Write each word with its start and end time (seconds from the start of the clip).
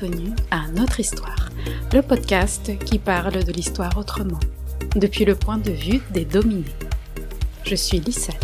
bienvenue 0.00 0.32
à 0.50 0.68
Notre 0.76 1.00
Histoire, 1.00 1.48
le 1.92 2.02
podcast 2.02 2.70
qui 2.84 2.98
parle 2.98 3.44
de 3.44 3.52
l'histoire 3.52 3.96
autrement, 3.96 4.38
depuis 4.96 5.24
le 5.24 5.34
point 5.34 5.58
de 5.58 5.70
vue 5.70 6.00
des 6.10 6.24
dominés. 6.24 6.64
Je 7.64 7.74
suis 7.74 7.98
Lisselle. 8.00 8.37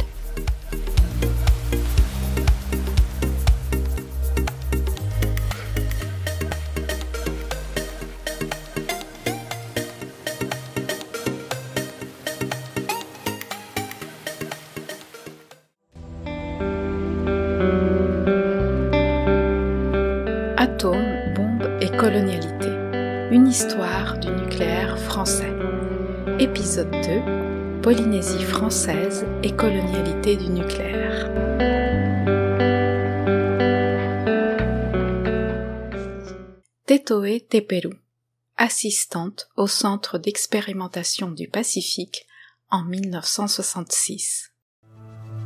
Assistante 38.57 39.49
au 39.57 39.69
Centre 39.69 40.19
d'expérimentation 40.19 41.31
du 41.31 41.47
Pacifique 41.47 42.27
en 42.69 42.83
1966. 42.83 44.51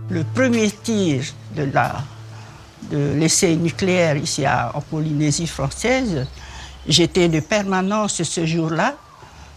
Le 0.08 0.24
premier 0.24 0.70
tir 0.70 1.22
de 1.54 3.14
l'essai 3.14 3.56
nucléaire 3.56 4.16
ici 4.16 4.46
en 4.48 4.80
Polynésie 4.80 5.46
française. 5.46 6.26
J'étais 6.86 7.28
de 7.28 7.40
permanence 7.40 8.22
ce 8.22 8.46
jour-là 8.46 8.96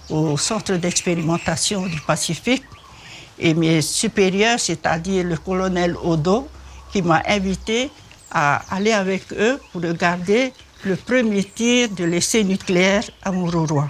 au 0.10 0.36
centre 0.36 0.74
d'expérimentation 0.74 1.88
du 1.88 2.02
Pacifique 2.02 2.66
et 3.40 3.54
mes 3.54 3.82
supérieurs, 3.82 4.60
c'est-à-dire 4.60 5.24
le 5.24 5.38
colonel 5.38 5.96
Odo, 6.04 6.50
qui 6.92 7.02
m'a 7.02 7.24
invité 7.28 7.90
à 8.30 8.62
aller 8.76 8.92
avec 8.92 9.32
eux 9.32 9.58
pour 9.72 9.82
regarder 9.82 10.52
le 10.84 10.96
premier 10.96 11.44
tir 11.44 11.90
de 11.90 12.04
l'essai 12.04 12.44
nucléaire 12.44 13.04
à 13.24 13.32
Mururoa. 13.32 13.90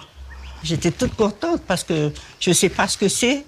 J'étais 0.64 0.92
toute 0.92 1.16
contente 1.16 1.62
parce 1.68 1.84
que 1.84 2.12
je 2.40 2.50
ne 2.50 2.54
sais 2.54 2.70
pas 2.70 2.88
ce 2.88 2.98
que 2.98 3.08
c'est. 3.08 3.46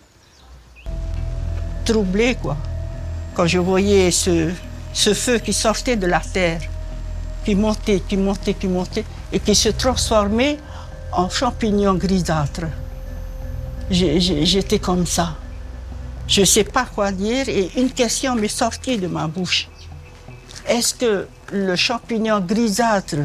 Troublée, 1.86 2.36
quoi. 2.36 2.58
Quand 3.36 3.46
je 3.46 3.60
voyais 3.60 4.12
ce, 4.12 4.52
ce 4.94 5.14
feu 5.14 5.40
qui 5.40 5.54
sortait 5.54 5.96
de 5.96 6.08
la 6.08 6.20
terre, 6.20 6.62
qui 7.44 7.56
montait, 7.56 8.02
qui 8.08 8.18
montait, 8.18 8.54
qui 8.54 8.68
montait, 8.68 9.06
et 9.32 9.40
qui 9.40 9.56
se 9.56 9.70
transformait 9.70 10.58
en 11.12 11.30
champignon 11.30 11.96
grisâtre. 11.96 12.68
J'étais 13.90 14.80
comme 14.80 15.06
ça. 15.06 15.36
Je 16.28 16.42
ne 16.42 16.46
sais 16.46 16.64
pas 16.64 16.86
quoi 16.86 17.12
dire 17.12 17.50
et 17.50 17.70
une 17.76 17.92
question 17.92 18.36
m'est 18.36 18.48
sortie 18.48 18.98
de 18.98 19.08
ma 19.08 19.28
bouche. 19.28 19.68
Est-ce 20.68 20.94
que 20.96 21.28
le 21.54 21.76
champignon 21.76 22.40
grisâtre 22.40 23.18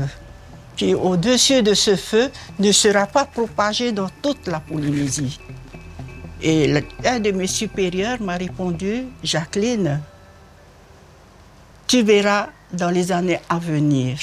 qui 0.77 0.91
est 0.91 0.95
au-dessus 0.95 1.63
de 1.63 1.75
ce 1.75 1.97
feu 1.97 2.31
ne 2.59 2.71
sera 2.71 3.07
pas 3.07 3.25
propagé 3.25 3.91
dans 3.91 4.09
toute 4.23 4.47
la 4.47 4.61
Polynésie 4.61 5.41
Et 6.41 6.73
un 7.05 7.19
de 7.19 7.33
mes 7.33 7.49
supérieurs 7.49 8.21
m'a 8.21 8.37
répondu, 8.37 9.07
Jacqueline, 9.25 10.01
tu 11.89 12.03
verras 12.03 12.49
dans 12.73 12.91
les 12.91 13.11
années 13.11 13.41
à 13.49 13.59
venir. 13.59 14.19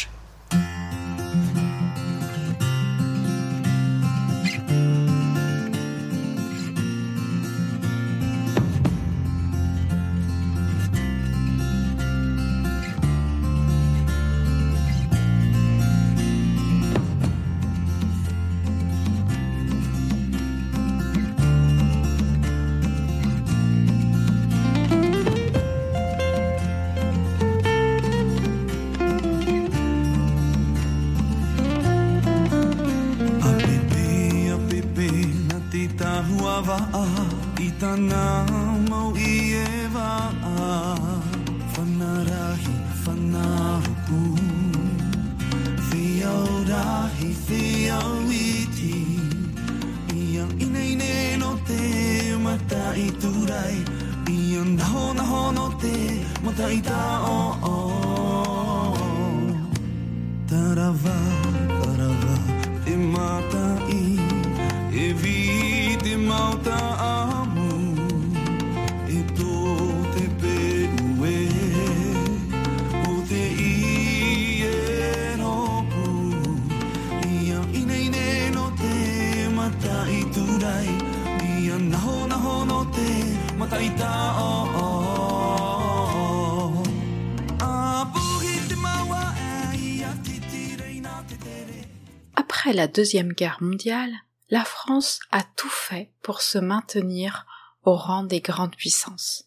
La 92.86 92.92
Deuxième 92.92 93.34
Guerre 93.34 93.58
mondiale, 93.62 94.14
la 94.52 94.64
France 94.64 95.20
a 95.32 95.42
tout 95.42 95.72
fait 95.72 96.12
pour 96.22 96.44
se 96.44 96.60
maintenir 96.60 97.48
au 97.82 97.96
rang 97.96 98.24
des 98.24 98.42
grandes 98.42 98.76
puissances. 98.76 99.46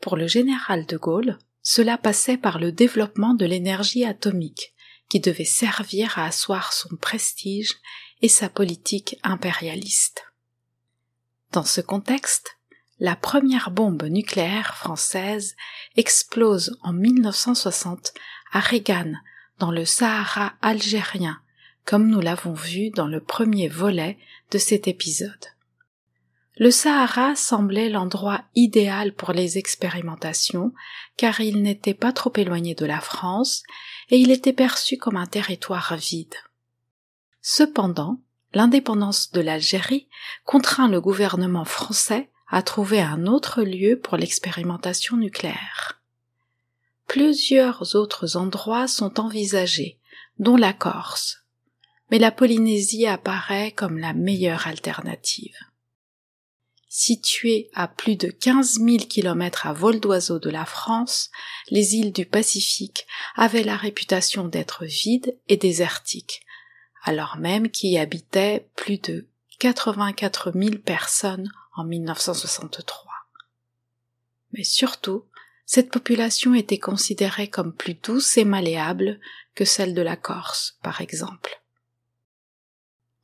Pour 0.00 0.16
le 0.16 0.28
général 0.28 0.86
de 0.86 0.96
Gaulle, 0.96 1.40
cela 1.64 1.98
passait 1.98 2.36
par 2.36 2.60
le 2.60 2.70
développement 2.70 3.34
de 3.34 3.44
l'énergie 3.46 4.04
atomique, 4.04 4.74
qui 5.08 5.18
devait 5.18 5.44
servir 5.44 6.20
à 6.20 6.26
asseoir 6.26 6.72
son 6.72 6.94
prestige 6.94 7.74
et 8.20 8.28
sa 8.28 8.48
politique 8.48 9.16
impérialiste. 9.24 10.22
Dans 11.50 11.64
ce 11.64 11.80
contexte, 11.80 12.58
la 13.00 13.16
première 13.16 13.72
bombe 13.72 14.04
nucléaire 14.04 14.76
française 14.76 15.56
explose 15.96 16.78
en 16.82 16.92
1960 16.92 18.14
à 18.52 18.60
Regan, 18.60 19.20
dans 19.58 19.72
le 19.72 19.84
Sahara 19.84 20.52
algérien, 20.62 21.42
comme 21.84 22.08
nous 22.08 22.20
l'avons 22.20 22.54
vu 22.54 22.90
dans 22.90 23.06
le 23.06 23.20
premier 23.20 23.68
volet 23.68 24.18
de 24.50 24.58
cet 24.58 24.88
épisode. 24.88 25.46
Le 26.56 26.70
Sahara 26.70 27.34
semblait 27.34 27.88
l'endroit 27.88 28.42
idéal 28.54 29.14
pour 29.14 29.32
les 29.32 29.56
expérimentations, 29.56 30.72
car 31.16 31.40
il 31.40 31.62
n'était 31.62 31.94
pas 31.94 32.12
trop 32.12 32.32
éloigné 32.36 32.74
de 32.74 32.84
la 32.84 33.00
France, 33.00 33.62
et 34.10 34.18
il 34.18 34.30
était 34.30 34.52
perçu 34.52 34.98
comme 34.98 35.16
un 35.16 35.26
territoire 35.26 35.96
vide. 35.96 36.34
Cependant, 37.40 38.20
l'indépendance 38.52 39.32
de 39.32 39.40
l'Algérie 39.40 40.08
contraint 40.44 40.88
le 40.88 41.00
gouvernement 41.00 41.64
français 41.64 42.30
à 42.48 42.62
trouver 42.62 43.00
un 43.00 43.26
autre 43.26 43.62
lieu 43.62 43.98
pour 43.98 44.18
l'expérimentation 44.18 45.16
nucléaire. 45.16 46.02
Plusieurs 47.08 47.96
autres 47.96 48.36
endroits 48.36 48.88
sont 48.88 49.18
envisagés, 49.18 49.98
dont 50.38 50.56
la 50.56 50.74
Corse, 50.74 51.41
mais 52.12 52.18
la 52.18 52.30
Polynésie 52.30 53.06
apparaît 53.06 53.72
comme 53.72 53.96
la 53.96 54.12
meilleure 54.12 54.66
alternative. 54.66 55.56
Située 56.86 57.70
à 57.72 57.88
plus 57.88 58.16
de 58.16 58.28
15 58.28 58.80
000 58.80 58.98
kilomètres 59.08 59.66
à 59.66 59.72
vol 59.72 59.98
d'oiseau 59.98 60.38
de 60.38 60.50
la 60.50 60.66
France, 60.66 61.30
les 61.70 61.94
îles 61.96 62.12
du 62.12 62.26
Pacifique 62.26 63.06
avaient 63.34 63.62
la 63.62 63.78
réputation 63.78 64.46
d'être 64.46 64.84
vides 64.84 65.38
et 65.48 65.56
désertiques, 65.56 66.42
alors 67.02 67.38
même 67.38 67.70
qu'y 67.70 67.96
habitaient 67.96 68.68
plus 68.76 68.98
de 68.98 69.26
84 69.60 70.52
000 70.54 70.82
personnes 70.84 71.50
en 71.74 71.84
1963. 71.84 73.10
Mais 74.52 74.64
surtout, 74.64 75.24
cette 75.64 75.90
population 75.90 76.52
était 76.52 76.78
considérée 76.78 77.48
comme 77.48 77.72
plus 77.74 77.94
douce 77.94 78.36
et 78.36 78.44
malléable 78.44 79.18
que 79.54 79.64
celle 79.64 79.94
de 79.94 80.02
la 80.02 80.16
Corse, 80.16 80.76
par 80.82 81.00
exemple. 81.00 81.61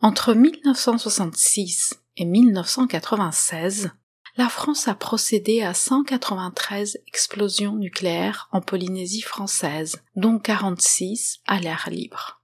Entre 0.01 0.33
1966 0.33 2.01
et 2.19 2.25
1996, 2.25 3.91
la 4.37 4.49
France 4.49 4.87
a 4.87 4.95
procédé 4.95 5.63
à 5.63 5.75
193 5.75 7.01
explosions 7.09 7.75
nucléaires 7.75 8.49
en 8.53 8.61
Polynésie 8.61 9.23
française, 9.23 10.01
dont 10.15 10.39
46 10.39 11.41
à 11.49 11.59
l'air 11.59 11.89
libre. 11.91 12.41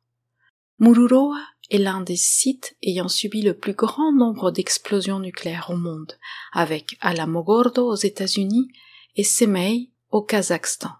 Mururoa 0.80 1.38
est 1.70 1.78
l'un 1.78 2.00
des 2.00 2.16
sites 2.16 2.76
ayant 2.82 3.08
subi 3.08 3.42
le 3.42 3.56
plus 3.56 3.74
grand 3.74 4.12
nombre 4.12 4.50
d'explosions 4.50 5.20
nucléaires 5.20 5.70
au 5.70 5.76
monde, 5.76 6.18
avec 6.52 6.96
Alamogordo 7.00 7.86
aux 7.86 7.94
États-Unis 7.94 8.68
et 9.14 9.22
Semei 9.22 9.90
au 10.10 10.22
Kazakhstan. 10.22 10.90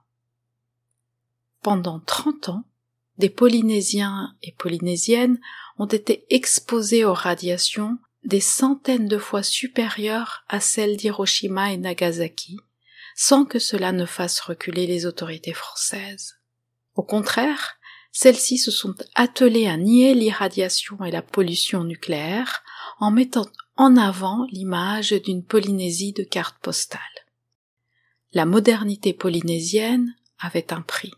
Pendant 1.63 1.99
30 1.99 2.51
ans, 2.51 2.65
des 3.19 3.31
Polynésiens 3.31 4.35
et 4.43 4.53
Polynésiennes 4.53 5.41
ont 5.79 5.87
été 5.87 6.25
exposés 6.31 7.05
aux 7.05 7.15
radiations 7.15 7.99
des 8.25 8.41
centaines 8.41 9.09
de 9.09 9.19
fois 9.19 9.43
supérieures 9.43 10.45
à 10.49 10.61
celles 10.61 10.97
d'Hiroshima 10.97 11.73
et 11.73 11.77
Nagasaki, 11.77 12.59
sans 13.17 13.45
que 13.45 13.59
cela 13.59 13.93
ne 13.93 14.07
fasse 14.07 14.41
reculer 14.41 14.87
les 14.87 15.07
autorités 15.07 15.53
françaises. 15.53 16.37
Au 16.95 17.03
contraire, 17.03 17.77
celles-ci 18.13 18.59
se 18.59 18.71
sont 18.71 18.95
attelées 19.15 19.67
à 19.67 19.77
nier 19.77 20.15
l'irradiation 20.15 21.05
et 21.05 21.11
la 21.11 21.23
pollution 21.23 21.85
nucléaire 21.85 22.63
en 23.01 23.11
mettant 23.11 23.47
en 23.77 23.97
avant 23.97 24.47
l'image 24.51 25.11
d'une 25.11 25.45
Polynésie 25.45 26.13
de 26.13 26.23
carte 26.23 26.57
postale. 26.63 27.01
La 28.33 28.47
modernité 28.47 29.13
polynésienne 29.13 30.15
avait 30.39 30.73
un 30.73 30.81
prix, 30.81 31.13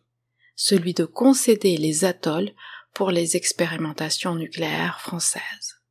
celui 0.54 0.94
de 0.94 1.04
concéder 1.04 1.76
les 1.76 2.04
atolls 2.04 2.52
pour 2.96 3.10
les 3.10 3.36
expérimentations 3.36 4.36
nucléaires 4.36 5.02
françaises. 5.02 5.82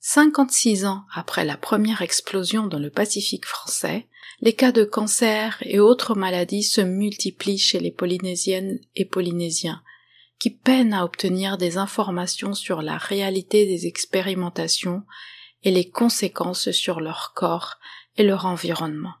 56 0.00 0.84
ans 0.84 1.04
après 1.14 1.44
la 1.44 1.56
première 1.56 2.02
explosion 2.02 2.66
dans 2.66 2.80
le 2.80 2.90
Pacifique 2.90 3.46
français, 3.46 4.08
les 4.40 4.54
cas 4.54 4.72
de 4.72 4.82
cancer 4.82 5.58
et 5.60 5.78
autres 5.78 6.16
maladies 6.16 6.64
se 6.64 6.80
multiplient 6.80 7.60
chez 7.60 7.78
les 7.78 7.92
Polynésiennes 7.92 8.80
et 8.96 9.04
Polynésiens, 9.04 9.84
qui 10.40 10.50
peinent 10.50 10.94
à 10.94 11.04
obtenir 11.04 11.58
des 11.58 11.76
informations 11.76 12.54
sur 12.54 12.82
la 12.82 12.98
réalité 12.98 13.64
des 13.66 13.86
expérimentations 13.86 15.04
et 15.62 15.70
les 15.70 15.88
conséquences 15.88 16.72
sur 16.72 16.98
leur 16.98 17.34
corps 17.36 17.78
et 18.16 18.24
leur 18.24 18.46
environnement. 18.46 19.14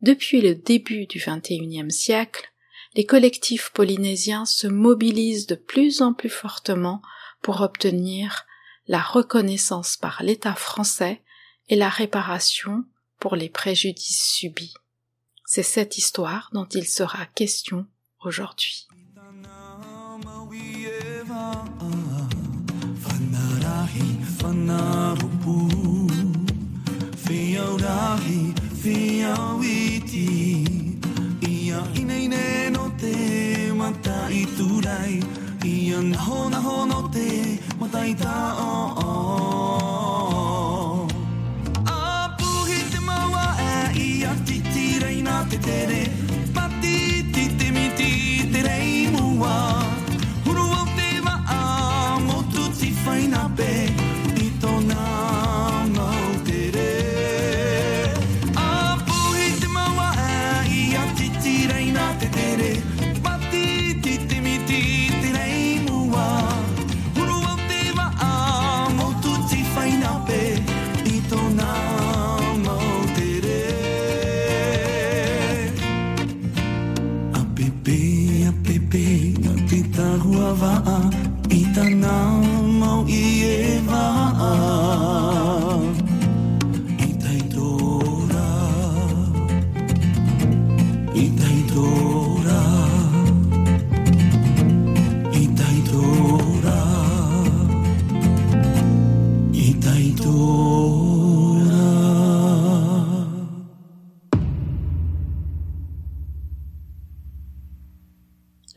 Depuis 0.00 0.40
le 0.40 0.54
début 0.54 1.04
du 1.04 1.18
XXIe 1.18 1.90
siècle, 1.90 2.50
les 2.96 3.04
collectifs 3.04 3.70
polynésiens 3.74 4.46
se 4.46 4.66
mobilisent 4.66 5.46
de 5.46 5.54
plus 5.54 6.00
en 6.00 6.14
plus 6.14 6.30
fortement 6.30 7.02
pour 7.42 7.60
obtenir 7.60 8.46
la 8.88 9.02
reconnaissance 9.02 9.98
par 9.98 10.22
l'État 10.22 10.54
français 10.54 11.22
et 11.68 11.76
la 11.76 11.90
réparation 11.90 12.84
pour 13.20 13.36
les 13.36 13.50
préjudices 13.50 14.32
subis. 14.32 14.72
C'est 15.44 15.62
cette 15.62 15.98
histoire 15.98 16.48
dont 16.54 16.64
il 16.64 16.88
sera 16.88 17.26
question 17.26 17.86
aujourd'hui. 18.24 18.88
te 33.00 33.72
matai 33.74 34.46
turai 34.56 35.20
Ian 35.64 36.14
hona 36.14 36.58
hono 36.66 37.08
te 37.12 37.58
matai 37.80 38.14
ta 38.14 38.54
o 38.58 38.72
o 39.04 39.10
Apuhi 41.84 42.80
te 42.92 43.00
maua 43.08 43.46
e 43.68 43.74
i 44.06 44.24
a 44.24 44.32
titirai 44.46 45.18
nā 45.22 45.36
te 45.50 45.58
tere. 45.68 46.05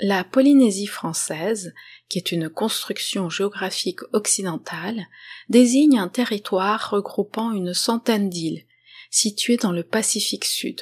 La 0.09 0.23
Polynésie 0.23 0.87
française, 0.87 1.75
qui 2.09 2.17
est 2.17 2.31
une 2.31 2.49
construction 2.49 3.29
géographique 3.29 3.99
occidentale, 4.11 5.05
désigne 5.49 5.99
un 5.99 6.07
territoire 6.07 6.89
regroupant 6.89 7.51
une 7.51 7.75
centaine 7.75 8.27
d'îles, 8.27 8.65
situées 9.11 9.57
dans 9.57 9.71
le 9.71 9.83
Pacifique 9.83 10.45
Sud. 10.45 10.81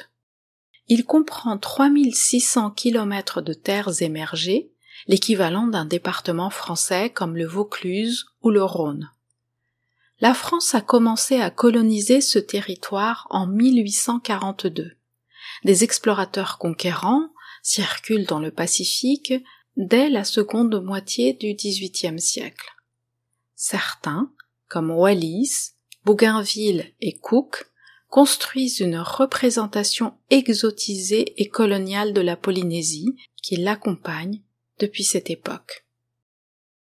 Il 0.86 1.04
comprend 1.04 1.58
3600 1.58 2.70
kilomètres 2.70 3.42
de 3.42 3.52
terres 3.52 4.00
émergées, 4.00 4.72
l'équivalent 5.08 5.66
d'un 5.66 5.84
département 5.84 6.48
français 6.48 7.10
comme 7.10 7.36
le 7.36 7.44
Vaucluse 7.44 8.28
ou 8.40 8.48
le 8.48 8.64
Rhône. 8.64 9.10
La 10.20 10.32
France 10.32 10.74
a 10.74 10.80
commencé 10.80 11.38
à 11.38 11.50
coloniser 11.50 12.22
ce 12.22 12.38
territoire 12.38 13.26
en 13.28 13.46
1842. 13.46 14.92
Des 15.64 15.84
explorateurs 15.84 16.56
conquérants 16.56 17.28
circulent 17.62 18.26
dans 18.26 18.38
le 18.38 18.50
Pacifique 18.50 19.34
dès 19.76 20.08
la 20.08 20.24
seconde 20.24 20.82
moitié 20.82 21.32
du 21.32 21.54
XVIIIe 21.54 22.20
siècle. 22.20 22.66
Certains, 23.54 24.32
comme 24.68 24.90
Wallis, 24.90 25.72
Bougainville 26.04 26.92
et 27.00 27.16
Cook, 27.18 27.66
construisent 28.08 28.80
une 28.80 28.98
représentation 28.98 30.16
exotisée 30.30 31.40
et 31.40 31.48
coloniale 31.48 32.12
de 32.12 32.20
la 32.20 32.36
Polynésie 32.36 33.14
qui 33.42 33.56
l'accompagne 33.56 34.42
depuis 34.78 35.04
cette 35.04 35.30
époque. 35.30 35.84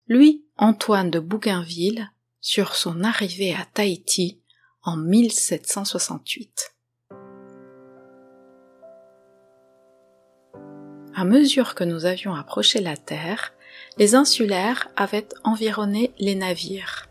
Lui, 0.07 0.45
Antoine 0.57 1.09
de 1.09 1.19
Bougainville, 1.19 2.11
sur 2.41 2.75
son 2.75 3.03
arrivée 3.03 3.53
à 3.53 3.65
Tahiti 3.65 4.41
en 4.83 4.97
1768. 4.97 6.74
À 11.17 11.23
mesure 11.23 11.75
que 11.75 11.85
nous 11.85 12.05
avions 12.05 12.35
approché 12.35 12.81
la 12.81 12.97
terre, 12.97 13.53
les 13.97 14.15
insulaires 14.15 14.89
avaient 14.97 15.29
environné 15.45 16.11
les 16.19 16.35
navires. 16.35 17.07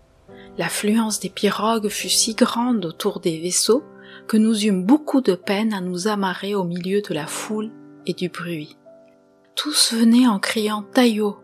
L'affluence 0.59 1.21
des 1.21 1.31
pirogues 1.31 1.89
fut 1.89 2.11
si 2.11 2.35
grande 2.35 2.85
autour 2.85 3.21
des 3.21 3.41
vaisseaux 3.41 3.83
que 4.29 4.37
nous 4.37 4.67
eûmes 4.67 4.85
beaucoup 4.85 5.23
de 5.23 5.35
peine 5.35 5.73
à 5.73 5.81
nous 5.81 6.07
amarrer 6.07 6.55
au 6.55 6.65
milieu 6.65 7.01
de 7.01 7.15
la 7.15 7.27
foule 7.27 7.71
et 8.05 8.13
du 8.13 8.29
bruit. 8.29 8.77
Tous 9.55 9.95
venaient 9.95 10.27
en 10.27 10.39
criant 10.39 10.83
Taillot, 10.83 11.39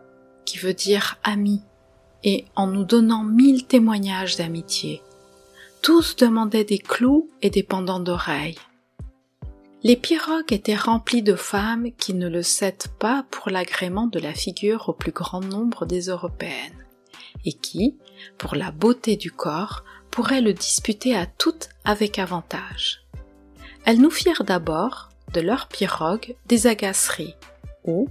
qui 0.45 0.59
veut 0.59 0.75
dire 0.75 1.17
ami, 1.23 1.61
et 2.23 2.45
en 2.55 2.67
nous 2.67 2.83
donnant 2.83 3.23
mille 3.23 3.65
témoignages 3.65 4.37
d'amitié. 4.37 5.01
Tous 5.81 6.15
demandaient 6.15 6.63
des 6.63 6.77
clous 6.77 7.27
et 7.41 7.49
des 7.49 7.63
pendants 7.63 7.99
d'oreilles. 7.99 8.59
Les 9.83 9.95
pirogues 9.95 10.53
étaient 10.53 10.75
remplies 10.75 11.23
de 11.23 11.35
femmes 11.35 11.91
qui 11.97 12.13
ne 12.13 12.29
le 12.29 12.43
cèdent 12.43 12.89
pas 12.99 13.25
pour 13.31 13.49
l'agrément 13.49 14.05
de 14.05 14.19
la 14.19 14.33
figure 14.33 14.89
au 14.89 14.93
plus 14.93 15.11
grand 15.11 15.41
nombre 15.41 15.87
des 15.87 16.09
européennes, 16.09 16.85
et 17.45 17.53
qui, 17.53 17.97
pour 18.37 18.53
la 18.53 18.71
beauté 18.71 19.15
du 19.15 19.31
corps, 19.31 19.83
pourraient 20.11 20.41
le 20.41 20.53
disputer 20.53 21.15
à 21.15 21.25
toutes 21.25 21.69
avec 21.83 22.19
avantage. 22.19 23.07
elles 23.85 23.99
nous 23.99 24.11
firent 24.11 24.43
d'abord 24.43 25.09
de 25.33 25.41
leurs 25.41 25.67
pirogues 25.67 26.35
des 26.45 26.67
agaceries, 26.67 27.35
où, 27.83 28.07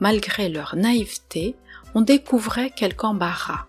malgré 0.00 0.48
leur 0.48 0.74
naïveté, 0.74 1.54
on 1.94 2.00
découvrait 2.00 2.70
quelque 2.70 3.04
embarras. 3.04 3.66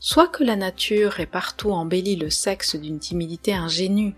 Soit 0.00 0.28
que 0.28 0.42
la 0.42 0.56
nature 0.56 1.20
ait 1.20 1.26
partout 1.26 1.70
embelli 1.70 2.16
le 2.16 2.30
sexe 2.30 2.74
d'une 2.74 2.98
timidité 2.98 3.54
ingénue, 3.54 4.14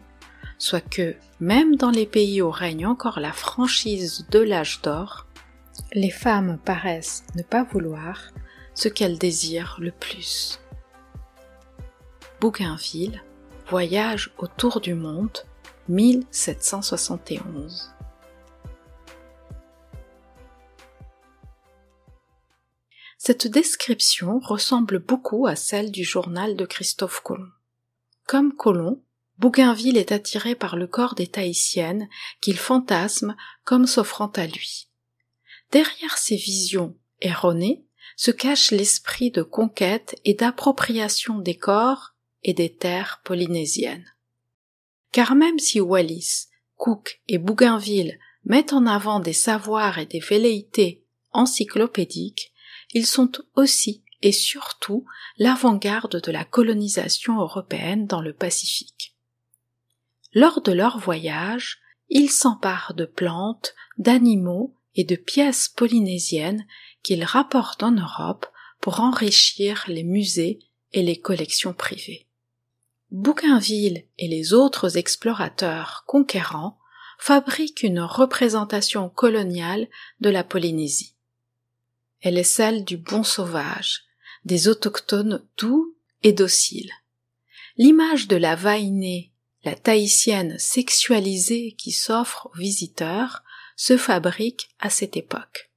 soit 0.63 0.81
que, 0.81 1.17
même 1.41 1.75
dans 1.75 1.91
les 1.91 2.07
pays 2.07 2.41
où 2.41 2.49
règne 2.49 2.87
encore 2.87 3.19
la 3.19 3.33
franchise 3.33 4.29
de 4.31 4.39
l'âge 4.39 4.81
d'or, 4.81 5.27
les 5.93 6.11
femmes 6.11 6.61
paraissent 6.65 7.25
ne 7.35 7.43
pas 7.43 7.65
vouloir 7.65 8.31
ce 8.73 8.89
qu'elles 8.89 9.19
désirent 9.19 9.77
le 9.81 9.91
plus. 9.91 10.61
Bougainville, 12.41 13.25
Voyage 13.71 14.33
autour 14.39 14.81
du 14.81 14.95
monde, 14.95 15.37
1771. 15.89 17.93
Cette 23.19 23.49
description 23.49 24.39
ressemble 24.39 25.01
beaucoup 25.01 25.49
à 25.49 25.57
celle 25.57 25.91
du 25.91 26.05
journal 26.05 26.55
de 26.55 26.67
Christophe 26.67 27.21
Colomb. 27.21 27.51
Comme 28.29 28.55
Colomb, 28.55 29.03
Bougainville 29.43 29.97
est 29.97 30.13
attiré 30.13 30.55
par 30.55 30.77
le 30.77 30.87
corps 30.87 31.17
des 31.17 31.27
Tahitiennes 31.27 32.09
qu'il 32.41 32.57
fantasme 32.57 33.35
comme 33.65 33.89
s'offrant 33.89 34.31
à 34.37 34.47
lui. 34.47 34.89
Derrière 35.73 36.17
ces 36.17 36.37
visions 36.37 36.97
erronées 37.21 37.85
se 38.17 38.31
cache 38.31 38.71
l'esprit 38.71 39.33
de 39.33 39.43
conquête 39.43 40.15
et 40.25 40.35
d'appropriation 40.35 41.41
des 41.41 41.57
corps 41.57 42.15
et 42.45 42.55
des 42.55 42.73
terres 42.73 43.21
polynésiennes. 43.25 44.07
Car 45.11 45.35
même 45.35 45.59
si 45.59 45.81
Wallis, 45.81 46.47
Cook 46.77 47.21
et 47.27 47.39
Bougainville 47.39 48.21
mettent 48.45 48.73
en 48.73 48.87
avant 48.87 49.19
des 49.19 49.33
savoirs 49.33 49.99
et 49.99 50.07
des 50.07 50.21
velléités 50.21 51.05
encyclopédiques, 51.33 52.53
ils 52.93 53.07
sont 53.07 53.33
aussi 53.57 54.05
et 54.21 54.31
surtout 54.31 55.05
l'avant-garde 55.37 56.21
de 56.21 56.31
la 56.31 56.45
colonisation 56.45 57.41
européenne 57.41 58.07
dans 58.07 58.21
le 58.21 58.33
Pacifique. 58.33 59.12
Lors 60.35 60.63
de 60.63 60.73
leur 60.73 60.99
voyage, 60.99 61.81
ils 62.09 62.31
s'emparent 62.31 62.95
de 62.95 63.05
plantes, 63.05 63.75
d'animaux 63.99 64.75
et 64.95 65.05
de 65.05 65.17
pièces 65.17 65.69
polynésiennes 65.69 66.67
qu'ils 67.03 67.25
rapportent 67.25 67.83
en 67.83 67.93
Europe 67.93 68.47
pour 68.81 69.01
enrichir 69.01 69.85
les 69.89 70.05
musées 70.05 70.61
et 70.93 71.03
les 71.03 71.17
collections 71.17 71.73
privées. 71.73 72.27
Bougainville 73.11 74.05
et 74.19 74.29
les 74.29 74.55
autres 74.55 74.97
explorateurs 74.97 76.05
conquérants 76.07 76.79
fabriquent 77.19 77.83
une 77.83 78.01
représentation 78.01 79.09
coloniale 79.09 79.89
de 80.21 80.31
la 80.31 80.45
Polynésie. 80.45 81.15
Elle 82.21 82.39
est 82.39 82.43
celle 82.43 82.85
du 82.85 82.97
bon 82.97 83.23
sauvage, 83.23 84.05
des 84.45 84.69
autochtones 84.69 85.45
doux 85.59 85.95
et 86.23 86.33
dociles. 86.33 86.91
L'image 87.77 88.29
de 88.29 88.37
la 88.37 88.55
vainée, 88.55 89.32
la 89.65 89.75
tahitienne 89.75 90.59
sexualisée 90.59 91.73
qui 91.79 91.93
s'offre 91.93 92.49
aux 92.53 92.59
visiteurs, 92.59 93.43
se 93.77 93.97
fabrique 93.97 94.71
à 94.81 94.91
cette 94.91 95.17
époque. 95.17 95.71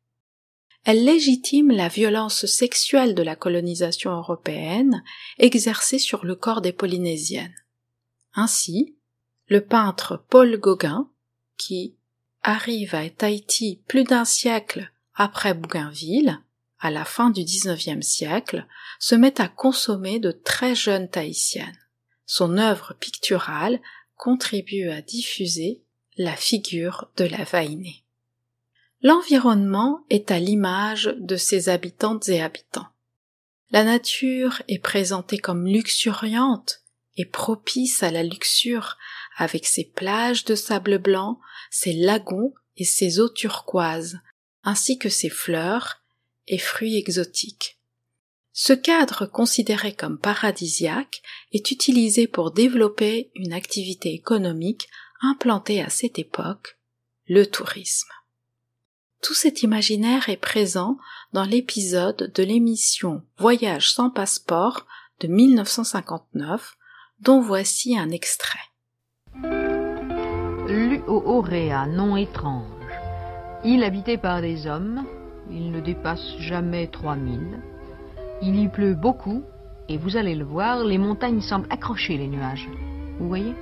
Elle 0.84 1.04
légitime 1.04 1.72
la 1.72 1.88
violence 1.88 2.46
sexuelle 2.46 3.16
de 3.16 3.24
la 3.24 3.36
colonisation 3.36 4.12
européenne 4.12 5.04
exercée 5.40 5.98
sur 5.98 6.26
le 6.26 6.36
corps 6.36 6.62
des 6.62 6.74
Polynésiennes. 6.74 7.56
Ainsi, 8.36 8.96
le 9.48 9.62
peintre 9.62 10.24
Paul 10.30 10.58
Gauguin, 10.58 11.10
qui 11.58 11.96
arrive 12.44 12.94
à 12.94 13.10
Tahiti 13.10 13.82
plus 13.88 14.04
d'un 14.04 14.26
siècle 14.26 14.92
après 15.16 15.54
Bougainville, 15.54 16.40
à 16.80 16.92
la 16.92 17.06
fin 17.06 17.32
du 17.32 17.44
XIXe 17.44 18.06
siècle, 18.06 18.68
se 19.00 19.16
met 19.16 19.42
à 19.42 19.48
consommer 19.48 20.20
de 20.20 20.32
très 20.32 20.76
jeunes 20.76 21.10
Tahitiennes. 21.10 21.80
Son 22.26 22.58
œuvre 22.58 22.96
picturale 23.00 23.80
contribue 24.16 24.90
à 24.90 25.02
diffuser 25.02 25.82
la 26.18 26.36
figure 26.36 27.10
de 27.18 27.26
la 27.26 27.44
vainée. 27.44 28.04
L'environnement 29.02 30.06
est 30.10 30.32
à 30.32 30.40
l'image 30.40 31.14
de 31.20 31.36
ses 31.36 31.70
habitantes 31.70 32.30
et 32.30 32.42
habitants. 32.42 32.88
La 33.72 33.84
nature 33.84 34.62
est 34.68 34.80
présentée 34.80 35.38
comme 35.38 35.68
luxuriante 35.68 36.82
et 37.18 37.26
propice 37.26 38.04
à 38.04 38.12
la 38.12 38.24
luxure 38.24 38.98
avec 39.38 39.66
ses 39.66 39.84
plages 39.84 40.46
de 40.46 40.56
sable 40.56 40.98
blanc, 40.98 41.40
ses 41.70 41.94
lagons 41.94 42.54
et 42.78 42.86
ses 42.86 43.20
eaux 43.20 43.30
turquoises, 43.30 44.20
ainsi 44.64 44.98
que 44.98 45.10
ses 45.10 45.30
fleurs 45.30 46.02
et 46.48 46.58
fruits 46.58 46.98
exotiques. 46.98 47.75
Ce 48.58 48.72
cadre 48.72 49.26
considéré 49.26 49.94
comme 49.94 50.18
paradisiaque 50.18 51.22
est 51.52 51.72
utilisé 51.72 52.26
pour 52.26 52.52
développer 52.52 53.30
une 53.36 53.52
activité 53.52 54.14
économique 54.14 54.88
implantée 55.20 55.84
à 55.84 55.90
cette 55.90 56.20
époque, 56.20 56.80
le 57.28 57.46
tourisme. 57.46 58.08
Tout 59.22 59.34
cet 59.34 59.64
imaginaire 59.64 60.30
est 60.30 60.38
présent 60.38 60.98
dans 61.34 61.44
l'épisode 61.44 62.32
de 62.34 62.44
l'émission 62.44 63.24
Voyage 63.40 63.92
sans 63.92 64.10
passeport 64.10 64.86
de 65.20 65.28
1959, 65.28 66.78
dont 67.20 67.42
voici 67.42 67.98
un 67.98 68.10
extrait. 68.10 68.58
Luorea, 70.70 71.88
nom 71.88 72.16
étrange. 72.16 72.72
Île 73.66 73.84
habitée 73.84 74.18
par 74.18 74.40
des 74.40 74.66
hommes, 74.66 75.06
il 75.52 75.72
ne 75.72 75.82
dépasse 75.82 76.38
jamais 76.38 76.88
3000. 76.88 77.75
Il 78.42 78.60
y 78.60 78.68
pleut 78.68 78.96
beaucoup, 78.96 79.44
et 79.88 79.98
vous 79.98 80.18
allez 80.18 80.36
le 80.36 80.44
voir, 80.44 80.84
les 80.84 80.98
montagnes 80.98 81.42
semblent 81.42 81.68
accrocher 81.70 82.18
les 82.18 82.28
nuages. 82.28 82.70
Vous 83.20 83.28
voyez? 83.28 83.54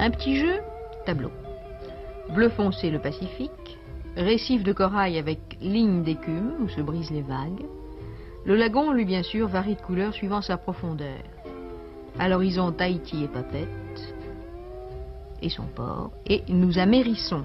Un 0.00 0.10
petit 0.10 0.36
jeu, 0.36 0.60
tableau. 1.04 1.30
Bleu 2.30 2.48
foncé 2.48 2.90
le 2.90 2.98
Pacifique, 2.98 3.78
récif 4.16 4.62
de 4.62 4.72
corail 4.72 5.18
avec 5.18 5.38
ligne 5.60 6.02
d'écume 6.02 6.54
où 6.60 6.68
se 6.68 6.80
brisent 6.80 7.10
les 7.10 7.22
vagues. 7.22 7.66
Le 8.44 8.56
lagon, 8.56 8.92
lui 8.92 9.04
bien 9.04 9.22
sûr, 9.22 9.48
varie 9.48 9.76
de 9.76 9.80
couleur 9.80 10.12
suivant 10.14 10.42
sa 10.42 10.56
profondeur. 10.56 11.22
À 12.18 12.28
l'horizon, 12.28 12.72
Tahiti 12.72 13.24
et 13.24 13.28
Papette 13.28 14.14
et 15.42 15.50
son 15.50 15.64
port, 15.64 16.12
et 16.26 16.42
nous 16.48 16.78
amérissons. 16.78 17.44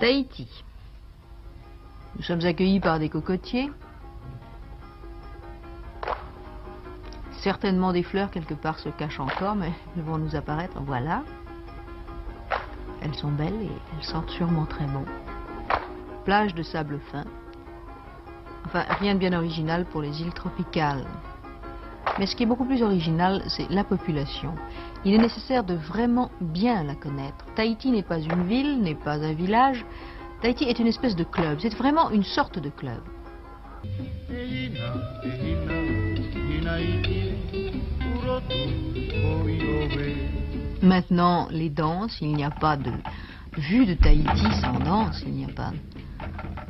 Tahiti. 0.00 0.48
Nous 2.16 2.22
sommes 2.22 2.44
accueillis 2.44 2.80
par 2.80 2.98
des 2.98 3.08
cocotiers. 3.08 3.70
Certainement 7.42 7.92
des 7.92 8.02
fleurs 8.02 8.30
quelque 8.30 8.54
part 8.54 8.78
se 8.78 8.88
cachent 8.90 9.20
encore, 9.20 9.56
mais 9.56 9.72
elles 9.96 10.02
vont 10.02 10.18
nous 10.18 10.36
apparaître. 10.36 10.80
Voilà. 10.80 11.22
Elles 13.00 13.14
sont 13.14 13.32
belles 13.32 13.62
et 13.62 13.70
elles 13.96 14.04
sentent 14.04 14.30
sûrement 14.30 14.66
très 14.66 14.86
bon. 14.86 15.04
Plage 16.24 16.54
de 16.54 16.62
sable 16.62 17.00
fin. 17.10 17.24
Enfin, 18.66 18.84
rien 19.00 19.14
de 19.14 19.18
bien 19.18 19.32
original 19.32 19.86
pour 19.86 20.02
les 20.02 20.22
îles 20.22 20.32
tropicales. 20.32 21.04
Mais 22.18 22.26
ce 22.26 22.36
qui 22.36 22.42
est 22.42 22.46
beaucoup 22.46 22.64
plus 22.64 22.82
original, 22.82 23.42
c'est 23.48 23.68
la 23.70 23.84
population. 23.84 24.54
Il 25.04 25.14
est 25.14 25.18
nécessaire 25.18 25.64
de 25.64 25.74
vraiment 25.74 26.30
bien 26.40 26.84
la 26.84 26.94
connaître. 26.94 27.44
Tahiti 27.56 27.90
n'est 27.90 28.02
pas 28.02 28.18
une 28.18 28.44
ville, 28.44 28.82
n'est 28.82 28.94
pas 28.94 29.14
un 29.14 29.32
village. 29.32 29.84
Tahiti 30.42 30.64
est 30.64 30.80
une 30.80 30.88
espèce 30.88 31.14
de 31.14 31.22
club. 31.22 31.58
C'est 31.60 31.72
vraiment 31.72 32.10
une 32.10 32.24
sorte 32.24 32.58
de 32.58 32.68
club. 32.68 33.00
Maintenant, 40.82 41.46
les 41.52 41.70
danses, 41.70 42.18
il 42.20 42.34
n'y 42.34 42.42
a 42.42 42.50
pas 42.50 42.76
de 42.76 42.90
vue 43.56 43.86
de 43.86 43.94
Tahiti 43.94 44.50
sans 44.60 44.80
danse, 44.80 45.22
il 45.24 45.32
n'y 45.32 45.44
a 45.44 45.54
pas 45.54 45.70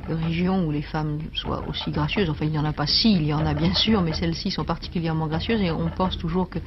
de 0.06 0.14
région 0.14 0.66
où 0.66 0.70
les 0.70 0.82
femmes 0.82 1.20
soient 1.34 1.66
aussi 1.66 1.90
gracieuses. 1.92 2.28
Enfin, 2.28 2.44
il 2.44 2.50
n'y 2.50 2.58
en 2.58 2.66
a 2.66 2.74
pas 2.74 2.86
si, 2.86 3.14
il 3.14 3.24
y 3.24 3.32
en 3.32 3.46
a 3.46 3.54
bien 3.54 3.72
sûr, 3.72 4.02
mais 4.02 4.12
celles-ci 4.12 4.50
sont 4.50 4.64
particulièrement 4.64 5.28
gracieuses 5.28 5.62
et 5.62 5.70
on 5.70 5.88
pense 5.88 6.18
toujours 6.18 6.50
que 6.50 6.58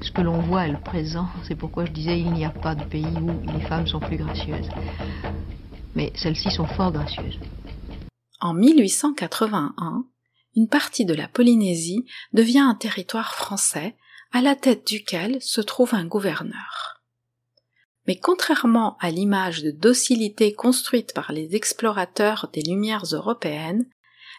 ce 0.00 0.12
que 0.12 0.20
l'on 0.20 0.38
voit 0.38 0.68
est 0.68 0.70
le 0.70 0.78
présent. 0.78 1.26
C'est 1.42 1.56
pourquoi 1.56 1.86
je 1.86 1.90
disais 1.90 2.20
il 2.20 2.32
n'y 2.32 2.44
a 2.44 2.50
pas 2.50 2.76
de 2.76 2.84
pays 2.84 3.18
où 3.20 3.40
les 3.52 3.62
femmes 3.62 3.88
sont 3.88 3.98
plus 3.98 4.16
gracieuses. 4.16 4.68
Mais 5.94 6.12
celles-ci 6.14 6.50
sont 6.50 6.66
fort 6.66 6.92
gracieuses. 6.92 7.38
En 8.40 8.54
1881, 8.54 10.04
une 10.56 10.68
partie 10.68 11.04
de 11.04 11.14
la 11.14 11.28
Polynésie 11.28 12.04
devient 12.32 12.58
un 12.60 12.74
territoire 12.74 13.34
français 13.34 13.96
à 14.32 14.40
la 14.40 14.56
tête 14.56 14.86
duquel 14.86 15.40
se 15.40 15.60
trouve 15.60 15.94
un 15.94 16.06
gouverneur. 16.06 17.02
Mais 18.06 18.16
contrairement 18.16 18.96
à 18.98 19.10
l'image 19.10 19.62
de 19.62 19.70
docilité 19.70 20.54
construite 20.54 21.14
par 21.14 21.32
les 21.32 21.54
explorateurs 21.54 22.48
des 22.52 22.62
Lumières 22.62 23.04
européennes, 23.12 23.86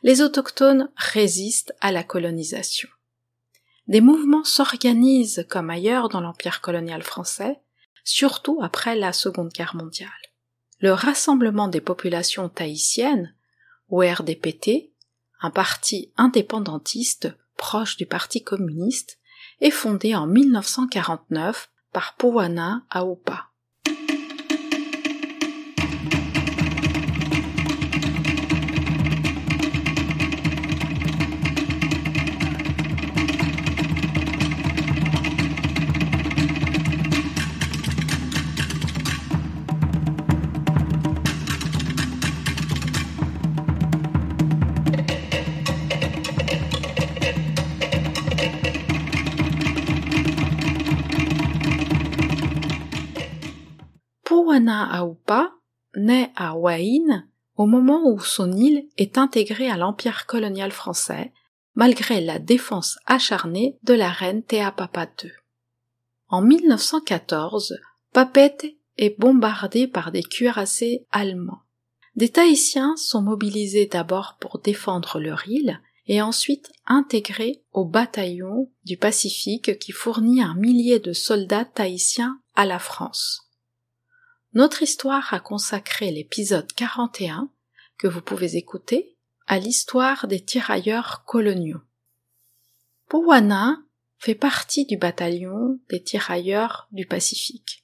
les 0.02 0.22
autochtones 0.22 0.92
résistent 0.98 1.74
à 1.80 1.92
la 1.92 2.04
colonisation. 2.04 2.90
des 3.88 4.02
mouvements 4.02 4.46
s'organisent 4.46 5.46
comme 5.50 5.70
ailleurs 5.70 6.10
dans 6.10 6.22
l'empire 6.22 6.62
colonial 6.62 7.04
français, 7.04 7.60
surtout 8.04 8.60
après 8.62 8.96
la 8.96 9.14
Seconde 9.14 9.50
Guerre 9.50 9.76
mondiale. 9.76 10.10
Le 10.84 10.92
Rassemblement 10.92 11.70
des 11.70 11.80
populations 11.80 12.50
tahitiennes, 12.50 13.34
ou 13.88 14.02
RDPT, 14.02 14.92
un 15.40 15.50
parti 15.50 16.12
indépendantiste 16.18 17.34
proche 17.56 17.96
du 17.96 18.06
Parti 18.06 18.44
communiste, 18.44 19.18
est 19.62 19.72
fondé 19.72 20.14
en 20.14 20.28
1949 20.28 21.72
par 21.94 22.16
Pouana 22.18 22.84
Aoupa. 22.90 23.53
Aoupa 54.84 55.54
naît 55.96 56.32
à 56.36 56.56
Waïn 56.56 57.28
au 57.56 57.66
moment 57.66 58.02
où 58.06 58.20
son 58.20 58.52
île 58.52 58.88
est 58.98 59.18
intégrée 59.18 59.70
à 59.70 59.78
l'empire 59.78 60.26
colonial 60.26 60.72
français, 60.72 61.32
malgré 61.76 62.22
la 62.22 62.40
défense 62.40 62.98
acharnée 63.06 63.78
de 63.84 63.94
la 63.94 64.10
reine 64.10 64.44
Teapapa 64.44 65.08
II. 65.24 65.32
En 66.28 66.42
1914, 66.42 67.80
Papette 68.12 68.66
est 68.98 69.20
bombardée 69.20 69.88
par 69.88 70.12
des 70.12 70.24
cuirassés 70.24 71.06
allemands. 71.12 71.62
Des 72.16 72.30
Tahitiens 72.30 72.96
sont 72.96 73.22
mobilisés 73.22 73.88
d'abord 73.88 74.38
pour 74.40 74.60
défendre 74.60 75.20
leur 75.20 75.48
île 75.48 75.80
et 76.06 76.22
ensuite 76.22 76.72
intégrés 76.86 77.64
au 77.72 77.86
bataillon 77.86 78.70
du 78.84 78.98
Pacifique 78.98 79.80
qui 79.80 79.92
fournit 79.92 80.44
un 80.44 80.54
millier 80.56 81.00
de 81.00 81.14
soldats 81.14 81.66
tahitiens 81.66 82.40
à 82.56 82.66
la 82.66 82.78
France. 82.78 83.43
Notre 84.54 84.84
histoire 84.84 85.34
a 85.34 85.40
consacré 85.40 86.12
l'épisode 86.12 86.72
41, 86.74 87.50
que 87.98 88.08
vous 88.08 88.22
pouvez 88.22 88.56
écouter, 88.56 89.18
à 89.48 89.58
l'histoire 89.58 90.28
des 90.28 90.44
tirailleurs 90.44 91.24
coloniaux. 91.26 91.82
Powana 93.10 93.80
fait 94.20 94.36
partie 94.36 94.86
du 94.86 94.96
bataillon 94.96 95.80
des 95.90 96.04
tirailleurs 96.04 96.88
du 96.92 97.08
Pacifique. 97.08 97.84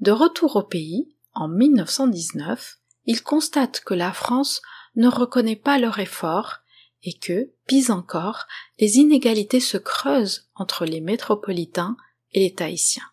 De 0.00 0.12
retour 0.12 0.56
au 0.56 0.62
pays, 0.62 1.14
en 1.34 1.46
1919, 1.46 2.78
il 3.04 3.22
constate 3.22 3.80
que 3.80 3.94
la 3.94 4.14
France 4.14 4.62
ne 4.94 5.08
reconnaît 5.08 5.56
pas 5.56 5.78
leur 5.78 5.98
effort 5.98 6.60
et 7.02 7.18
que, 7.18 7.52
pis 7.66 7.90
encore, 7.90 8.46
les 8.78 8.96
inégalités 8.96 9.60
se 9.60 9.76
creusent 9.76 10.48
entre 10.54 10.86
les 10.86 11.02
métropolitains 11.02 11.98
et 12.32 12.40
les 12.40 12.54
Tahitiens. 12.54 13.10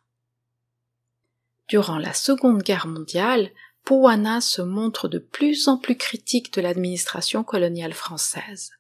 Durant 1.73 1.97
la 1.97 2.13
Seconde 2.13 2.61
Guerre 2.61 2.85
mondiale, 2.85 3.49
Powana 3.83 4.41
se 4.41 4.61
montre 4.61 5.07
de 5.07 5.17
plus 5.17 5.67
en 5.67 5.79
plus 5.79 5.97
critique 5.97 6.53
de 6.53 6.61
l'administration 6.61 7.43
coloniale 7.43 7.93
française. 7.93 8.73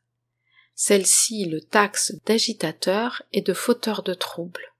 Celle-ci 0.75 1.45
le 1.45 1.59
taxe 1.59 2.13
d'agitateur 2.27 3.23
et 3.31 3.41
de 3.41 3.53
fauteur 3.53 4.03
de 4.03 4.13
troubles. 4.13 4.75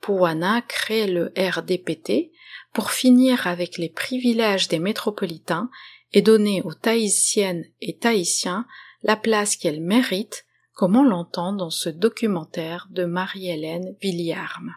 Powana 0.00 0.62
crée 0.62 1.08
le 1.08 1.32
RDPT 1.36 2.30
pour 2.72 2.92
finir 2.92 3.48
avec 3.48 3.76
les 3.76 3.88
privilèges 3.88 4.68
des 4.68 4.78
métropolitains 4.78 5.68
et 6.12 6.22
donner 6.22 6.62
aux 6.62 6.74
Tahitiennes 6.74 7.64
et 7.80 7.96
Tahitiens 7.96 8.68
la 9.02 9.16
place 9.16 9.56
qu'elles 9.56 9.82
méritent, 9.82 10.46
comme 10.74 10.94
on 10.94 11.02
l'entend 11.02 11.52
dans 11.52 11.70
ce 11.70 11.88
documentaire 11.88 12.86
de 12.90 13.04
Marie-Hélène 13.04 13.96
Villiarme. 14.00 14.76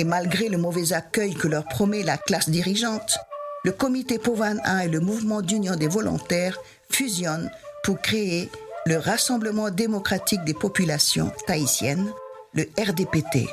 Et 0.00 0.04
malgré 0.04 0.48
le 0.48 0.56
mauvais 0.56 0.94
accueil 0.94 1.34
que 1.34 1.46
leur 1.46 1.66
promet 1.66 2.02
la 2.02 2.16
classe 2.16 2.48
dirigeante, 2.48 3.18
le 3.64 3.70
comité 3.70 4.18
Povan 4.18 4.58
1 4.64 4.78
et 4.78 4.88
le 4.88 4.98
mouvement 4.98 5.42
d'union 5.42 5.76
des 5.76 5.88
volontaires 5.88 6.58
fusionnent 6.90 7.50
pour 7.84 8.00
créer 8.00 8.48
le 8.86 8.96
Rassemblement 8.96 9.68
démocratique 9.68 10.42
des 10.44 10.54
populations 10.54 11.30
tahitiennes, 11.46 12.10
le 12.54 12.62
RDPT. 12.78 13.46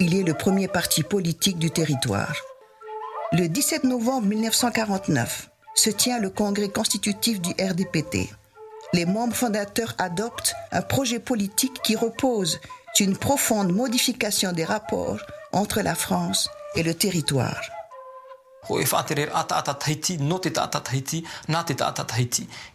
Il 0.00 0.14
est 0.14 0.22
le 0.22 0.34
premier 0.34 0.68
parti 0.68 1.02
politique 1.02 1.58
du 1.58 1.70
territoire. 1.70 2.36
Le 3.32 3.48
17 3.48 3.84
novembre 3.84 4.26
1949 4.26 5.48
se 5.74 5.88
tient 5.88 6.18
le 6.18 6.28
congrès 6.28 6.68
constitutif 6.68 7.40
du 7.40 7.52
RDPT. 7.52 8.28
Les 8.92 9.06
membres 9.06 9.34
fondateurs 9.34 9.94
adoptent 9.96 10.52
un 10.72 10.82
projet 10.82 11.20
politique 11.20 11.80
qui 11.82 11.96
repose 11.96 12.60
sur 12.92 13.06
une 13.06 13.16
profonde 13.16 13.72
modification 13.72 14.52
des 14.52 14.64
rapports 14.64 15.20
entre 15.52 15.80
la 15.80 15.94
France 15.94 16.48
et 16.74 16.82
le 16.82 16.94
territoire. 16.94 17.60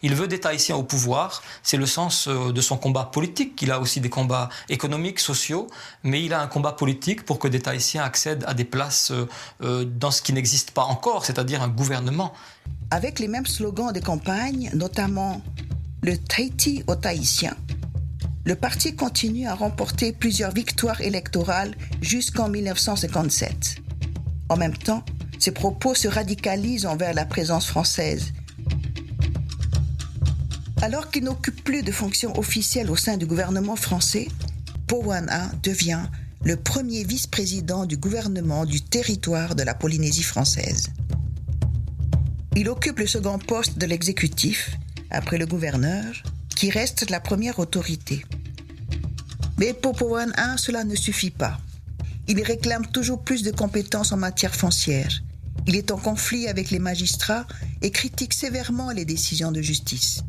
Il 0.02 0.14
veut 0.14 0.28
des 0.28 0.40
Tahitiens 0.40 0.76
au 0.76 0.82
pouvoir, 0.82 1.42
c'est 1.62 1.76
le 1.76 1.86
sens 1.86 2.26
euh, 2.28 2.52
de 2.52 2.60
son 2.60 2.76
combat 2.76 3.04
politique, 3.04 3.62
il 3.62 3.70
a 3.70 3.80
aussi 3.80 4.00
des 4.00 4.10
combats 4.10 4.48
économiques, 4.68 5.20
sociaux, 5.20 5.68
mais 6.02 6.22
il 6.24 6.34
a 6.34 6.40
un 6.40 6.48
combat 6.48 6.72
politique 6.72 7.24
pour 7.24 7.38
que 7.38 7.46
des 7.48 7.60
Tahitiens 7.60 8.02
accèdent 8.02 8.44
à 8.46 8.54
des 8.54 8.64
places 8.64 9.12
euh, 9.12 9.28
euh, 9.62 9.84
dans 9.84 10.10
ce 10.10 10.22
qui 10.22 10.32
n'existe 10.32 10.72
pas 10.72 10.84
encore, 10.84 11.24
c'est-à-dire 11.24 11.62
un 11.62 11.68
gouvernement. 11.68 12.34
Avec 12.90 13.20
les 13.20 13.28
mêmes 13.28 13.46
slogans 13.46 13.92
de 13.92 14.00
campagne, 14.00 14.70
notamment 14.74 15.40
le 16.02 16.18
Tahiti 16.18 16.82
aux 16.88 16.96
Tahitiens, 16.96 17.56
le 18.46 18.54
parti 18.54 18.94
continue 18.94 19.48
à 19.48 19.56
remporter 19.56 20.12
plusieurs 20.12 20.52
victoires 20.52 21.00
électorales 21.00 21.74
jusqu'en 22.00 22.48
1957. 22.48 23.82
En 24.48 24.56
même 24.56 24.76
temps, 24.76 25.04
ses 25.40 25.50
propos 25.50 25.96
se 25.96 26.06
radicalisent 26.06 26.86
envers 26.86 27.12
la 27.12 27.24
présence 27.24 27.66
française. 27.66 28.32
Alors 30.80 31.10
qu'il 31.10 31.24
n'occupe 31.24 31.64
plus 31.64 31.82
de 31.82 31.90
fonction 31.90 32.38
officielle 32.38 32.88
au 32.88 32.96
sein 32.96 33.16
du 33.16 33.26
gouvernement 33.26 33.74
français, 33.74 34.28
Powana 34.86 35.50
devient 35.64 36.04
le 36.44 36.56
premier 36.56 37.02
vice-président 37.02 37.84
du 37.84 37.96
gouvernement 37.96 38.64
du 38.64 38.80
territoire 38.80 39.56
de 39.56 39.64
la 39.64 39.74
Polynésie 39.74 40.22
française. 40.22 40.90
Il 42.54 42.68
occupe 42.68 43.00
le 43.00 43.08
second 43.08 43.40
poste 43.40 43.76
de 43.76 43.86
l'exécutif, 43.86 44.76
après 45.10 45.36
le 45.36 45.46
gouverneur, 45.46 46.22
qui 46.56 46.70
reste 46.70 47.10
la 47.10 47.20
première 47.20 47.58
autorité. 47.58 48.24
Mais 49.58 49.72
pour 49.72 49.94
Powan 49.94 50.32
1, 50.36 50.56
cela 50.56 50.84
ne 50.84 50.94
suffit 50.94 51.30
pas. 51.30 51.58
Il 52.28 52.42
réclame 52.42 52.86
toujours 52.86 53.22
plus 53.22 53.42
de 53.42 53.50
compétences 53.50 54.12
en 54.12 54.16
matière 54.16 54.54
foncière. 54.54 55.22
Il 55.66 55.76
est 55.76 55.90
en 55.90 55.96
conflit 55.96 56.46
avec 56.48 56.70
les 56.70 56.78
magistrats 56.78 57.46
et 57.82 57.90
critique 57.90 58.34
sévèrement 58.34 58.90
les 58.90 59.04
décisions 59.04 59.52
de 59.52 59.62
justice. 59.62 60.22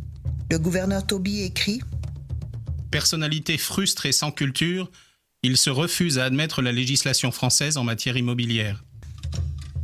Le 0.50 0.60
gouverneur 0.60 1.06
Toby 1.06 1.42
écrit 1.42 1.82
Personnalité 2.92 3.58
frustre 3.58 4.06
et 4.06 4.12
sans 4.12 4.32
culture, 4.32 4.90
il 5.44 5.58
se 5.58 5.70
refuse 5.70 6.18
à 6.20 6.26
admettre 6.26 6.62
la 6.62 6.72
législation 6.72 7.32
française 7.32 7.78
en 7.78 7.84
matière 7.84 8.18
immobilière. 8.18 8.84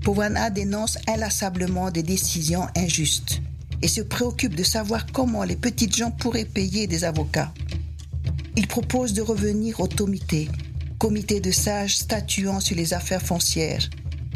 Powana 0.03 0.49
dénonce 0.49 0.97
inlassablement 1.07 1.91
des 1.91 2.03
décisions 2.03 2.67
injustes 2.75 3.41
et 3.81 3.87
se 3.87 4.01
préoccupe 4.01 4.55
de 4.55 4.63
savoir 4.63 5.05
comment 5.11 5.43
les 5.43 5.55
petites 5.55 5.95
gens 5.95 6.11
pourraient 6.11 6.45
payer 6.45 6.87
des 6.87 7.03
avocats. 7.03 7.53
Il 8.55 8.67
propose 8.67 9.13
de 9.13 9.21
revenir 9.21 9.79
au 9.79 9.87
comité, 9.87 10.49
comité 10.99 11.39
de 11.39 11.51
sages 11.51 11.97
statuant 11.97 12.59
sur 12.59 12.75
les 12.75 12.93
affaires 12.93 13.21
foncières, 13.21 13.89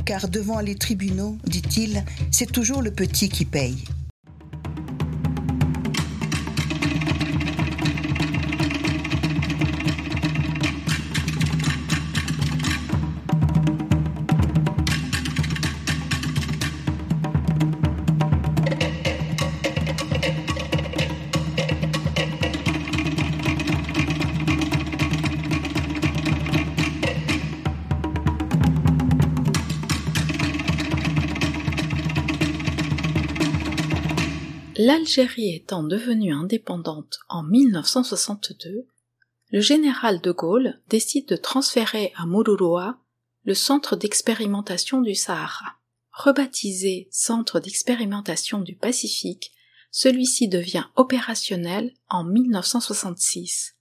car 0.06 0.28
devant 0.28 0.60
les 0.60 0.76
tribunaux, 0.76 1.38
dit-il, 1.46 2.04
c'est 2.32 2.52
toujours 2.52 2.82
le 2.82 2.92
petit 2.92 3.30
qui 3.30 3.46
paye. 3.46 3.84
L'Algérie 34.98 35.54
étant 35.54 35.84
devenue 35.84 36.34
indépendante 36.34 37.20
en 37.30 37.44
1962, 37.44 38.88
le 39.52 39.62
général 39.62 40.22
de 40.22 40.32
Gaulle 40.32 40.82
décide 40.90 41.28
de 41.28 41.36
transférer 41.36 42.14
à 42.16 42.26
Mururoa 42.26 42.98
le 43.44 43.54
centre 43.54 43.96
d'expérimentation 43.96 45.02
du 45.02 45.14
Sahara. 45.14 45.76
Rebaptisé 46.12 47.08
Centre 47.12 47.60
d'expérimentation 47.60 48.60
du 48.60 48.76
Pacifique, 48.76 49.52
celui-ci 49.92 50.48
devient 50.48 50.86
opérationnel 50.96 51.94
en 52.10 52.24
1966 52.24 53.76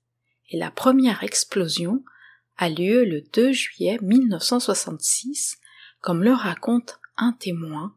et 0.50 0.58
la 0.58 0.70
première 0.70 1.24
explosion 1.24 2.04
a 2.58 2.68
lieu 2.68 3.06
le 3.06 3.22
2 3.32 3.52
juillet 3.52 3.98
1966, 4.02 5.56
comme 6.02 6.22
le 6.22 6.34
raconte 6.34 7.00
un 7.16 7.32
témoin, 7.32 7.94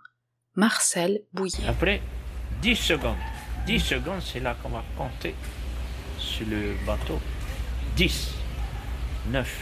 Marcel 0.56 1.26
Bouillet. 1.34 1.68
10 2.62 2.76
secondes, 2.76 3.18
10 3.66 3.80
secondes, 3.80 4.22
c'est 4.22 4.40
là 4.40 4.56
qu'on 4.62 4.70
va 4.70 4.84
compter 4.98 5.36
sur 6.18 6.46
le 6.48 6.76
bateau. 6.86 7.20
10, 7.96 8.32
9, 9.32 9.58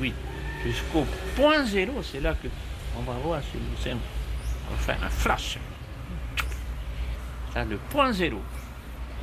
8, 0.00 0.14
jusqu'au 0.64 1.06
point 1.36 1.64
zéro, 1.64 2.02
c'est 2.02 2.20
là 2.20 2.34
que 2.34 2.48
on 2.98 3.02
va 3.02 3.18
voir 3.18 3.40
si 3.40 3.56
nous 3.56 3.76
sommes. 3.76 4.00
On 4.68 4.74
va 4.74 4.80
faire 4.80 5.02
un 5.02 5.08
flash. 5.08 5.58
C'est 7.52 7.64
le 7.64 7.76
point 7.76 8.12
zéro. 8.12 8.40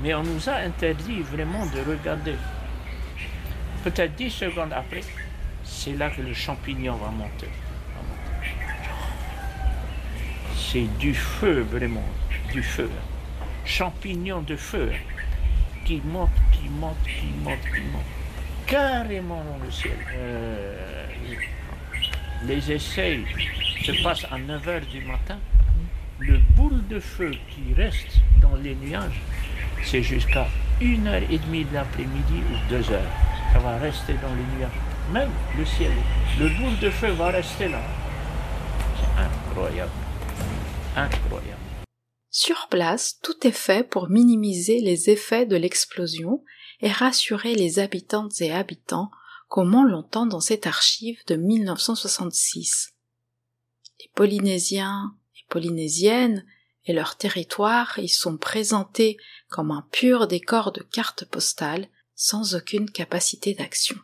Mais 0.02 0.14
on 0.14 0.24
nous 0.24 0.50
a 0.50 0.56
interdit 0.56 1.22
vraiment 1.22 1.66
de 1.66 1.80
regarder. 1.82 2.36
Peut-être 3.84 4.16
10 4.16 4.30
secondes 4.30 4.74
après, 4.74 5.02
c'est 5.64 5.94
là 5.94 6.10
que 6.10 6.22
le 6.22 6.34
champignon 6.34 6.96
va 6.96 7.10
monter. 7.10 7.50
C'est 10.56 10.88
du 10.98 11.14
feu, 11.14 11.62
vraiment, 11.62 12.04
du 12.52 12.64
feu. 12.64 12.90
Champignon 13.66 14.42
de 14.42 14.56
feu 14.56 14.92
qui 15.86 16.02
monte, 16.06 16.30
qui 16.52 16.70
monte, 16.70 16.98
qui 17.04 17.28
monte, 17.44 17.60
qui 17.62 17.82
monte. 17.92 18.04
Carrément 18.66 19.44
dans 19.44 19.64
le 19.64 19.72
ciel. 19.72 19.98
Euh, 20.14 21.06
les 22.46 22.72
essais 22.72 23.20
se 23.84 24.04
passent 24.04 24.26
à 24.32 24.38
9 24.38 24.66
h 24.68 24.88
du 24.88 25.02
matin. 25.02 25.38
Le 26.20 26.38
boule 26.56 26.86
de 26.88 27.00
feu 27.00 27.32
qui 27.50 27.74
reste 27.74 28.20
dans 28.42 28.56
les 28.56 28.76
nuages, 28.76 29.22
c'est 29.84 30.04
jusqu'à 30.04 30.48
1h30 30.82 31.70
de 31.70 31.74
l'après-midi 31.74 32.44
ou 32.52 32.70
2 32.70 32.92
heures. 32.92 33.12
Ça 33.54 33.60
va 33.60 33.78
rester 33.78 34.14
dans 34.14 34.34
les 34.36 34.58
nuages. 34.58 34.72
Même 35.12 35.32
le 35.58 35.66
ciel, 35.66 35.92
le 36.40 36.50
boule 36.50 36.78
de 36.80 36.90
feu 36.90 37.12
va 37.12 37.30
rester 37.30 37.68
là. 37.70 37.82
C'est 38.96 39.24
incroyable. 39.24 39.92
Incroyable. 40.96 41.59
Sur 42.32 42.68
place, 42.70 43.20
tout 43.24 43.48
est 43.48 43.52
fait 43.52 43.88
pour 43.88 44.10
minimiser 44.10 44.82
les 44.82 45.10
effets 45.10 45.46
de 45.46 45.56
l'explosion 45.56 46.44
et 46.80 46.92
rassurer 46.92 47.56
les 47.56 47.80
habitantes 47.80 48.40
et 48.42 48.52
habitants 48.52 49.10
comme 49.48 49.74
on 49.74 49.84
l'entend 49.84 50.28
dans 50.28 50.40
cette 50.40 50.68
archive 50.68 51.18
de 51.26 51.36
1966. 51.36 52.94
Les 54.00 54.12
Polynésiens 54.14 55.16
et 55.36 55.46
Polynésiennes 55.50 56.46
et 56.86 56.94
leurs 56.94 57.18
territoires 57.18 57.98
y 57.98 58.08
sont 58.08 58.38
présentés 58.38 59.18
comme 59.50 59.72
un 59.72 59.86
pur 59.92 60.28
décor 60.28 60.72
de 60.72 60.84
cartes 60.84 61.26
postales 61.26 61.88
sans 62.14 62.54
aucune 62.54 62.92
capacité 62.92 63.56
d'action. 63.56 63.98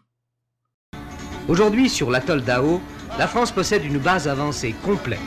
Aujourd'hui, 1.48 1.90
sur 1.92 2.10
l'atoll 2.10 2.44
d'Ao, 2.44 2.82
la 3.20 3.28
France 3.28 3.52
possède 3.52 3.86
une 3.86 4.00
base 4.00 4.28
avancée 4.28 4.74
complète. 4.84 5.20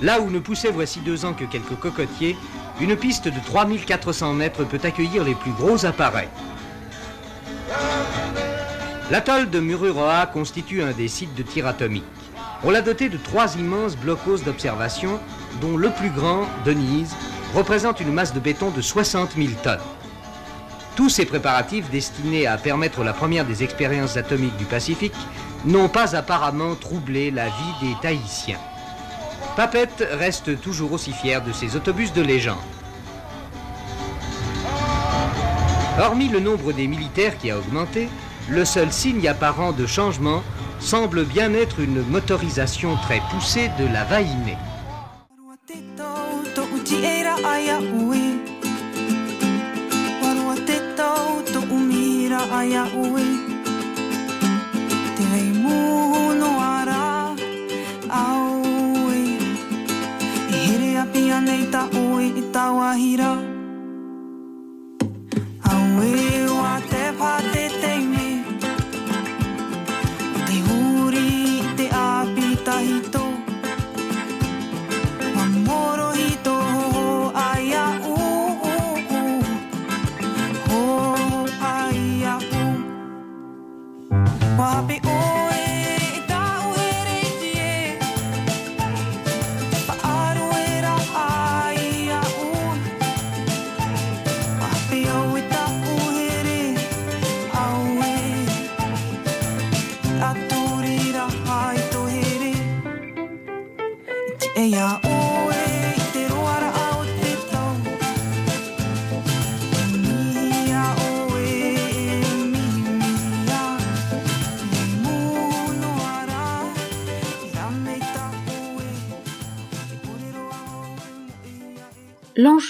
Là 0.00 0.20
où 0.20 0.30
ne 0.30 0.38
poussait 0.38 0.70
voici 0.70 1.00
deux 1.00 1.24
ans 1.24 1.32
que 1.32 1.44
quelques 1.44 1.78
cocotiers, 1.80 2.36
une 2.80 2.96
piste 2.96 3.26
de 3.26 3.40
3400 3.46 4.32
mètres 4.34 4.64
peut 4.64 4.80
accueillir 4.82 5.24
les 5.24 5.34
plus 5.34 5.50
gros 5.52 5.84
appareils. 5.84 6.28
L'atoll 9.10 9.50
de 9.50 9.58
Mururoa 9.58 10.26
constitue 10.26 10.82
un 10.82 10.92
des 10.92 11.08
sites 11.08 11.34
de 11.34 11.42
tir 11.42 11.66
atomique. 11.66 12.04
On 12.62 12.70
l'a 12.70 12.82
doté 12.82 13.08
de 13.08 13.16
trois 13.16 13.56
immenses 13.56 13.96
blocos 13.96 14.38
d'observation, 14.38 15.18
dont 15.60 15.76
le 15.76 15.90
plus 15.90 16.10
grand, 16.10 16.42
Denise, 16.64 17.14
représente 17.54 18.00
une 18.00 18.12
masse 18.12 18.34
de 18.34 18.40
béton 18.40 18.70
de 18.70 18.82
60 18.82 19.30
000 19.36 19.48
tonnes. 19.62 19.78
Tous 20.94 21.08
ces 21.08 21.24
préparatifs 21.24 21.90
destinés 21.90 22.46
à 22.46 22.58
permettre 22.58 23.02
la 23.02 23.12
première 23.12 23.44
des 23.44 23.62
expériences 23.62 24.16
atomiques 24.16 24.56
du 24.56 24.64
Pacifique 24.64 25.14
n'ont 25.64 25.88
pas 25.88 26.14
apparemment 26.14 26.74
troublé 26.74 27.30
la 27.30 27.46
vie 27.46 27.74
des 27.80 27.94
Tahitiens. 28.02 28.58
Papette 29.58 30.06
reste 30.12 30.60
toujours 30.60 30.92
aussi 30.92 31.10
fier 31.10 31.42
de 31.42 31.50
ses 31.50 31.74
autobus 31.74 32.12
de 32.12 32.22
légende. 32.22 32.58
Hormis 35.98 36.28
le 36.28 36.38
nombre 36.38 36.72
des 36.72 36.86
militaires 36.86 37.36
qui 37.36 37.50
a 37.50 37.58
augmenté, 37.58 38.08
le 38.48 38.64
seul 38.64 38.92
signe 38.92 39.26
apparent 39.26 39.72
de 39.72 39.84
changement 39.84 40.44
semble 40.78 41.24
bien 41.24 41.54
être 41.54 41.80
une 41.80 42.02
motorisation 42.06 42.94
très 43.02 43.20
poussée 43.32 43.68
de 43.80 43.92
la 43.92 44.04
vainée. 44.04 44.56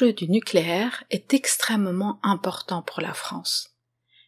Du 0.01 0.29
nucléaire 0.29 1.03
est 1.11 1.35
extrêmement 1.35 2.21
important 2.23 2.83
pour 2.83 3.01
la 3.01 3.15
France. 3.15 3.71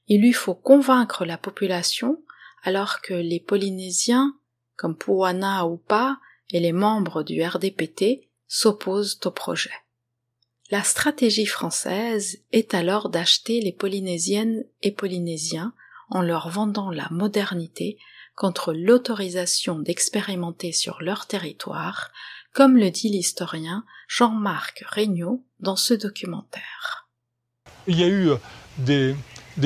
Il 0.08 0.20
lui 0.20 0.32
faut 0.32 0.54
convaincre 0.54 1.24
la 1.24 1.38
population 1.38 2.20
alors 2.64 3.00
que 3.00 3.14
les 3.14 3.38
Polynésiens, 3.38 4.34
comme 4.74 4.96
Puana 4.96 5.64
Upa 5.64 6.18
et 6.50 6.58
les 6.58 6.72
membres 6.72 7.22
du 7.22 7.40
RDPT, 7.40 8.28
s'opposent 8.48 9.20
au 9.24 9.30
projet. 9.30 9.70
La 10.72 10.82
stratégie 10.82 11.46
française 11.46 12.42
est 12.50 12.74
alors 12.74 13.08
d'acheter 13.08 13.60
les 13.60 13.72
Polynésiennes 13.72 14.64
et 14.82 14.90
Polynésiens 14.90 15.72
en 16.08 16.22
leur 16.22 16.48
vendant 16.48 16.90
la 16.90 17.06
modernité 17.12 17.96
contre 18.34 18.72
l'autorisation 18.72 19.78
d'expérimenter 19.78 20.72
sur 20.72 21.00
leur 21.00 21.26
territoire 21.26 22.10
comme 22.52 22.76
le 22.76 22.90
dit 22.90 23.08
l'historien 23.08 23.84
Jean-Marc 24.08 24.84
Regnault 24.94 25.44
dans 25.60 25.76
ce 25.76 25.94
documentaire. 25.94 27.08
Il 27.86 27.98
y 27.98 28.04
a 28.04 28.08
eu 28.08 28.30
des, 28.78 29.14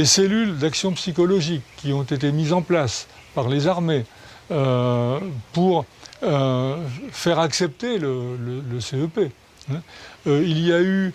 cellules 0.05 0.59
d'action 0.59 0.93
psychologique 0.93 1.63
qui 1.77 1.93
ont 1.93 2.03
été 2.03 2.31
mises 2.33 2.53
en 2.53 2.63
place 2.63 3.07
par 3.35 3.49
les 3.49 3.67
armées 3.67 4.05
euh, 4.51 5.19
pour 5.53 5.87
euh, 6.23 6.77
faire 7.11 7.39
accepter 7.39 7.99
le, 7.99 8.81
CEP. 8.81 9.33
Hein. 9.71 9.81
Euh, 10.27 10.45
il 10.47 10.61
y 10.61 10.73
a 10.73 10.81
eu 10.81 11.13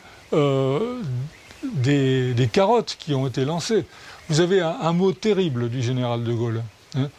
des, 1.63 2.49
carottes 2.51 2.97
qui 2.99 3.13
ont 3.13 3.27
été 3.27 3.45
lancées. 3.45 3.86
Vous 4.27 4.41
avez 4.41 4.62
un, 4.62 4.93
mot 4.93 5.12
terrible 5.12 5.69
du 5.69 5.82
général 5.82 6.23
de 6.23 6.34
Gaulle 6.34 6.63
hein, 6.95 7.10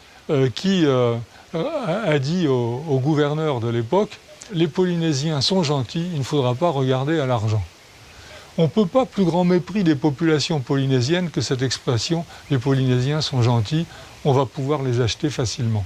qui 0.55 0.85
a 0.85 2.19
dit 2.19 2.47
au 2.47 2.99
gouverneur 3.03 3.59
de 3.59 3.69
l'époque 3.69 4.19
les 4.53 4.67
Polynésiens 4.67 5.41
sont 5.41 5.63
gentils, 5.63 6.07
il 6.13 6.19
ne 6.19 6.23
faudra 6.23 6.55
pas 6.55 6.69
regarder 6.69 7.19
à 7.19 7.25
l'argent. 7.25 7.63
on 8.57 8.63
ne 8.63 8.67
peut 8.67 8.85
pas 8.85 9.05
plus 9.05 9.23
grand 9.23 9.45
mépris 9.45 9.83
des 9.83 9.95
populations 9.95 10.59
polynésiennes 10.59 11.31
que 11.31 11.41
cette 11.41 11.61
expression 11.61 12.25
les 12.49 12.57
Polynésiens 12.57 13.21
sont 13.21 13.41
gentils, 13.41 13.85
on 14.25 14.33
va 14.33 14.45
pouvoir 14.45 14.83
les 14.83 14.99
acheter 14.99 15.29
facilement. 15.29 15.85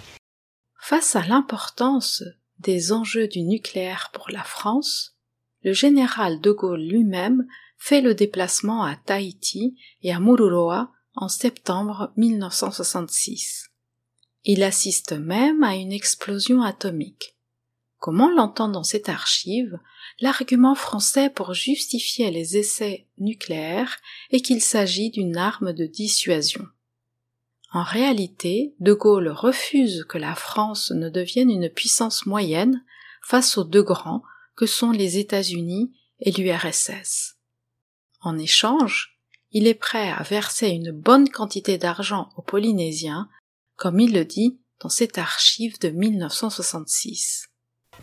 Face 0.82 1.16
à 1.16 1.26
l'importance 1.26 2.24
des 2.60 2.92
enjeux 2.92 3.28
du 3.28 3.44
nucléaire 3.44 4.10
pour 4.14 4.30
la 4.30 4.44
France, 4.44 5.16
le 5.64 5.74
général 5.74 6.42
de 6.42 6.52
Gaulle 6.52 6.82
lui-même 6.82 7.46
fait 7.78 8.02
le 8.02 8.16
déplacement 8.16 8.84
à 8.84 8.96
Tahiti 8.96 9.78
et 10.02 10.14
à 10.14 10.20
Mururoa 10.20 10.92
en 11.16 11.28
septembre 11.28 12.12
1966. 12.18 13.70
Il 14.44 14.64
assiste 14.64 15.14
même 15.14 15.64
à 15.64 15.76
une 15.76 15.92
explosion 15.92 16.62
atomique. 16.62 17.35
Comme 18.00 18.22
on 18.22 18.30
l'entend 18.30 18.68
dans 18.68 18.84
cette 18.84 19.10
archive, 19.10 19.80
l'argument 20.20 20.76
français 20.76 21.30
pour 21.30 21.54
justifier 21.54 22.32
les 22.32 22.58
essais 22.58 23.08
nucléaires 23.18 23.98
est 24.32 24.42
qu'il 24.42 24.62
s'agit 24.62 25.10
d'une 25.10 25.38
arme 25.38 25.74
de 25.74 25.86
dissuasion. 25.86 26.66
En 27.72 27.84
réalité, 27.84 28.74
De 28.80 28.94
Gaulle 28.94 29.30
refuse 29.30 30.06
que 30.08 30.18
la 30.18 30.36
France 30.36 30.92
ne 30.92 31.10
devienne 31.10 31.50
une 31.50 31.70
puissance 31.70 32.26
moyenne 32.26 32.84
face 33.22 33.58
aux 33.58 33.64
deux 33.64 33.84
grands 33.84 34.24
que 34.56 34.66
sont 34.66 34.92
les 34.92 35.18
États-Unis 35.18 35.92
et 36.20 36.32
l'URSS. 36.32 37.36
En 38.22 38.38
échange, 38.38 39.20
il 39.52 39.68
est 39.68 39.74
prêt 39.74 40.10
à 40.10 40.24
verser 40.24 40.70
une 40.70 40.92
bonne 40.92 41.30
quantité 41.30 41.78
d'argent 41.78 42.30
aux 42.38 42.42
Polynésiens, 42.42 43.30
comme 43.76 44.00
il 44.00 44.14
le 44.14 44.26
dit 44.26 44.60
dans 44.80 44.90
cette 44.90 45.18
archive 45.18 45.80
de 45.80 45.90
1966. 45.90 47.50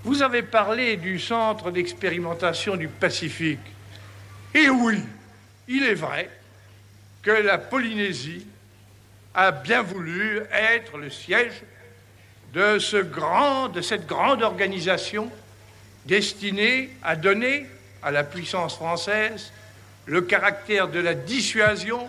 Vous 0.05 0.23
avez 0.23 0.43
parlé 0.43 0.97
du 0.97 1.21
centre 1.21 1.71
d'expérimentation 1.71 2.75
du 2.75 2.89
Pacifique. 2.89 3.61
Et 4.53 4.69
oui, 4.69 4.99
il 5.69 5.85
est 5.85 5.95
vrai 5.95 6.29
que 7.23 7.31
la 7.31 7.57
Polynésie 7.57 8.45
a 9.33 9.53
bien 9.53 9.81
voulu 9.81 10.41
être 10.53 10.99
le 10.99 11.09
siège 11.09 11.63
de, 12.53 13.69
de 13.69 13.81
cette 13.81 14.07
grande 14.07 14.43
organisation 14.43 15.31
destinée 16.05 16.91
à 17.05 17.15
donner 17.15 17.69
à 18.03 18.11
la 18.11 18.25
puissance 18.25 18.75
française 18.75 19.53
le 20.07 20.23
caractère 20.23 20.89
de 20.89 20.99
la 20.99 21.15
dissuasion 21.15 22.09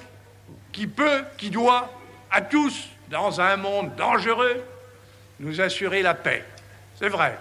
qui 0.71 0.88
peut, 0.88 1.23
qui 1.38 1.51
doit, 1.51 1.93
à 2.32 2.41
tous, 2.41 2.89
dans 3.12 3.39
un 3.39 3.56
monde 3.58 3.95
dangereux, 3.95 4.63
nous 5.39 5.62
assurer 5.62 6.01
la 6.01 6.15
paix. 6.15 6.43
C'est 6.99 7.10
vrai. 7.10 7.38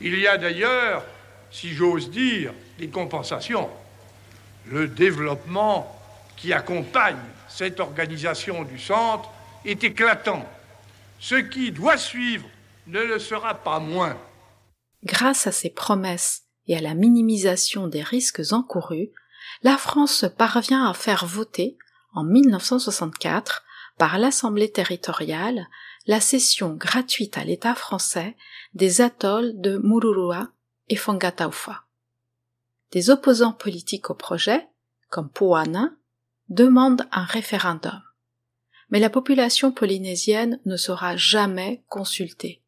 Il 0.00 0.18
y 0.18 0.26
a 0.26 0.38
d'ailleurs, 0.38 1.04
si 1.50 1.72
j'ose 1.72 2.10
dire, 2.10 2.52
des 2.78 2.88
compensations. 2.88 3.68
Le 4.66 4.86
développement 4.86 5.94
qui 6.36 6.52
accompagne 6.52 7.16
cette 7.48 7.80
organisation 7.80 8.64
du 8.64 8.78
centre 8.78 9.28
est 9.64 9.82
éclatant. 9.82 10.46
Ce 11.18 11.34
qui 11.34 11.72
doit 11.72 11.96
suivre 11.96 12.46
ne 12.86 13.00
le 13.00 13.18
sera 13.18 13.54
pas 13.54 13.80
moins. 13.80 14.16
Grâce 15.04 15.46
à 15.46 15.52
ces 15.52 15.70
promesses 15.70 16.42
et 16.66 16.76
à 16.76 16.80
la 16.80 16.94
minimisation 16.94 17.88
des 17.88 18.02
risques 18.02 18.42
encourus, 18.52 19.10
la 19.62 19.76
France 19.76 20.24
parvient 20.36 20.88
à 20.88 20.94
faire 20.94 21.26
voter, 21.26 21.76
en 22.14 22.24
1964, 22.24 23.64
par 23.98 24.18
l'Assemblée 24.18 24.70
territoriale, 24.70 25.68
la 26.06 26.20
cession 26.20 26.74
gratuite 26.74 27.36
à 27.36 27.44
l'État 27.44 27.74
français 27.74 28.36
des 28.74 29.00
atolls 29.00 29.60
de 29.60 29.78
Mururua 29.78 30.48
et 30.88 30.96
Fongataufa. 30.96 31.84
Des 32.92 33.10
opposants 33.10 33.52
politiques 33.52 34.08
au 34.08 34.14
projet, 34.14 34.66
comme 35.10 35.30
Puana, 35.30 35.92
demandent 36.48 37.06
un 37.12 37.24
référendum. 37.24 38.00
Mais 38.90 39.00
la 39.00 39.10
population 39.10 39.70
polynésienne 39.70 40.60
ne 40.64 40.76
sera 40.76 41.16
jamais 41.16 41.84
consultée. 41.88 42.62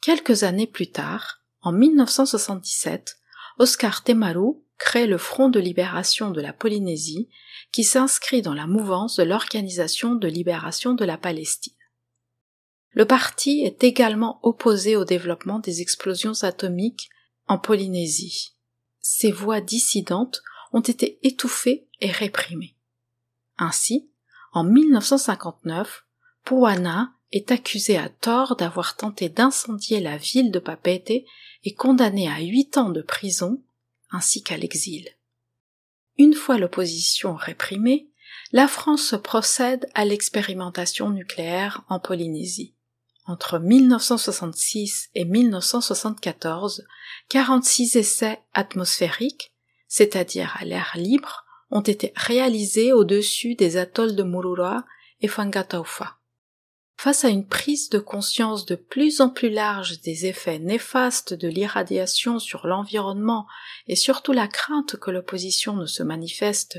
Quelques 0.00 0.44
années 0.44 0.66
plus 0.66 0.90
tard, 0.90 1.42
en 1.60 1.72
1977, 1.72 3.18
Oscar 3.58 4.02
Temaru 4.02 4.54
crée 4.78 5.06
le 5.06 5.18
Front 5.18 5.48
de 5.48 5.60
libération 5.60 6.30
de 6.30 6.40
la 6.40 6.52
Polynésie 6.52 7.28
qui 7.76 7.84
s'inscrit 7.84 8.40
dans 8.40 8.54
la 8.54 8.66
mouvance 8.66 9.16
de 9.16 9.22
l'Organisation 9.22 10.14
de 10.14 10.28
libération 10.28 10.94
de 10.94 11.04
la 11.04 11.18
Palestine. 11.18 11.74
Le 12.92 13.04
parti 13.04 13.64
est 13.66 13.84
également 13.84 14.40
opposé 14.42 14.96
au 14.96 15.04
développement 15.04 15.58
des 15.58 15.82
explosions 15.82 16.42
atomiques 16.42 17.10
en 17.48 17.58
Polynésie. 17.58 18.54
Ces 19.00 19.30
voix 19.30 19.60
dissidentes 19.60 20.40
ont 20.72 20.80
été 20.80 21.18
étouffées 21.22 21.86
et 22.00 22.10
réprimées. 22.10 22.74
Ainsi, 23.58 24.08
en 24.54 24.64
1959, 24.64 26.06
Puana 26.46 27.12
est 27.30 27.50
accusé 27.50 27.98
à 27.98 28.08
tort 28.08 28.56
d'avoir 28.56 28.96
tenté 28.96 29.28
d'incendier 29.28 30.00
la 30.00 30.16
ville 30.16 30.50
de 30.50 30.60
Papete 30.60 31.26
et 31.62 31.74
condamné 31.74 32.26
à 32.26 32.40
huit 32.40 32.78
ans 32.78 32.88
de 32.88 33.02
prison 33.02 33.62
ainsi 34.12 34.42
qu'à 34.42 34.56
l'exil. 34.56 35.15
Une 36.18 36.34
fois 36.34 36.58
l'opposition 36.58 37.34
réprimée, 37.34 38.08
la 38.52 38.68
France 38.68 39.14
procède 39.22 39.88
à 39.94 40.04
l'expérimentation 40.04 41.10
nucléaire 41.10 41.84
en 41.88 41.98
Polynésie. 41.98 42.74
Entre 43.26 43.58
1966 43.58 45.10
et 45.14 45.24
1974, 45.24 46.86
46 47.28 47.96
essais 47.96 48.40
atmosphériques, 48.54 49.52
c'est-à-dire 49.88 50.56
à, 50.60 50.64
l'air 50.64 50.92
libre, 50.94 51.44
ont 51.70 51.80
été 51.80 52.12
réalisés 52.14 52.92
au-dessus 52.92 53.56
des 53.56 53.76
atolls 53.76 54.14
de 54.14 54.22
Murura 54.22 54.84
et 55.20 55.28
Fangataufa. 55.28 56.18
Face 56.96 57.24
à 57.24 57.28
une 57.28 57.46
prise 57.46 57.90
de 57.90 57.98
conscience 57.98 58.64
de 58.64 58.74
plus 58.74 59.20
en 59.20 59.28
plus 59.28 59.50
large 59.50 60.00
des 60.00 60.26
effets 60.26 60.58
néfastes 60.58 61.34
de 61.34 61.46
l'irradiation 61.46 62.38
sur 62.38 62.66
l'environnement 62.66 63.46
et 63.86 63.96
surtout 63.96 64.32
la 64.32 64.48
crainte 64.48 64.96
que 64.96 65.10
l'opposition 65.10 65.74
ne 65.76 65.86
se 65.86 66.02
manifeste 66.02 66.78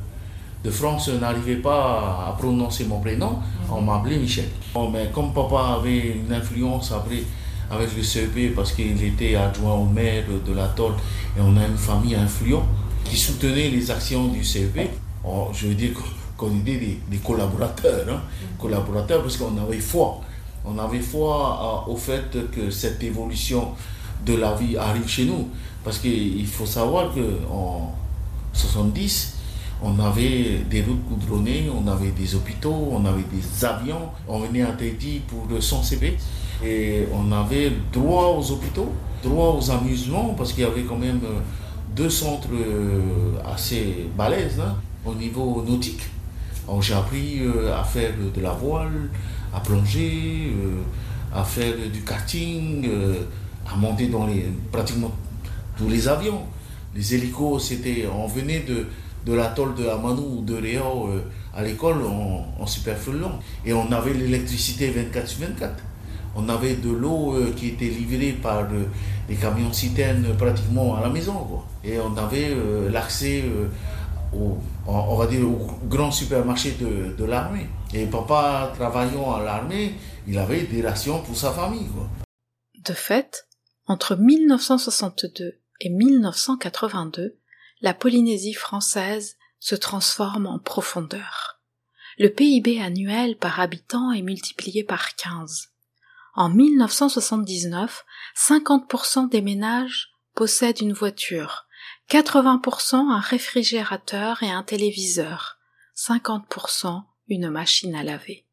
de 0.63 0.71
France 0.71 1.09
n'arrivaient 1.09 1.57
pas 1.61 2.25
à 2.25 2.35
prononcer 2.37 2.85
mon 2.85 3.01
prénom, 3.01 3.39
on 3.69 3.81
m'appelait 3.81 4.17
Michel. 4.17 4.47
Bon, 4.73 4.89
mais 4.89 5.09
comme 5.13 5.33
papa 5.33 5.77
avait 5.77 6.13
une 6.13 6.31
influence 6.31 6.93
après 6.93 7.23
avec 7.69 7.95
le 7.95 8.03
CEP 8.03 8.55
parce 8.55 8.71
qu'il 8.71 9.01
était 9.03 9.35
adjoint 9.35 9.73
au 9.73 9.85
maire 9.85 10.25
de 10.45 10.53
la 10.53 10.67
Tolle 10.67 10.93
et 11.37 11.41
on 11.41 11.55
a 11.57 11.65
une 11.65 11.77
famille 11.77 12.15
influente 12.15 12.65
qui 13.03 13.17
soutenait 13.17 13.69
les 13.69 13.91
actions 13.91 14.27
du 14.27 14.43
CEP, 14.43 14.89
je 15.53 15.67
veux 15.67 15.73
dire 15.73 15.91
qu'on 16.37 16.55
était 16.59 16.97
des, 17.09 17.17
collaborateurs, 17.17 18.05
hein, 18.09 18.21
collaborateurs 18.57 19.21
parce 19.21 19.37
qu'on 19.37 19.57
avait 19.57 19.79
foi. 19.79 20.21
On 20.65 20.77
avait 20.77 20.99
foi 20.99 21.85
au 21.87 21.95
fait 21.95 22.51
que 22.51 22.69
cette 22.69 23.01
évolution 23.03 23.69
de 24.25 24.35
la 24.35 24.53
vie 24.53 24.77
arrive 24.77 25.07
chez 25.07 25.25
nous. 25.25 25.49
Parce 25.83 25.97
qu'il 25.99 26.45
faut 26.45 26.65
savoir 26.65 27.13
qu'en 27.13 27.93
70, 28.53 29.35
on 29.81 29.97
avait 29.99 30.59
des 30.69 30.81
routes 30.81 31.03
goudronnées, 31.07 31.69
on 31.73 31.87
avait 31.87 32.11
des 32.11 32.35
hôpitaux, 32.35 32.89
on 32.91 33.05
avait 33.05 33.23
des 33.23 33.65
avions. 33.65 34.09
On 34.27 34.39
venait 34.39 34.63
à 34.63 34.73
Tahiti 34.73 35.21
pour 35.27 35.47
le 35.49 35.61
CB 35.61 36.17
et 36.63 37.05
on 37.13 37.31
avait 37.31 37.71
droit 37.91 38.35
aux 38.37 38.51
hôpitaux, 38.51 38.91
droit 39.23 39.57
aux 39.57 39.71
amusements 39.71 40.33
parce 40.37 40.53
qu'il 40.53 40.63
y 40.63 40.67
avait 40.67 40.83
quand 40.83 40.97
même 40.97 41.21
euh, 41.23 41.39
deux 41.95 42.09
centres 42.09 42.49
euh, 42.53 43.31
assez 43.45 44.07
balèzes 44.17 44.59
hein, 44.59 44.75
au 45.05 45.13
niveau 45.13 45.63
nautique. 45.67 46.01
J'ai 46.81 46.93
appris 46.93 47.39
euh, 47.41 47.75
à 47.75 47.83
faire 47.83 48.11
de 48.35 48.41
la 48.41 48.51
voile, 48.51 49.09
à 49.53 49.59
plonger, 49.59 50.53
à 51.33 51.43
faire 51.43 51.73
du 51.91 52.01
karting, 52.03 52.87
à 53.71 53.75
monter 53.75 54.07
dans 54.07 54.27
les, 54.27 54.45
pratiquement 54.71 55.11
tous 55.77 55.89
les 55.89 56.07
avions. 56.07 56.41
Les 56.95 57.15
hélicos, 57.15 57.63
c'était, 57.63 58.07
on 58.13 58.27
venait 58.27 58.59
de, 58.59 58.85
de 59.25 59.33
l'atoll 59.33 59.73
de 59.73 59.87
Amanou 59.87 60.39
ou 60.39 60.41
de 60.43 60.55
Réau 60.55 61.09
à 61.55 61.63
l'école 61.63 62.03
en, 62.03 62.45
en. 62.59 62.65
Et 63.65 63.73
on 63.73 63.91
avait 63.91 64.13
l'électricité 64.13 64.91
24 64.91 65.27
sur 65.27 65.39
24. 65.47 65.83
On 66.39 66.47
avait 66.49 66.75
de 66.75 66.89
l'eau 66.89 67.35
euh, 67.35 67.53
qui 67.55 67.69
était 67.69 67.89
livrée 67.89 68.33
par 68.33 68.59
euh, 68.59 68.85
les 69.27 69.35
camions 69.35 69.73
citernes 69.73 70.35
pratiquement 70.37 70.95
à 70.95 71.01
la 71.01 71.09
maison. 71.09 71.33
Quoi. 71.33 71.65
Et 71.83 71.99
on 71.99 72.15
avait 72.17 72.55
l'accès 72.89 73.43
au, 74.33 74.57
on 74.87 75.15
va 75.15 75.27
dire, 75.27 75.47
au 75.47 75.67
grand 75.85 76.11
supermarché 76.11 76.71
de, 76.79 77.15
de 77.15 77.25
l'armée. 77.25 77.67
Et 77.93 78.05
papa, 78.05 78.71
travaillant 78.75 79.33
à 79.33 79.43
l'armée, 79.43 79.93
il 80.27 80.37
avait 80.37 80.63
des 80.63 80.81
rations 80.81 81.21
pour 81.21 81.35
sa 81.35 81.51
famille. 81.51 81.87
Quoi. 81.87 82.07
De 82.85 82.93
fait, 82.93 83.47
entre 83.87 84.15
1962 84.15 85.59
et 85.81 85.89
1982, 85.89 87.37
la 87.81 87.93
Polynésie 87.93 88.53
française 88.53 89.37
se 89.59 89.75
transforme 89.75 90.47
en 90.47 90.59
profondeur. 90.59 91.59
Le 92.17 92.29
PIB 92.29 92.81
annuel 92.81 93.37
par 93.37 93.59
habitant 93.59 94.11
est 94.11 94.21
multiplié 94.21 94.83
par 94.83 95.15
15. 95.15 95.69
En 96.39 96.47
1979, 96.47 98.05
50% 98.33 99.27
des 99.27 99.41
ménages 99.41 100.13
possèdent 100.35 100.79
une 100.79 100.93
voiture, 100.93 101.65
80% 102.09 102.95
un 102.95 103.19
réfrigérateur 103.19 104.41
et 104.41 104.49
un 104.49 104.63
téléviseur, 104.63 105.57
50% 105.97 107.03
une 107.27 107.49
machine 107.49 107.93
à 107.93 108.03
laver. 108.03 108.47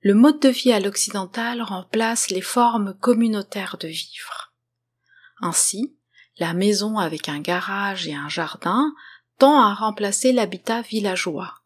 Le 0.00 0.14
mode 0.14 0.40
de 0.40 0.48
vie 0.48 0.72
à 0.72 0.80
l'occidental 0.80 1.60
remplace 1.60 2.30
les 2.30 2.40
formes 2.40 2.94
communautaires 2.94 3.76
de 3.78 3.88
vivre. 3.88 4.54
Ainsi, 5.42 5.98
la 6.38 6.54
maison 6.54 6.96
avec 6.96 7.28
un 7.28 7.40
garage 7.40 8.08
et 8.08 8.14
un 8.14 8.30
jardin 8.30 8.94
tend 9.36 9.60
à 9.60 9.74
remplacer 9.74 10.32
l'habitat 10.32 10.80
villageois. 10.80 11.57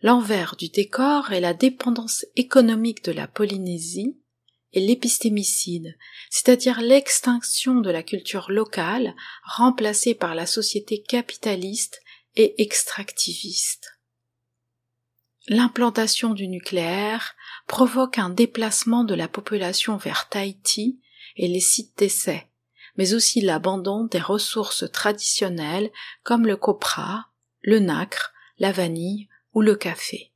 L'envers 0.00 0.54
du 0.54 0.68
décor 0.68 1.32
est 1.32 1.40
la 1.40 1.54
dépendance 1.54 2.24
économique 2.36 3.02
de 3.04 3.10
la 3.10 3.26
Polynésie 3.26 4.16
et 4.72 4.80
l'épistémicide, 4.80 5.96
c'est-à-dire 6.30 6.80
l'extinction 6.80 7.80
de 7.80 7.90
la 7.90 8.04
culture 8.04 8.50
locale 8.50 9.16
remplacée 9.42 10.14
par 10.14 10.36
la 10.36 10.46
société 10.46 11.02
capitaliste 11.02 12.00
et 12.36 12.62
extractiviste. 12.62 13.98
L'implantation 15.48 16.34
du 16.34 16.46
nucléaire 16.46 17.34
provoque 17.66 18.18
un 18.18 18.30
déplacement 18.30 19.02
de 19.02 19.14
la 19.14 19.26
population 19.26 19.96
vers 19.96 20.28
Tahiti 20.28 21.00
et 21.36 21.48
les 21.48 21.60
sites 21.60 21.98
d'essai, 21.98 22.46
mais 22.96 23.14
aussi 23.14 23.40
l'abandon 23.40 24.04
des 24.04 24.20
ressources 24.20 24.90
traditionnelles 24.92 25.90
comme 26.22 26.46
le 26.46 26.56
copra, 26.56 27.30
le 27.62 27.80
nacre, 27.80 28.32
la 28.58 28.70
vanille 28.70 29.28
ou 29.54 29.60
le 29.60 29.74
café. 29.74 30.32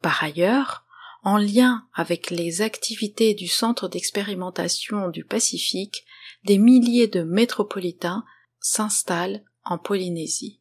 Par 0.00 0.22
ailleurs, 0.22 0.84
en 1.22 1.38
lien 1.38 1.88
avec 1.92 2.30
les 2.30 2.62
activités 2.62 3.34
du 3.34 3.48
Centre 3.48 3.88
d'expérimentation 3.88 5.08
du 5.08 5.24
Pacifique, 5.24 6.04
des 6.44 6.58
milliers 6.58 7.08
de 7.08 7.22
métropolitains 7.22 8.24
s'installent 8.60 9.42
en 9.64 9.78
Polynésie. 9.78 10.60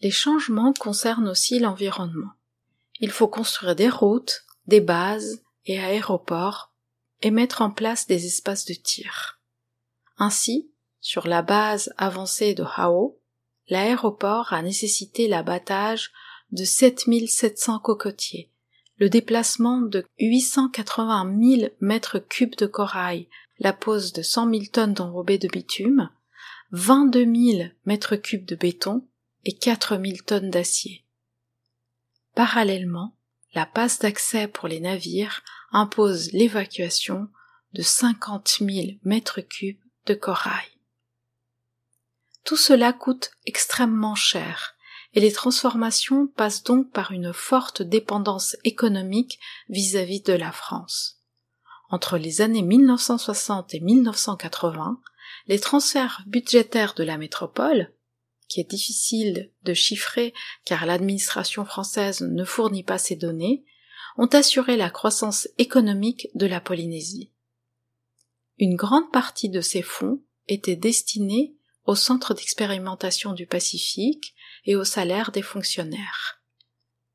Les 0.00 0.10
changements 0.10 0.72
concernent 0.72 1.28
aussi 1.28 1.58
l'environnement. 1.58 2.32
Il 3.00 3.10
faut 3.10 3.28
construire 3.28 3.76
des 3.76 3.90
routes, 3.90 4.44
des 4.66 4.80
bases 4.80 5.42
et 5.66 5.78
aéroports 5.78 6.72
et 7.22 7.30
mettre 7.30 7.62
en 7.62 7.70
place 7.70 8.06
des 8.06 8.26
espaces 8.26 8.64
de 8.64 8.74
tir. 8.74 9.40
Ainsi, 10.16 10.70
sur 11.00 11.26
la 11.26 11.42
base 11.42 11.92
avancée 11.98 12.54
de 12.54 12.64
Hao, 12.64 13.20
l'aéroport 13.68 14.52
a 14.52 14.62
nécessité 14.62 15.28
l'abattage 15.28 16.12
de 16.52 16.64
7700 16.64 17.78
cocotiers, 17.80 18.50
le 18.98 19.08
déplacement 19.08 19.80
de 19.80 20.04
880 20.20 21.38
000 21.58 21.70
mètres 21.80 22.18
cubes 22.18 22.56
de 22.56 22.66
corail, 22.66 23.28
la 23.58 23.72
pose 23.72 24.12
de 24.12 24.22
100 24.22 24.50
000 24.50 24.64
tonnes 24.72 24.94
d'enrobés 24.94 25.38
de 25.38 25.48
bitume, 25.48 26.10
22 26.70 27.24
000 27.24 27.68
mètres 27.86 28.16
cubes 28.16 28.44
de 28.44 28.56
béton 28.56 29.06
et 29.44 29.56
4 29.56 30.00
000 30.00 30.18
tonnes 30.26 30.50
d'acier. 30.50 31.04
Parallèlement, 32.34 33.16
la 33.54 33.66
passe 33.66 34.00
d'accès 34.00 34.48
pour 34.48 34.68
les 34.68 34.80
navires 34.80 35.42
impose 35.70 36.32
l'évacuation 36.32 37.28
de 37.72 37.82
50 37.82 38.58
000 38.60 38.70
mètres 39.04 39.40
cubes 39.40 39.80
de 40.06 40.14
corail. 40.14 40.66
Tout 42.44 42.56
cela 42.56 42.92
coûte 42.92 43.30
extrêmement 43.46 44.14
cher 44.14 44.73
et 45.14 45.20
les 45.20 45.32
transformations 45.32 46.26
passent 46.26 46.64
donc 46.64 46.90
par 46.90 47.12
une 47.12 47.32
forte 47.32 47.82
dépendance 47.82 48.56
économique 48.64 49.38
vis-à-vis 49.68 50.20
-vis 50.20 50.26
de 50.26 50.32
la 50.32 50.52
France. 50.52 51.20
Entre 51.88 52.18
les 52.18 52.40
années 52.40 52.62
1960 52.62 53.74
et 53.74 53.80
1980, 53.80 55.00
les 55.46 55.60
transferts 55.60 56.22
budgétaires 56.26 56.94
de 56.94 57.04
la 57.04 57.16
métropole, 57.18 57.92
qui 58.48 58.60
est 58.60 58.70
difficile 58.70 59.52
de 59.62 59.74
chiffrer 59.74 60.34
car 60.64 60.86
l'administration 60.86 61.64
française 61.64 62.20
ne 62.20 62.44
fournit 62.44 62.82
pas 62.82 62.98
ces 62.98 63.16
données, 63.16 63.64
ont 64.16 64.26
assuré 64.26 64.76
la 64.76 64.90
croissance 64.90 65.48
économique 65.58 66.28
de 66.34 66.46
la 66.46 66.60
Polynésie. 66.60 67.30
Une 68.58 68.76
grande 68.76 69.10
partie 69.12 69.48
de 69.48 69.60
ces 69.60 69.82
fonds 69.82 70.22
était 70.46 70.76
destinée 70.76 71.56
au 71.84 71.94
centre 71.94 72.34
d'expérimentation 72.34 73.32
du 73.32 73.46
Pacifique 73.46 74.34
et 74.64 74.76
au 74.76 74.84
salaire 74.84 75.30
des 75.30 75.42
fonctionnaires. 75.42 76.42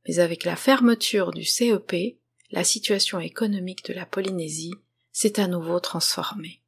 Mais 0.07 0.19
avec 0.19 0.45
la 0.45 0.55
fermeture 0.55 1.31
du 1.31 1.43
CEP, 1.43 2.17
la 2.51 2.63
situation 2.63 3.19
économique 3.19 3.85
de 3.85 3.93
la 3.93 4.05
Polynésie 4.05 4.73
s'est 5.11 5.39
à 5.39 5.47
nouveau 5.47 5.79
transformée. 5.79 6.61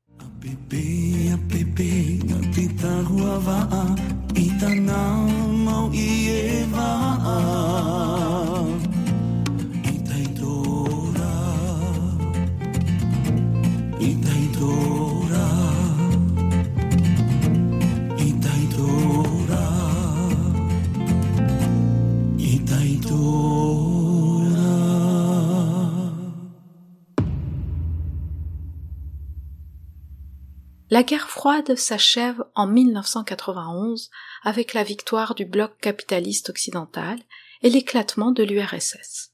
La 30.92 31.04
guerre 31.04 31.30
froide 31.30 31.78
s'achève 31.78 32.44
en 32.54 32.68
1991 32.68 34.10
avec 34.44 34.74
la 34.74 34.84
victoire 34.84 35.36
du 35.36 35.46
bloc 35.46 35.78
capitaliste 35.80 36.50
occidental 36.50 37.18
et 37.62 37.70
l'éclatement 37.70 38.32
de 38.32 38.44
l'URSS. 38.44 39.32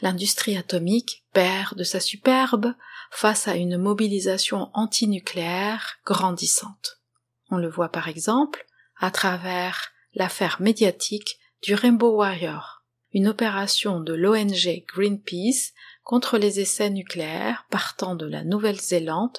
L'industrie 0.00 0.56
atomique 0.56 1.24
perd 1.32 1.78
de 1.78 1.84
sa 1.84 2.00
superbe 2.00 2.74
face 3.12 3.46
à 3.46 3.54
une 3.54 3.78
mobilisation 3.78 4.68
antinucléaire 4.74 5.98
grandissante. 6.04 7.00
On 7.50 7.56
le 7.56 7.68
voit 7.68 7.92
par 7.92 8.08
exemple 8.08 8.66
à 8.98 9.12
travers 9.12 9.92
l'affaire 10.14 10.60
médiatique 10.60 11.38
du 11.62 11.76
Rainbow 11.76 12.16
Warrior, 12.16 12.82
une 13.12 13.28
opération 13.28 14.00
de 14.00 14.12
l'ONG 14.12 14.84
Greenpeace 14.88 15.70
contre 16.02 16.36
les 16.36 16.58
essais 16.58 16.90
nucléaires 16.90 17.64
partant 17.70 18.16
de 18.16 18.26
la 18.26 18.42
Nouvelle-Zélande 18.42 19.38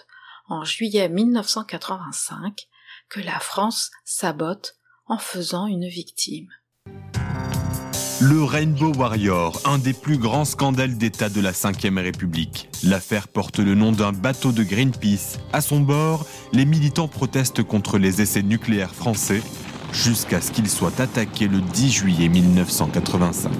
en 0.51 0.65
juillet 0.65 1.07
1985 1.07 2.67
que 3.09 3.21
la 3.21 3.39
France 3.39 3.89
sabote 4.03 4.75
en 5.07 5.17
faisant 5.17 5.67
une 5.67 5.87
victime. 5.87 6.49
Le 8.21 8.43
Rainbow 8.43 8.93
Warrior, 8.93 9.59
un 9.65 9.79
des 9.79 9.93
plus 9.93 10.17
grands 10.17 10.45
scandales 10.45 10.97
d'État 10.97 11.29
de 11.29 11.41
la 11.41 11.51
Ve 11.51 11.97
République. 11.97 12.69
L'affaire 12.83 13.27
porte 13.27 13.57
le 13.57 13.73
nom 13.73 13.91
d'un 13.91 14.11
bateau 14.11 14.51
de 14.51 14.63
Greenpeace. 14.63 15.39
À 15.53 15.61
son 15.61 15.79
bord, 15.79 16.27
les 16.53 16.65
militants 16.65 17.07
protestent 17.07 17.63
contre 17.63 17.97
les 17.97 18.21
essais 18.21 18.43
nucléaires 18.43 18.93
français 18.93 19.41
jusqu'à 19.91 20.41
ce 20.41 20.51
qu'ils 20.51 20.69
soient 20.69 20.99
attaqués 20.99 21.47
le 21.47 21.61
10 21.61 21.91
juillet 21.91 22.29
1985 22.29 23.51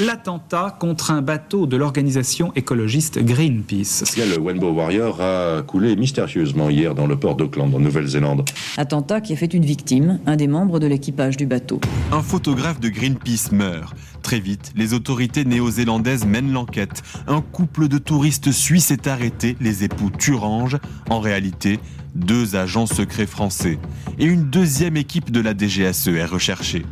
l'attentat 0.00 0.76
contre 0.78 1.10
un 1.10 1.22
bateau 1.22 1.66
de 1.66 1.76
l'organisation 1.76 2.52
écologiste 2.56 3.22
Greenpeace. 3.22 4.02
Le 4.16 4.40
Rainbow 4.40 4.72
Warrior 4.72 5.20
a 5.20 5.62
coulé 5.62 5.94
mystérieusement 5.96 6.70
hier 6.70 6.94
dans 6.94 7.06
le 7.06 7.16
port 7.16 7.36
d'Auckland, 7.36 7.72
en 7.74 7.78
Nouvelle-Zélande. 7.78 8.48
Attentat 8.76 9.20
qui 9.20 9.32
a 9.32 9.36
fait 9.36 9.52
une 9.52 9.64
victime, 9.64 10.18
un 10.26 10.36
des 10.36 10.48
membres 10.48 10.80
de 10.80 10.86
l'équipage 10.86 11.36
du 11.36 11.46
bateau. 11.46 11.80
Un 12.12 12.22
photographe 12.22 12.80
de 12.80 12.88
Greenpeace 12.88 13.52
meurt. 13.52 13.94
Très 14.22 14.40
vite, 14.40 14.72
les 14.74 14.94
autorités 14.94 15.44
néo-zélandaises 15.44 16.24
mènent 16.24 16.52
l'enquête. 16.52 17.02
Un 17.26 17.40
couple 17.40 17.88
de 17.88 17.98
touristes 17.98 18.52
suisses 18.52 18.90
est 18.90 19.06
arrêté, 19.06 19.56
les 19.60 19.84
époux 19.84 20.10
Turange. 20.10 20.78
En 21.10 21.20
réalité, 21.20 21.78
deux 22.14 22.56
agents 22.56 22.86
secrets 22.86 23.26
français. 23.26 23.78
Et 24.18 24.24
une 24.24 24.44
deuxième 24.44 24.96
équipe 24.96 25.30
de 25.30 25.40
la 25.40 25.56
DGSE 25.56 26.08
est 26.08 26.24
recherchée. 26.24 26.84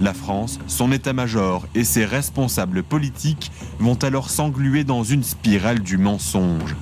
La 0.00 0.12
France, 0.12 0.58
son 0.66 0.92
état-major 0.92 1.66
et 1.74 1.84
ses 1.84 2.04
responsables 2.04 2.82
politiques 2.82 3.50
vont 3.78 3.94
alors 3.94 4.30
s'engluer 4.30 4.84
dans 4.84 5.02
une 5.02 5.22
spirale 5.22 5.80
du 5.80 5.96
mensonge. 5.96 6.76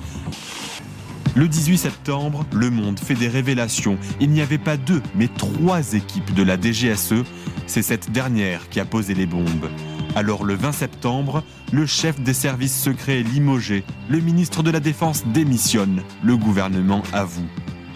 Le 1.35 1.47
18 1.47 1.77
septembre, 1.77 2.45
Le 2.53 2.69
Monde 2.69 2.99
fait 2.99 3.13
des 3.13 3.27
révélations. 3.27 3.97
Il 4.21 4.29
n'y 4.29 4.41
avait 4.41 4.57
pas 4.57 4.77
deux, 4.77 5.01
mais 5.15 5.27
trois 5.27 5.93
équipes 5.93 6.33
de 6.33 6.43
la 6.43 6.59
DGSE. 6.59 7.23
C'est 7.67 7.81
cette 7.81 8.11
dernière 8.11 8.69
qui 8.69 8.79
a 8.79 8.85
posé 8.85 9.13
les 9.13 9.25
bombes. 9.25 9.69
Alors 10.15 10.45
le 10.45 10.55
20 10.55 10.71
septembre, 10.71 11.43
le 11.73 11.85
chef 11.85 12.21
des 12.21 12.33
services 12.33 12.81
secrets 12.81 13.19
est 13.19 13.23
limogé. 13.23 13.83
Le 14.09 14.19
ministre 14.19 14.63
de 14.63 14.71
la 14.71 14.79
Défense 14.79 15.25
démissionne. 15.27 16.03
Le 16.23 16.37
gouvernement 16.37 17.03
avoue. 17.11 17.47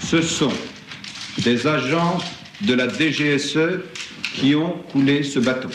Ce 0.01 0.21
sont 0.21 0.53
des 1.43 1.67
agents 1.67 2.17
de 2.61 2.73
la 2.73 2.87
DGSE 2.87 3.83
qui 4.35 4.55
ont 4.55 4.81
coulé 4.91 5.23
ce 5.23 5.39
bateau. 5.39 5.69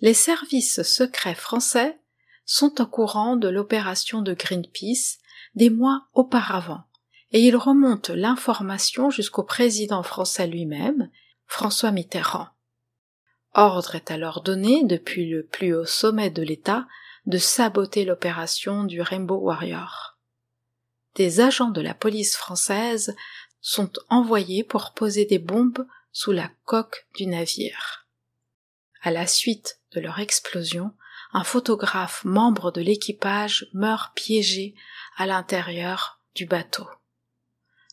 Les 0.00 0.14
services 0.14 0.82
secrets 0.82 1.34
français 1.34 1.98
sont 2.44 2.80
au 2.80 2.86
courant 2.86 3.36
de 3.36 3.48
l'opération 3.48 4.22
de 4.22 4.34
Greenpeace 4.34 5.18
des 5.54 5.70
mois 5.70 6.06
auparavant, 6.14 6.84
et 7.32 7.40
ils 7.40 7.56
remontent 7.56 8.14
l'information 8.14 9.10
jusqu'au 9.10 9.42
président 9.42 10.02
français 10.02 10.46
lui-même, 10.46 11.10
François 11.46 11.90
Mitterrand. 11.90 12.48
Ordre 13.54 13.94
est 13.94 14.10
alors 14.10 14.42
donné 14.42 14.84
depuis 14.84 15.28
le 15.28 15.44
plus 15.44 15.74
haut 15.74 15.86
sommet 15.86 16.30
de 16.30 16.42
l'État 16.42 16.86
de 17.26 17.38
saboter 17.38 18.04
l'opération 18.04 18.84
du 18.84 19.00
Rainbow 19.00 19.36
Warrior. 19.36 20.15
Des 21.16 21.40
agents 21.40 21.70
de 21.70 21.80
la 21.80 21.94
police 21.94 22.36
française 22.36 23.16
sont 23.62 23.90
envoyés 24.10 24.62
pour 24.62 24.92
poser 24.92 25.24
des 25.24 25.38
bombes 25.38 25.86
sous 26.12 26.30
la 26.30 26.50
coque 26.64 27.06
du 27.16 27.26
navire. 27.26 28.06
À 29.02 29.10
la 29.10 29.26
suite 29.26 29.80
de 29.92 30.00
leur 30.00 30.20
explosion, 30.20 30.92
un 31.32 31.42
photographe 31.42 32.22
membre 32.24 32.70
de 32.70 32.82
l'équipage 32.82 33.66
meurt 33.72 34.14
piégé 34.14 34.74
à 35.16 35.26
l'intérieur 35.26 36.20
du 36.34 36.44
bateau. 36.44 36.86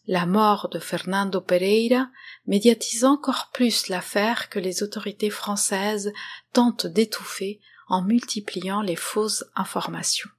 La 0.06 0.26
mort 0.26 0.68
de 0.68 0.80
Fernando 0.80 1.40
Pereira 1.40 2.10
médiatise 2.46 3.06
encore 3.06 3.52
plus 3.54 3.88
l'affaire 3.88 4.50
que 4.50 4.60
les 4.60 4.84
autorités 4.84 5.30
françaises 5.30 6.12
tentent 6.52 6.88
d'étouffer 6.88 7.62
en 7.88 8.02
multipliant 8.02 8.82
les 8.82 8.98
fausses 8.98 9.46
informations. 9.56 10.30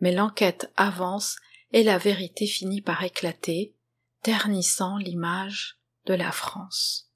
Mais 0.00 0.12
l'enquête 0.12 0.72
avance 0.76 1.36
et 1.72 1.82
la 1.82 1.98
vérité 1.98 2.46
finit 2.46 2.82
par 2.82 3.02
éclater, 3.02 3.74
ternissant 4.22 4.96
l'image 4.96 5.78
de 6.06 6.14
la 6.14 6.32
France. 6.32 7.10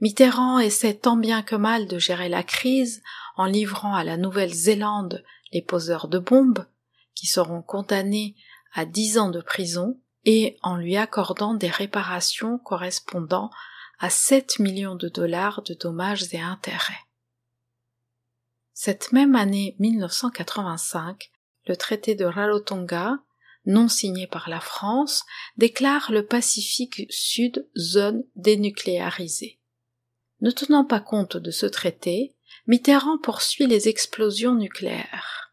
Mitterrand 0.00 0.58
essaie 0.58 0.94
tant 0.94 1.16
bien 1.16 1.42
que 1.42 1.56
mal 1.56 1.86
de 1.86 1.98
gérer 1.98 2.28
la 2.28 2.42
crise 2.42 3.02
en 3.36 3.44
livrant 3.44 3.94
à 3.94 4.04
la 4.04 4.16
Nouvelle-Zélande 4.16 5.22
les 5.52 5.62
poseurs 5.62 6.08
de 6.08 6.18
bombes, 6.18 6.66
qui 7.14 7.26
seront 7.26 7.62
condamnés 7.62 8.34
à 8.72 8.86
dix 8.86 9.18
ans 9.18 9.30
de 9.30 9.40
prison, 9.40 10.00
et 10.24 10.58
en 10.62 10.76
lui 10.76 10.96
accordant 10.96 11.54
des 11.54 11.68
réparations 11.68 12.58
correspondant 12.58 13.50
à 13.98 14.10
sept 14.10 14.58
millions 14.58 14.94
de 14.94 15.08
dollars 15.08 15.62
de 15.62 15.74
dommages 15.74 16.32
et 16.32 16.40
intérêts. 16.40 17.04
Cette 18.72 19.12
même 19.12 19.34
année 19.34 19.76
1985, 19.78 21.30
le 21.66 21.76
traité 21.76 22.14
de 22.14 22.24
Rarotonga 22.24 23.18
non 23.66 23.88
signé 23.88 24.26
par 24.26 24.48
la 24.48 24.60
France, 24.60 25.24
déclare 25.56 26.12
le 26.12 26.24
Pacifique 26.24 27.06
Sud 27.10 27.68
zone 27.76 28.24
dénucléarisée. 28.36 29.60
Ne 30.40 30.50
tenant 30.50 30.84
pas 30.84 31.00
compte 31.00 31.36
de 31.36 31.50
ce 31.50 31.66
traité, 31.66 32.34
Mitterrand 32.66 33.18
poursuit 33.18 33.66
les 33.66 33.88
explosions 33.88 34.54
nucléaires. 34.54 35.52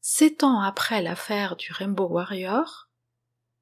Sept 0.00 0.42
ans 0.42 0.60
après 0.60 1.00
l'affaire 1.00 1.56
du 1.56 1.72
Rainbow 1.72 2.08
Warrior, 2.08 2.88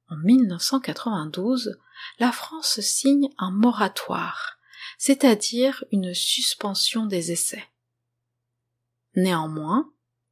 en 0.09 0.17
1992, 0.17 1.77
la 2.19 2.31
France 2.31 2.79
signe 2.81 3.29
un 3.37 3.51
moratoire, 3.51 4.57
c'est-à-dire 4.97 5.85
une 5.91 6.13
suspension 6.13 7.05
des 7.05 7.31
essais. 7.31 7.63
Néanmoins, 9.15 9.91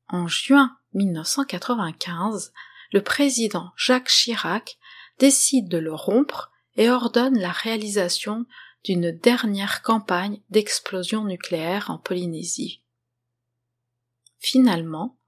en 0.10 0.28
juin 0.28 0.78
1995, 0.94 2.54
le 2.92 3.04
président 3.04 3.72
Jacques 3.78 4.10
Chirac 4.10 4.78
décide 5.20 5.70
de 5.70 5.78
le 5.78 5.94
rompre 5.94 6.52
et 6.76 6.90
ordonne 6.90 7.38
la 7.38 7.52
réalisation 7.52 8.46
d'une 8.84 9.12
dernière 9.12 9.82
campagne 9.82 10.42
d'explosion 10.50 11.26
nucléaire 11.26 11.90
en 11.90 11.98
Polynésie. 11.98 12.82
Finalement, 14.40 15.20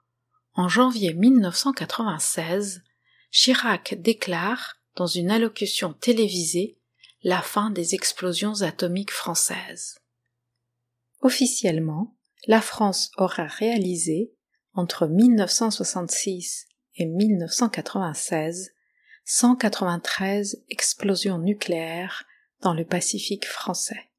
en 0.54 0.68
janvier 0.68 1.14
1996, 1.14 2.82
Chirac 3.30 3.96
déclare, 4.00 4.76
dans 4.96 5.08
une 5.08 5.32
allocution 5.32 5.94
télévisée, 5.94 6.78
la 7.24 7.42
fin 7.42 7.70
des 7.70 7.94
explosions 7.94 8.62
atomiques 8.62 9.12
françaises. 9.12 10.00
Officiellement, 11.22 12.18
la 12.48 12.62
France 12.62 13.12
aura 13.18 13.46
réalisé, 13.46 14.34
entre 14.74 15.08
1966 15.08 16.68
et 16.96 17.06
1996, 17.06 18.72
193 19.26 20.64
explosions 20.70 21.38
nucléaires 21.38 22.26
dans 22.62 22.74
le 22.74 22.86
Pacifique 22.86 23.46
français. 23.46 24.12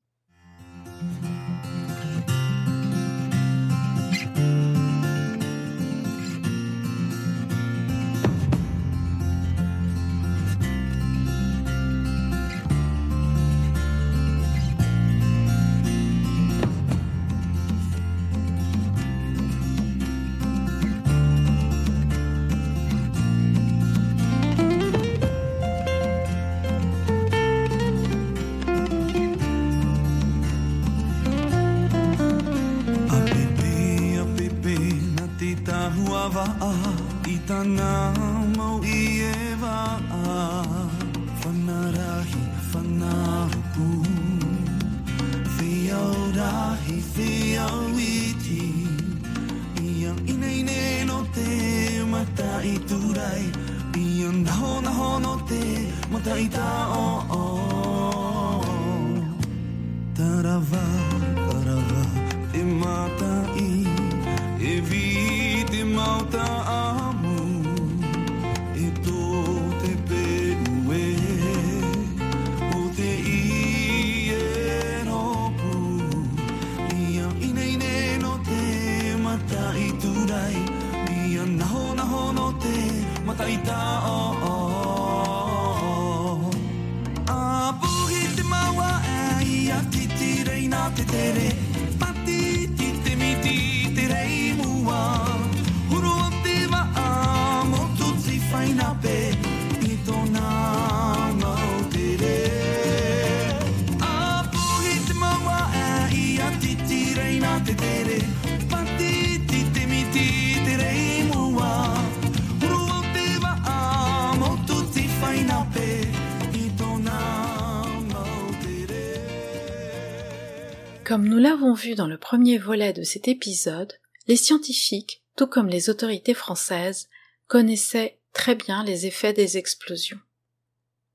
Vu 121.74 121.94
dans 121.94 122.06
le 122.06 122.18
premier 122.18 122.58
volet 122.58 122.92
de 122.92 123.02
cet 123.02 123.28
épisode, 123.28 123.92
les 124.26 124.36
scientifiques, 124.36 125.22
tout 125.36 125.46
comme 125.46 125.68
les 125.68 125.90
autorités 125.90 126.34
françaises, 126.34 127.08
connaissaient 127.46 128.20
très 128.32 128.54
bien 128.54 128.84
les 128.84 129.06
effets 129.06 129.32
des 129.32 129.58
explosions. 129.58 130.20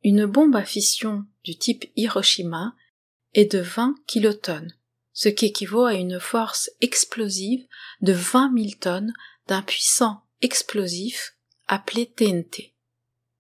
Une 0.04 0.26
bombe 0.26 0.56
à 0.56 0.64
fission 0.64 1.26
du 1.44 1.58
type 1.58 1.86
Hiroshima 1.96 2.76
est 3.34 3.52
de 3.52 3.60
20 3.60 3.96
kilotonnes, 4.06 4.74
ce 5.14 5.30
qui 5.30 5.48
équivaut 5.48 5.86
à 5.86 5.96
une 5.96 6.20
force 6.20 6.70
explosive 6.82 7.66
de 8.02 8.14
20 8.14 8.54
000 8.56 8.70
tonnes 8.80 9.14
d'un 9.48 9.62
puissant 9.62 10.22
explosif 10.42 11.36
appelé 11.68 12.06
TNT. 12.06 12.76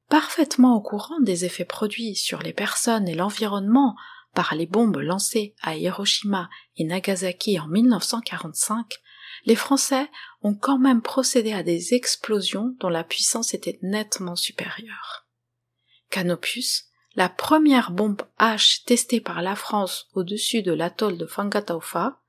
Parfaitement 0.09 0.76
au 0.76 0.82
courant 0.82 1.20
des 1.20 1.45
effets 1.45 1.65
produits 1.65 2.15
sur 2.15 2.41
les 2.41 2.53
personnes 2.53 3.07
et 3.07 3.15
l'environnement 3.15 3.95
par 4.38 4.54
les 4.54 4.68
bombes 4.68 4.98
lancées 4.98 5.56
à 5.64 5.78
Hiroshima 5.78 6.48
et 6.76 6.84
Nagasaki 6.84 7.60
en 7.60 7.68
1945, 7.68 9.00
les 9.46 9.56
Français 9.56 10.12
ont 10.44 10.54
quand 10.54 10.78
même 10.78 11.02
procédé 11.02 11.54
à 11.54 11.64
des 11.64 11.96
explosions 11.96 12.76
dont 12.80 12.90
la 12.90 13.04
puissance 13.04 13.56
était 13.56 13.80
nettement 13.82 14.36
supérieure. 14.36 15.26
Canopus, 16.12 16.86
la 17.16 17.30
première 17.30 17.90
bombe 17.90 18.22
H 18.38 18.84
testée 18.86 19.22
par 19.22 19.42
la 19.42 19.56
France 19.56 20.08
au-dessus 20.14 20.62
de 20.62 20.72
l'atoll 20.72 21.18
de 21.18 21.26
Fangataufa, 21.26 22.22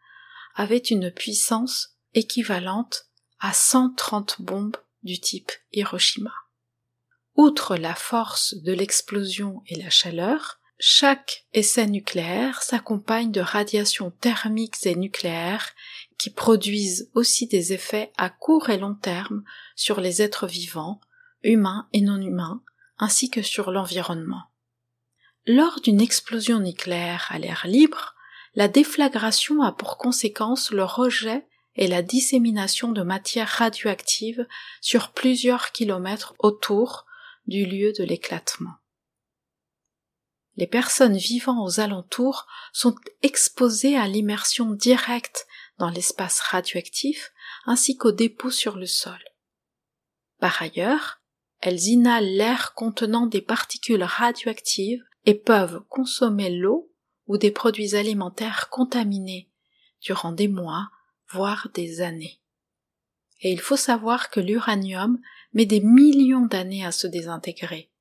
avait 0.55 0.79
une 0.79 1.11
puissance 1.11 1.99
équivalente 2.15 3.05
à 3.39 3.53
130 3.53 4.41
bombes 4.41 4.79
du 5.03 5.21
type 5.21 5.53
Hiroshima. 5.73 6.33
Outre 7.35 7.77
la 7.77 7.95
force 7.95 8.55
de 8.55 8.73
l'explosion 8.73 9.61
et 9.67 9.77
la 9.77 9.91
chaleur, 9.91 10.58
chaque 10.79 11.45
essai 11.53 11.87
nucléaire 11.87 12.62
s'accompagne 12.62 13.33
de 13.33 13.41
radiations 13.41 14.11
thermiques 14.11 14.87
et 14.87 14.95
nucléaires 14.95 15.70
qui 16.18 16.31
produisent 16.31 17.11
aussi 17.14 17.49
des 17.49 17.72
effets 17.72 18.12
à 18.16 18.31
court 18.31 18.70
et 18.70 18.79
long 18.79 18.95
terme 18.95 19.43
sur 19.74 20.01
les 20.01 20.22
êtres 20.22 20.47
vivants, 20.47 21.01
humains 21.43 21.89
et 21.93 22.01
non 22.01 22.20
humains, 22.20 22.62
ainsi 22.99 23.29
que 23.29 23.43
sur 23.43 23.72
l'environnement. 23.72 24.45
Lors 25.47 25.81
d'une 25.81 26.01
explosion 26.01 26.61
nucléaire 26.61 27.26
à 27.31 27.39
l'air 27.39 27.64
libre, 27.66 28.14
la 28.55 28.68
déflagration 28.68 29.62
a 29.62 29.72
pour 29.72 29.99
conséquence 29.99 30.70
le 30.70 30.85
rejet 30.85 31.47
et 31.74 31.87
la 31.87 32.03
dissémination 32.03 32.93
de 32.93 33.03
matières 33.03 33.49
radioactives 33.49 34.47
sur 34.81 35.12
plusieurs 35.12 35.72
kilomètres 35.72 36.35
autour 36.39 37.07
du 37.47 37.66
lieu 37.66 37.93
de 37.99 38.05
l'éclatement. 38.05 38.74
Les 40.59 40.67
personnes 40.67 41.17
vivant 41.17 41.65
aux 41.65 41.79
alentours 41.79 42.49
sont 42.73 42.97
exposées 43.23 43.97
à 43.97 44.09
l'immersion 44.09 44.73
directe 44.73 45.47
dans 45.79 45.89
l'espace 45.89 46.41
radioactif 46.41 47.33
ainsi 47.65 47.97
qu'aux 47.97 48.11
dépôts 48.11 48.51
sur 48.51 48.77
le 48.77 48.87
sol. 48.87 49.21
Par 50.41 50.61
ailleurs, 50.61 51.21
elles 51.61 51.85
inhalent 51.85 52.37
l'air 52.37 52.75
contenant 52.75 53.27
des 53.27 53.41
particules 53.41 54.03
radioactives 54.03 55.05
et 55.27 55.35
peuvent 55.35 55.85
consommer 55.89 56.51
l'eau 56.51 56.93
ou 57.29 57.39
des 57.39 57.53
produits 57.53 57.95
alimentaires 57.95 58.69
contaminés 58.69 59.49
durant 60.01 60.33
des 60.33 60.49
mois, 60.49 60.89
voire 61.29 61.69
des 61.73 62.01
années. 62.01 62.41
Et 63.43 63.53
il 63.53 63.61
faut 63.61 63.77
savoir 63.77 64.29
que 64.29 64.41
l'uranium 64.41 65.21
met 65.53 65.67
des 65.67 65.81
millions 65.81 66.47
d'années 66.47 66.85
à 66.85 66.91
se 66.91 67.07
désintégrer. 67.07 67.93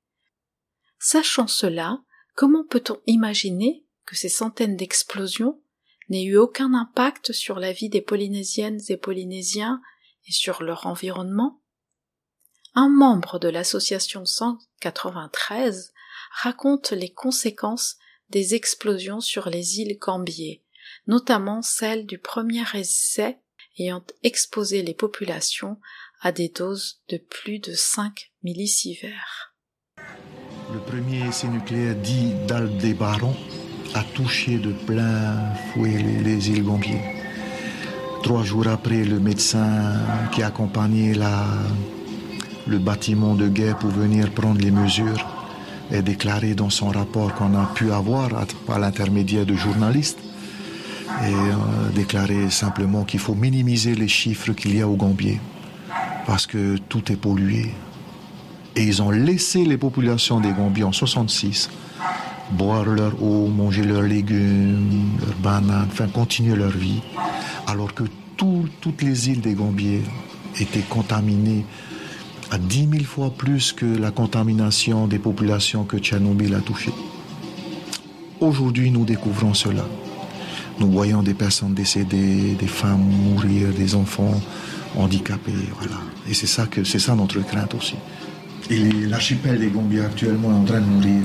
Sachant 0.98 1.46
cela, 1.46 2.00
comment 2.38 2.62
peut-on 2.62 3.00
imaginer 3.08 3.84
que 4.06 4.14
ces 4.14 4.28
centaines 4.28 4.76
d'explosions 4.76 5.60
n'aient 6.08 6.22
eu 6.22 6.36
aucun 6.36 6.72
impact 6.72 7.32
sur 7.32 7.58
la 7.58 7.72
vie 7.72 7.88
des 7.88 8.00
Polynésiennes 8.00 8.78
et 8.90 8.96
Polynésiens 8.96 9.82
et 10.28 10.30
sur 10.30 10.62
leur 10.62 10.86
environnement? 10.86 11.60
Un 12.76 12.90
membre 12.90 13.40
de 13.40 13.48
l'association 13.48 14.24
193 14.24 15.92
raconte 16.30 16.92
les 16.92 17.12
conséquences 17.12 17.96
des 18.30 18.54
explosions 18.54 19.20
sur 19.20 19.48
les 19.48 19.80
îles 19.80 19.98
Gambier, 19.98 20.62
notamment 21.08 21.60
celle 21.60 22.06
du 22.06 22.18
premier 22.18 22.62
essai 22.72 23.40
ayant 23.80 24.04
exposé 24.22 24.84
les 24.84 24.94
populations 24.94 25.80
à 26.20 26.30
des 26.30 26.50
doses 26.50 27.02
de 27.08 27.16
plus 27.16 27.58
de 27.58 27.72
5 27.72 28.30
millisieverts. 28.44 29.47
Le 30.72 30.78
premier 30.80 31.26
essai 31.28 31.48
nucléaire 31.48 31.94
dit 31.96 32.32
d'Aldébaran 32.46 33.34
a 33.94 34.02
touché 34.14 34.58
de 34.58 34.72
plein 34.72 35.34
fouet 35.72 35.96
les, 35.96 36.18
les 36.22 36.50
îles 36.50 36.62
Gambier. 36.64 37.00
Trois 38.22 38.42
jours 38.42 38.68
après, 38.68 39.04
le 39.04 39.18
médecin 39.18 39.94
qui 40.32 40.42
accompagnait 40.42 41.14
le 42.66 42.78
bâtiment 42.78 43.34
de 43.34 43.48
guerre 43.48 43.78
pour 43.78 43.90
venir 43.90 44.30
prendre 44.32 44.60
les 44.60 44.70
mesures 44.70 45.26
est 45.90 46.02
déclaré 46.02 46.54
dans 46.54 46.68
son 46.70 46.88
rapport 46.88 47.34
qu'on 47.34 47.54
a 47.54 47.64
pu 47.74 47.90
avoir 47.92 48.26
à- 48.34 48.44
par 48.66 48.78
l'intermédiaire 48.78 49.46
de 49.46 49.54
journalistes 49.54 50.18
et 51.26 51.32
euh, 51.32 51.90
déclaré 51.94 52.50
simplement 52.50 53.04
qu'il 53.04 53.20
faut 53.20 53.34
minimiser 53.34 53.94
les 53.94 54.08
chiffres 54.08 54.52
qu'il 54.52 54.76
y 54.76 54.82
a 54.82 54.88
au 54.88 54.96
Gambier 54.96 55.40
parce 56.26 56.46
que 56.46 56.76
tout 56.90 57.10
est 57.10 57.16
pollué. 57.16 57.70
Et 58.78 58.84
ils 58.84 59.02
ont 59.02 59.10
laissé 59.10 59.64
les 59.64 59.76
populations 59.76 60.38
des 60.38 60.52
Gambiers 60.52 60.84
en 60.84 60.92
66 60.92 61.68
boire 62.52 62.84
leur 62.86 63.12
eau, 63.22 63.48
manger 63.48 63.82
leurs 63.82 64.00
légumes, 64.02 65.18
leurs 65.20 65.36
bananes, 65.42 65.88
enfin 65.92 66.06
continuer 66.06 66.56
leur 66.56 66.70
vie, 66.70 67.02
alors 67.66 67.92
que 67.92 68.04
tout- 68.38 68.66
toutes 68.80 69.02
les 69.02 69.28
îles 69.28 69.42
des 69.42 69.52
Gambiers 69.52 70.00
étaient 70.58 70.86
contaminées 70.88 71.66
à 72.50 72.56
10 72.56 72.88
000 72.90 73.04
fois 73.04 73.30
plus 73.36 73.72
que 73.72 73.84
la 73.84 74.10
contamination 74.12 75.06
des 75.06 75.18
populations 75.18 75.84
que 75.84 75.98
Tchernobyl 75.98 76.54
a 76.54 76.60
touchées. 76.60 76.94
Aujourd'hui, 78.40 78.90
nous 78.90 79.04
découvrons 79.04 79.52
cela. 79.52 79.84
Nous 80.80 80.90
voyons 80.90 81.22
des 81.22 81.34
personnes 81.34 81.74
décédées, 81.74 82.56
des 82.58 82.66
femmes 82.68 83.02
mourir, 83.24 83.74
des 83.76 83.94
enfants 83.94 84.40
handicapés, 84.96 85.52
voilà. 85.78 85.96
Et 86.30 86.32
c'est 86.32 86.46
ça 86.46 86.66
c'est 86.84 86.98
ça 87.00 87.14
notre 87.14 87.40
crainte 87.40 87.74
aussi. 87.74 87.96
Et 88.70 88.90
l'archipel 89.06 89.58
des 89.58 89.68
Gambiers 89.68 90.02
actuellement 90.02 90.50
est 90.50 90.60
en 90.60 90.64
train 90.64 90.80
de 90.80 90.86
mourir. 90.86 91.22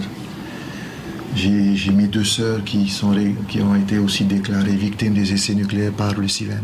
J'ai 1.36 1.92
mes 1.92 2.08
deux 2.08 2.24
sœurs 2.24 2.64
qui, 2.64 2.88
sont, 2.90 3.14
qui 3.50 3.62
ont 3.62 3.76
été 3.76 3.98
aussi 3.98 4.24
déclarées 4.24 4.76
victimes 4.76 5.14
des 5.14 5.34
essais 5.34 5.56
nucléaires 5.56 5.92
par 5.92 6.14
le 6.14 6.28
CIVEN. 6.28 6.64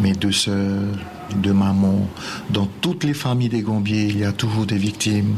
Mes 0.00 0.12
deux 0.12 0.32
sœurs, 0.32 0.96
deux 1.36 1.52
mamans. 1.52 2.08
Dans 2.50 2.68
toutes 2.80 3.04
les 3.04 3.14
familles 3.14 3.48
des 3.48 3.62
Gambiers, 3.62 4.04
il 4.04 4.18
y 4.18 4.24
a 4.24 4.32
toujours 4.32 4.66
des 4.66 4.76
victimes, 4.76 5.34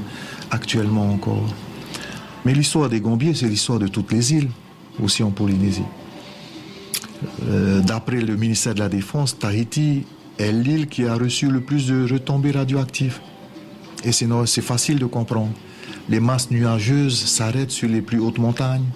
actuellement 0.50 1.10
encore. 1.10 1.54
Mais 2.44 2.52
l'histoire 2.52 2.90
des 2.90 3.00
Gambiers, 3.00 3.34
c'est 3.34 3.48
l'histoire 3.48 3.78
de 3.78 3.86
toutes 3.86 4.12
les 4.12 4.34
îles, 4.34 4.50
aussi 5.02 5.22
en 5.22 5.30
Polynésie. 5.30 5.84
Euh, 7.48 7.80
D'après 7.80 8.20
le 8.20 8.36
ministère 8.36 8.74
de 8.74 8.80
la 8.80 8.88
Défense, 8.88 9.38
Tahiti 9.38 10.04
est 10.38 10.52
l'île 10.52 10.88
qui 10.88 11.06
a 11.06 11.14
reçu 11.14 11.48
le 11.48 11.60
plus 11.60 11.86
de 11.86 12.12
retombées 12.12 12.50
radioactives. 12.50 13.20
Et 14.04 14.12
c'est 14.12 14.62
facile 14.62 14.98
de 14.98 15.06
comprendre. 15.06 15.52
Les 16.08 16.20
masses 16.20 16.50
nuageuses 16.50 17.18
s'arrêtent 17.24 17.70
sur 17.70 17.88
les 17.88 18.02
plus 18.02 18.18
hautes 18.18 18.38
montagnes. 18.38 18.86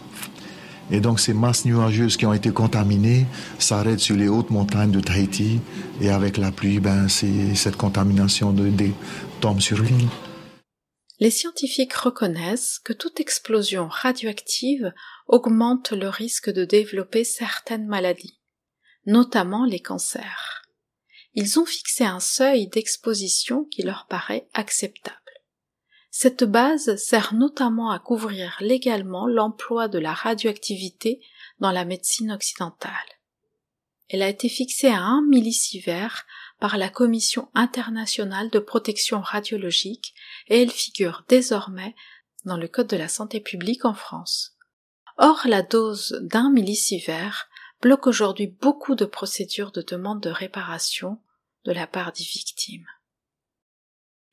Et 0.90 1.00
donc 1.00 1.18
ces 1.18 1.34
masses 1.34 1.64
nuageuses 1.64 2.16
qui 2.16 2.26
ont 2.26 2.32
été 2.32 2.50
contaminées 2.50 3.26
s'arrêtent 3.58 4.00
sur 4.00 4.16
les 4.16 4.28
hautes 4.28 4.50
montagnes 4.50 4.92
de 4.92 5.00
Tahiti. 5.00 5.60
Et 6.00 6.10
avec 6.10 6.36
la 6.36 6.52
pluie, 6.52 6.80
ben, 6.80 7.08
cette 7.08 7.76
contamination 7.76 8.52
de- 8.52 8.70
tombe 9.40 9.60
sur 9.60 9.80
l'île. 9.80 10.08
Les 11.18 11.30
scientifiques 11.30 11.94
reconnaissent 11.94 12.78
que 12.84 12.92
toute 12.92 13.20
explosion 13.20 13.88
radioactive 13.90 14.92
augmente 15.28 15.92
le 15.92 16.08
risque 16.08 16.50
de 16.50 16.64
développer 16.64 17.24
certaines 17.24 17.86
maladies, 17.86 18.38
notamment 19.06 19.64
les 19.64 19.80
cancers. 19.80 20.55
Ils 21.36 21.60
ont 21.60 21.66
fixé 21.66 22.02
un 22.02 22.18
seuil 22.18 22.66
d'exposition 22.66 23.64
qui 23.64 23.82
leur 23.82 24.06
paraît 24.08 24.48
acceptable. 24.54 25.16
Cette 26.10 26.44
base 26.44 26.96
sert 26.96 27.34
notamment 27.34 27.90
à 27.90 27.98
couvrir 27.98 28.56
légalement 28.60 29.26
l'emploi 29.26 29.86
de 29.86 29.98
la 29.98 30.14
radioactivité 30.14 31.20
dans 31.60 31.72
la 31.72 31.84
médecine 31.84 32.32
occidentale. 32.32 32.90
Elle 34.08 34.22
a 34.22 34.30
été 34.30 34.48
fixée 34.48 34.88
à 34.88 35.02
1 35.02 35.26
millisievert 35.28 36.24
par 36.58 36.78
la 36.78 36.88
Commission 36.88 37.50
internationale 37.52 38.48
de 38.48 38.58
protection 38.58 39.20
radiologique 39.20 40.14
et 40.48 40.62
elle 40.62 40.70
figure 40.70 41.26
désormais 41.28 41.94
dans 42.46 42.56
le 42.56 42.66
Code 42.66 42.86
de 42.86 42.96
la 42.96 43.08
santé 43.08 43.40
publique 43.40 43.84
en 43.84 43.94
France. 43.94 44.56
Or, 45.18 45.42
la 45.44 45.60
dose 45.60 46.18
d'un 46.22 46.50
millisievert 46.50 47.50
bloque 47.82 48.06
aujourd'hui 48.06 48.46
beaucoup 48.46 48.94
de 48.94 49.04
procédures 49.04 49.72
de 49.72 49.82
demande 49.82 50.22
de 50.22 50.30
réparation 50.30 51.20
de 51.66 51.72
la 51.72 51.86
part 51.86 52.12
des 52.12 52.24
victimes. 52.24 52.86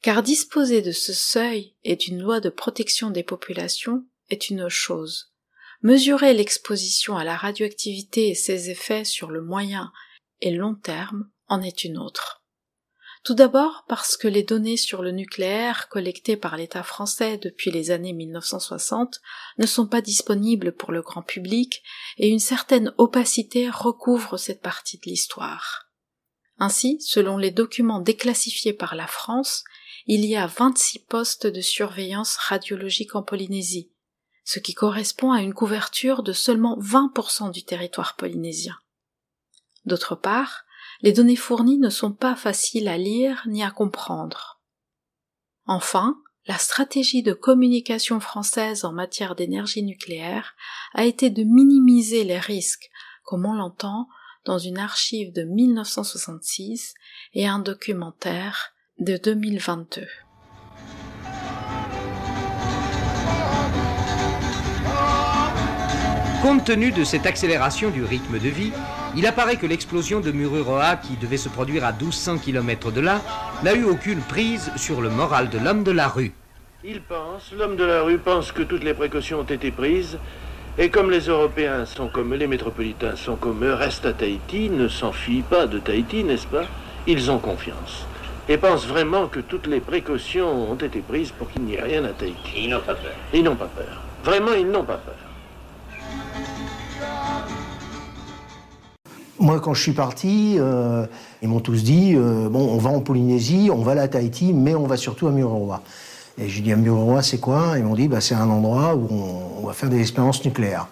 Car 0.02 0.22
disposer 0.22 0.82
de 0.82 0.92
ce 0.92 1.14
seuil 1.14 1.76
et 1.84 1.96
d'une 1.96 2.22
loi 2.22 2.40
de 2.40 2.50
protection 2.50 3.10
des 3.10 3.24
populations 3.24 4.06
est 4.30 4.50
une 4.50 4.70
chose. 4.70 5.34
Mesurer 5.82 6.34
l'exposition 6.34 7.18
à 7.18 7.24
la 7.24 7.36
radioactivité 7.36 8.30
et 8.30 8.36
ses 8.36 8.70
effets 8.70 9.04
sur 9.04 9.32
le 9.32 9.42
moyen 9.42 9.92
et 10.42 10.52
long 10.52 10.76
terme 10.76 11.30
en 11.48 11.62
est 11.62 11.84
une 11.84 11.98
autre. 11.98 12.44
Tout 13.24 13.34
d'abord 13.34 13.86
parce 13.88 14.18
que 14.18 14.28
les 14.28 14.44
données 14.44 14.76
sur 14.76 15.02
le 15.02 15.12
nucléaire 15.12 15.88
collectées 15.88 16.36
par 16.36 16.58
l'État 16.58 16.84
français 16.84 17.38
depuis 17.38 17.72
les 17.72 17.90
années 17.90 18.12
1960 18.12 19.22
ne 19.58 19.66
sont 19.66 19.88
pas 19.88 20.02
disponibles 20.02 20.74
pour 20.74 20.92
le 20.92 21.02
grand 21.02 21.22
public 21.22 21.84
et 22.18 22.28
une 22.28 22.40
certaine 22.40 22.94
opacité 22.98 23.70
recouvre 23.70 24.38
cette 24.38 24.62
partie 24.62 24.98
de 24.98 25.06
l'histoire. 25.06 25.83
Ainsi, 26.64 26.97
selon 27.01 27.38
les 27.38 27.51
documents 27.51 27.99
déclassifiés 27.99 28.72
par 28.72 28.95
la 28.95 29.05
France, 29.05 29.66
il 30.05 30.24
y 30.24 30.38
a 30.38 30.47
26 30.47 30.99
postes 30.99 31.45
de 31.45 31.59
surveillance 31.59 32.38
radiologique 32.38 33.16
en 33.16 33.22
Polynésie, 33.22 33.91
ce 34.45 34.59
qui 34.59 34.74
correspond 34.74 35.34
à 35.34 35.41
une 35.41 35.53
couverture 35.53 36.24
de 36.24 36.32
seulement 36.32 36.80
20% 36.80 37.51
du 37.51 37.66
territoire 37.66 38.16
polynésien. 38.16 38.78
D'autre 39.84 40.16
part, 40.16 40.64
les 41.01 41.11
données 41.11 41.36
fournies 41.36 41.80
ne 41.80 41.89
sont 41.89 42.14
pas 42.14 42.38
faciles 42.38 42.88
à 42.88 42.97
lire 42.97 43.43
ni 43.45 43.61
à 43.61 43.70
comprendre. 43.70 44.61
Enfin, 45.66 46.18
la 46.47 46.57
stratégie 46.57 47.24
de 47.24 47.34
communication 47.34 48.22
française 48.22 48.86
en 48.86 48.93
matière 48.93 49.36
d'énergie 49.36 49.84
nucléaire 49.84 50.55
a 50.93 51.03
été 51.03 51.30
de 51.30 51.43
minimiser 51.43 52.24
les 52.24 52.39
risques, 52.39 52.89
comme 53.26 53.45
on 53.45 53.53
l'entend 53.53 54.07
dans 54.46 54.58
une 54.58 54.78
archive 54.78 55.34
de 55.34 55.44
1966 55.44 56.94
et 57.34 57.48
un 57.48 57.60
documentaire 57.60 58.74
de 59.00 59.18
2022. 59.18 60.08
Compte 66.41 66.66
tenu 66.66 66.91
de 66.91 67.06
cette 67.06 67.26
accélération 67.26 67.89
du 67.89 68.04
rythme 68.04 68.38
de 68.38 68.50
vie, 68.50 68.74
il 69.16 69.26
apparaît 69.28 69.56
que 69.56 69.66
l'explosion 69.66 70.20
de 70.20 70.32
Mururoa, 70.32 70.98
qui 70.98 71.16
devait 71.16 71.38
se 71.38 71.48
produire 71.48 71.86
à 71.86 71.94
1200 71.94 72.39
km 72.39 72.91
de 72.91 73.00
là, 73.00 73.22
n'a 73.64 73.74
eu 73.74 73.86
aucune 73.86 74.20
prise 74.20 74.70
sur 74.76 75.00
le 75.00 75.10
moral 75.10 75.50
de 75.50 75.58
l'homme 75.58 75.86
de 75.86 75.91
la 75.91 76.10
rue. 76.10 76.34
Il 76.84 77.02
pense, 77.02 77.54
l'homme 77.54 77.78
de 77.78 77.86
la 77.86 78.02
rue 78.02 78.18
pense 78.18 78.52
que 78.52 78.62
toutes 78.62 78.84
les 78.84 78.94
précautions 78.94 79.39
ont 79.39 79.44
été 79.44 79.72
prises, 79.72 80.20
et 80.78 80.90
comme 80.90 81.12
les 81.12 81.28
Européens 81.28 81.86
sont 81.86 82.08
comme 82.08 82.34
eux, 82.34 82.38
les 82.38 82.48
métropolitains 82.48 83.16
sont 83.16 83.36
comme 83.36 83.64
eux, 83.64 83.74
restent 83.74 84.08
à 84.08 84.14
Tahiti, 84.14 84.70
ne 84.70 84.88
s'enfuient 84.88 85.44
pas 85.44 85.68
de 85.68 85.78
Tahiti, 85.78 86.24
n'est-ce 86.24 86.48
pas? 86.48 86.64
Ils 87.06 87.30
ont 87.30 87.38
confiance. 87.38 88.08
Et 88.50 88.58
pensent 88.58 88.88
vraiment 88.88 89.28
que 89.28 89.40
toutes 89.40 89.68
les 89.68 89.80
précautions 89.80 90.72
ont 90.72 90.76
été 90.76 91.00
prises 91.00 91.32
pour 91.32 91.50
qu'il 91.52 91.62
n'y 91.64 91.76
ait 91.76 91.82
rien 91.82 92.04
à 92.06 92.10
Tahiti. 92.10 92.64
Ils 92.64 92.70
n'ont 92.70 92.80
pas 92.80 92.96
peur. 92.96 93.14
Ils 93.34 93.44
n'ont 93.44 93.56
pas 93.56 93.68
peur. 93.68 94.02
Vraiment, 94.24 94.54
ils 94.54 94.68
n'ont 94.68 94.84
pas 94.84 94.98
peur. 94.98 95.16
Moi, 99.40 99.60
quand 99.60 99.74
je 99.74 99.82
suis 99.82 99.92
parti, 99.92 100.56
euh, 100.58 101.06
ils 101.42 101.50
m'ont 101.50 101.60
tous 101.60 101.84
dit 101.84 102.16
euh, 102.16 102.50
bon, 102.50 102.74
on 102.74 102.78
va 102.78 102.90
en 102.90 103.02
Polynésie, 103.02 103.70
on 103.72 103.82
va 103.82 104.02
à 104.02 104.08
Tahiti, 104.08 104.54
mais 104.54 104.74
on 104.74 104.88
va 104.88 104.98
surtout 104.98 105.28
à 105.28 105.32
Mururoa. 105.32 105.84
Et 106.38 106.50
j'ai 106.50 106.62
dit 106.62 106.72
à 106.72 106.76
Mururoa, 106.76 107.22
c'est 107.22 107.40
quoi? 107.40 107.78
Ils 107.78 107.84
m'ont 107.84 107.96
dit 107.96 108.08
bah, 108.08 108.22
c'est 108.22 108.36
un 108.36 108.50
endroit 108.50 108.96
où 108.96 109.08
on, 109.12 109.66
va 109.66 109.74
faire 109.74 109.90
des 109.90 110.02
expériences 110.02 110.44
nucléaires. 110.44 110.88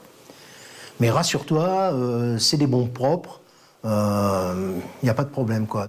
Mais 0.99 1.09
rassure-toi, 1.09 1.93
euh, 1.93 2.37
c'est 2.37 2.57
des 2.57 2.67
bombes 2.67 2.91
propres, 2.91 3.41
il 3.83 3.89
n'y 5.03 5.09
a 5.09 5.13
pas 5.13 5.23
de 5.23 5.29
problème, 5.29 5.65
quoi. 5.65 5.87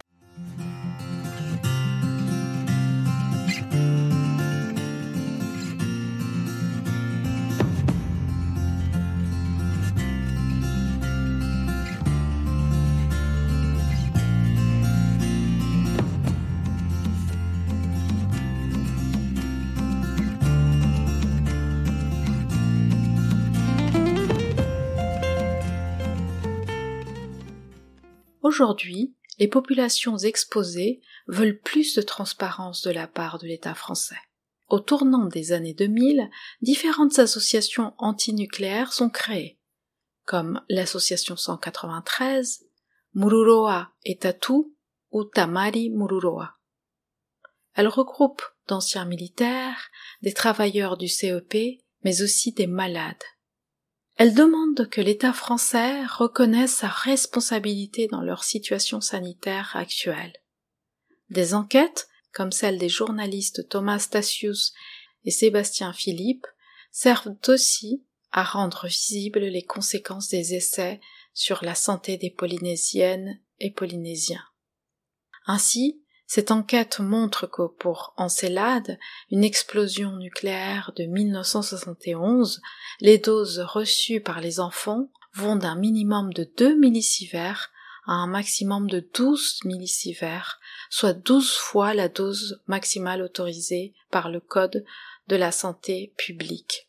Aujourd'hui, 28.53 29.17
les 29.39 29.49
populations 29.49 30.19
exposées 30.19 31.01
veulent 31.27 31.59
plus 31.59 31.95
de 31.95 32.03
transparence 32.03 32.83
de 32.83 32.91
la 32.91 33.07
part 33.07 33.39
de 33.39 33.47
l'État 33.47 33.75
français. 33.75 34.21
Au 34.69 34.79
tournant 34.79 35.25
des 35.25 35.53
années 35.53 35.73
2000, 35.73 36.29
différentes 36.61 37.19
associations 37.19 37.95
antinucléaires 37.97 38.93
sont 38.93 39.09
créées, 39.09 39.59
comme 40.27 40.61
l'association 40.69 41.35
193, 41.35 42.67
Mururoa 43.15 43.91
et 44.05 44.19
Tatu 44.19 44.67
ou 45.13 45.25
Tamari 45.25 45.89
Mururoa. 45.89 46.59
Elle 47.73 47.89
regroupe 47.89 48.43
d'anciens 48.69 49.07
militaires, 49.07 49.89
des 50.21 50.35
travailleurs 50.35 50.99
du 50.99 51.09
CEP, 51.09 51.81
mais 52.05 52.21
aussi 52.21 52.53
des 52.53 52.67
malades. 52.67 53.25
Elle 54.17 54.35
demande 54.35 54.89
que 54.91 55.01
l'État 55.01 55.33
français 55.33 56.05
reconnaisse 56.05 56.75
sa 56.75 56.89
responsabilité 56.89 58.09
dans 58.09 58.21
leur 58.21 58.45
situation 58.45 59.01
sanitaire 59.01 59.75
actuelle. 59.75 60.35
Des 61.31 61.55
enquêtes, 61.55 62.09
comme 62.33 62.53
celle 62.53 62.79
des 62.79 62.89
journalistes 62.89 63.69
Thomas 63.69 63.99
Stasius 63.99 64.73
et 65.25 65.31
Sébastien 65.31 65.93
Philippe, 65.93 66.47
servent 66.91 67.37
aussi 67.49 68.05
à 68.33 68.45
rendre 68.45 68.87
visibles 68.87 69.41
les 69.41 69.65
conséquences 69.65 70.29
des 70.29 70.55
essais 70.55 71.01
sur 71.35 71.65
la 71.65 71.75
santé 71.75 72.19
des 72.19 72.31
Polynésiennes 72.31 73.41
et 73.59 73.71
Polynésiens. 73.71 74.45
Ainsi, 75.47 76.02
cette 76.35 76.51
enquête 76.51 76.99
montre 76.99 77.47
que 77.47 77.67
pour 77.67 78.15
Encelade, 78.17 78.99
une 79.31 79.45
explosion 79.45 80.17
nucléaire 80.17 80.95
de 80.97 81.05
1971, 81.05 82.63
les 83.03 83.19
doses 83.19 83.59
reçues 83.59 84.23
par 84.23 84.41
les 84.41 84.59
enfants 84.59 85.11
vont 85.35 85.57
d'un 85.57 85.75
minimum 85.75 86.33
de 86.33 86.51
2 86.57 86.75
millisieverts 86.75 87.71
à 88.07 88.13
un 88.13 88.27
maximum 88.29 88.89
de 88.89 89.07
12 89.13 89.59
millisieverts, 89.67 90.59
soit 90.89 91.13
12 91.13 91.53
fois 91.53 91.93
la 91.93 92.09
dose 92.09 92.63
maximale 92.67 93.21
autorisée 93.21 93.93
par 94.11 94.31
le 94.31 94.41
Code 94.41 94.87
de 95.29 95.37
la 95.37 95.53
santé 95.53 96.15
publique. 96.17 96.89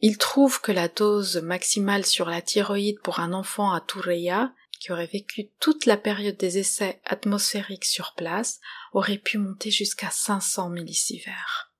Il 0.00 0.16
trouve 0.16 0.62
que 0.62 0.72
la 0.72 0.88
dose 0.88 1.36
maximale 1.36 2.06
sur 2.06 2.30
la 2.30 2.40
thyroïde 2.40 3.00
pour 3.00 3.20
un 3.20 3.34
enfant 3.34 3.74
à 3.74 3.82
Toureya 3.82 4.54
qui 4.80 4.90
aurait 4.92 5.06
vécu 5.06 5.50
toute 5.60 5.86
la 5.86 5.96
période 5.96 6.38
des 6.38 6.58
essais 6.58 7.00
atmosphériques 7.04 7.84
sur 7.84 8.14
place 8.14 8.60
aurait 8.92 9.18
pu 9.18 9.38
monter 9.38 9.70
jusqu'à 9.70 10.10
500 10.10 10.70
millisieverts. 10.70 11.72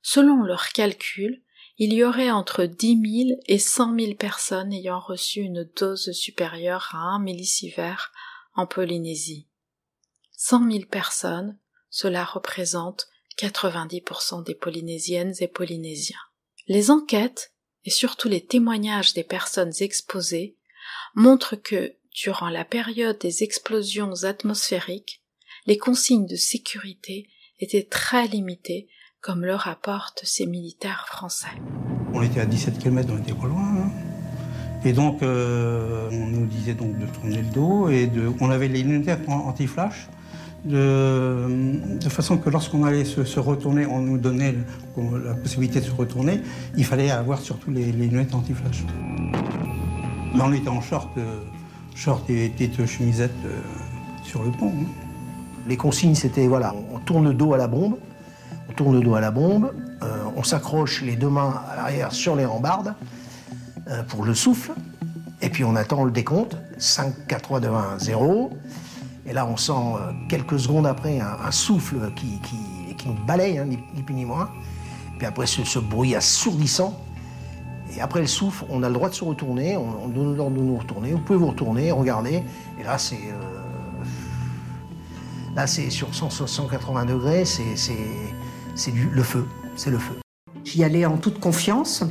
Selon 0.00 0.42
leurs 0.42 0.68
calculs, 0.68 1.42
il 1.76 1.92
y 1.92 2.04
aurait 2.04 2.30
entre 2.30 2.64
10 2.66 3.26
000 3.26 3.40
et 3.46 3.58
100 3.58 3.98
000 3.98 4.14
personnes 4.14 4.72
ayant 4.72 5.00
reçu 5.00 5.40
une 5.40 5.64
dose 5.76 6.12
supérieure 6.12 6.90
à 6.92 6.98
1 6.98 7.18
millisievert 7.18 8.12
en 8.54 8.66
Polynésie. 8.66 9.48
100 10.36 10.70
000 10.70 10.84
personnes, 10.84 11.58
cela 11.90 12.24
représente 12.24 13.08
90% 13.38 14.44
des 14.44 14.54
Polynésiennes 14.54 15.34
et 15.40 15.48
Polynésiens. 15.48 16.16
Les 16.68 16.92
enquêtes, 16.92 17.52
et 17.84 17.90
surtout 17.90 18.28
les 18.28 18.44
témoignages 18.44 19.14
des 19.14 19.24
personnes 19.24 19.72
exposées, 19.80 20.56
montrent 21.14 21.56
que, 21.56 21.96
durant 22.14 22.48
la 22.48 22.64
période 22.64 23.18
des 23.20 23.42
explosions 23.42 24.12
atmosphériques, 24.22 25.22
les 25.66 25.78
consignes 25.78 26.26
de 26.26 26.36
sécurité 26.36 27.28
étaient 27.60 27.86
très 27.88 28.26
limitées, 28.28 28.88
comme 29.20 29.44
le 29.44 29.54
rapportent 29.54 30.22
ces 30.24 30.46
militaires 30.46 31.06
français. 31.08 31.48
On 32.12 32.22
était 32.22 32.40
à 32.40 32.46
17 32.46 32.78
km, 32.78 33.12
on 33.12 33.18
était 33.18 33.32
pas 33.32 33.46
loin. 33.46 33.62
Hein. 33.62 33.90
Et 34.84 34.92
donc, 34.92 35.22
euh, 35.22 36.08
on 36.12 36.26
nous 36.26 36.46
disait 36.46 36.74
donc 36.74 36.98
de 36.98 37.06
tourner 37.06 37.38
le 37.38 37.50
dos 37.54 37.88
et 37.88 38.06
de, 38.06 38.30
on 38.40 38.50
avait 38.50 38.68
les 38.68 38.82
lunettes 38.82 39.26
anti-flash. 39.28 40.08
De, 40.64 41.98
façon 42.08 42.38
que 42.38 42.48
lorsqu'on 42.48 42.84
allait 42.84 43.04
se, 43.04 43.40
retourner, 43.40 43.86
on 43.86 44.00
nous 44.00 44.18
donnait 44.18 44.54
la 45.24 45.34
possibilité 45.34 45.80
de 45.80 45.86
se 45.86 45.90
retourner, 45.90 46.40
il 46.76 46.84
fallait 46.84 47.10
avoir 47.10 47.40
surtout 47.40 47.70
les, 47.70 47.92
lunettes 47.92 48.34
anti-flash. 48.34 48.84
On 50.34 50.52
était 50.52 50.68
en 50.68 50.80
short, 50.80 51.10
euh, 51.16 51.40
short 51.94 52.28
et 52.28 52.48
petites 52.48 52.84
chemisettes 52.86 53.30
euh, 53.44 53.60
sur 54.22 54.42
le 54.42 54.50
pont. 54.50 54.72
Hein. 54.76 54.86
Les 55.66 55.76
consignes, 55.76 56.14
c'était 56.14 56.46
voilà, 56.46 56.74
on 56.92 56.98
tourne 56.98 57.24
le 57.24 57.34
dos 57.34 57.54
à 57.54 57.56
la 57.56 57.68
bombe, 57.68 57.96
on 58.68 58.72
tourne 58.72 58.94
le 58.94 59.00
dos 59.00 59.14
à 59.14 59.20
la 59.20 59.30
bombe, 59.30 59.72
euh, 60.02 60.24
on 60.36 60.42
s'accroche 60.42 61.02
les 61.02 61.16
deux 61.16 61.30
mains 61.30 61.62
à 61.70 61.76
l'arrière 61.76 62.12
sur 62.12 62.36
les 62.36 62.44
rambardes 62.44 62.94
euh, 63.88 64.02
pour 64.02 64.24
le 64.24 64.34
souffle, 64.34 64.72
et 65.40 65.48
puis 65.48 65.64
on 65.64 65.74
attend 65.76 66.04
le 66.04 66.10
décompte, 66.10 66.56
5, 66.78 67.26
4, 67.28 67.42
3, 67.42 67.60
2, 67.60 67.68
1, 67.68 67.98
0. 67.98 68.50
Et 69.26 69.32
là, 69.32 69.46
on 69.46 69.56
sent 69.56 69.72
quelques 70.28 70.60
secondes 70.60 70.86
après 70.86 71.18
un, 71.18 71.50
souffle 71.50 72.12
qui, 72.14 72.38
nous 73.06 73.14
balaye, 73.26 73.56
hein, 73.56 73.64
ni, 73.64 73.78
plus 74.02 74.14
ni 74.14 74.26
moins. 74.26 74.50
Puis 75.16 75.26
après, 75.26 75.46
ce, 75.46 75.78
bruit 75.78 76.14
assourdissant. 76.14 77.00
Et 77.96 78.00
après 78.00 78.20
le 78.20 78.26
souffle, 78.26 78.64
on 78.70 78.82
a 78.82 78.88
le 78.88 78.94
droit 78.94 79.08
de 79.08 79.14
se 79.14 79.24
retourner, 79.24 79.76
on, 79.76 80.04
on 80.04 80.08
donne 80.08 80.36
l'ordre 80.36 80.56
de 80.56 80.62
nous 80.62 80.76
retourner. 80.76 81.12
Vous 81.12 81.18
pouvez 81.18 81.38
vous 81.38 81.48
retourner, 81.48 81.92
regarder. 81.92 82.42
Et 82.80 82.82
là, 82.82 82.98
c'est. 82.98 83.14
Euh, 83.14 84.04
là, 85.54 85.66
c'est 85.66 85.90
sur 85.90 86.14
100, 86.14 86.30
180 86.30 87.04
degrés, 87.04 87.44
c'est 87.44 87.62
le 88.92 89.22
feu. 89.22 89.46
C'est 89.76 89.90
le 89.90 89.98
feu. 89.98 90.14
J'y 90.64 90.82
allais 90.82 91.06
en 91.06 91.18
toute 91.18 91.38
confiance. 91.38 92.04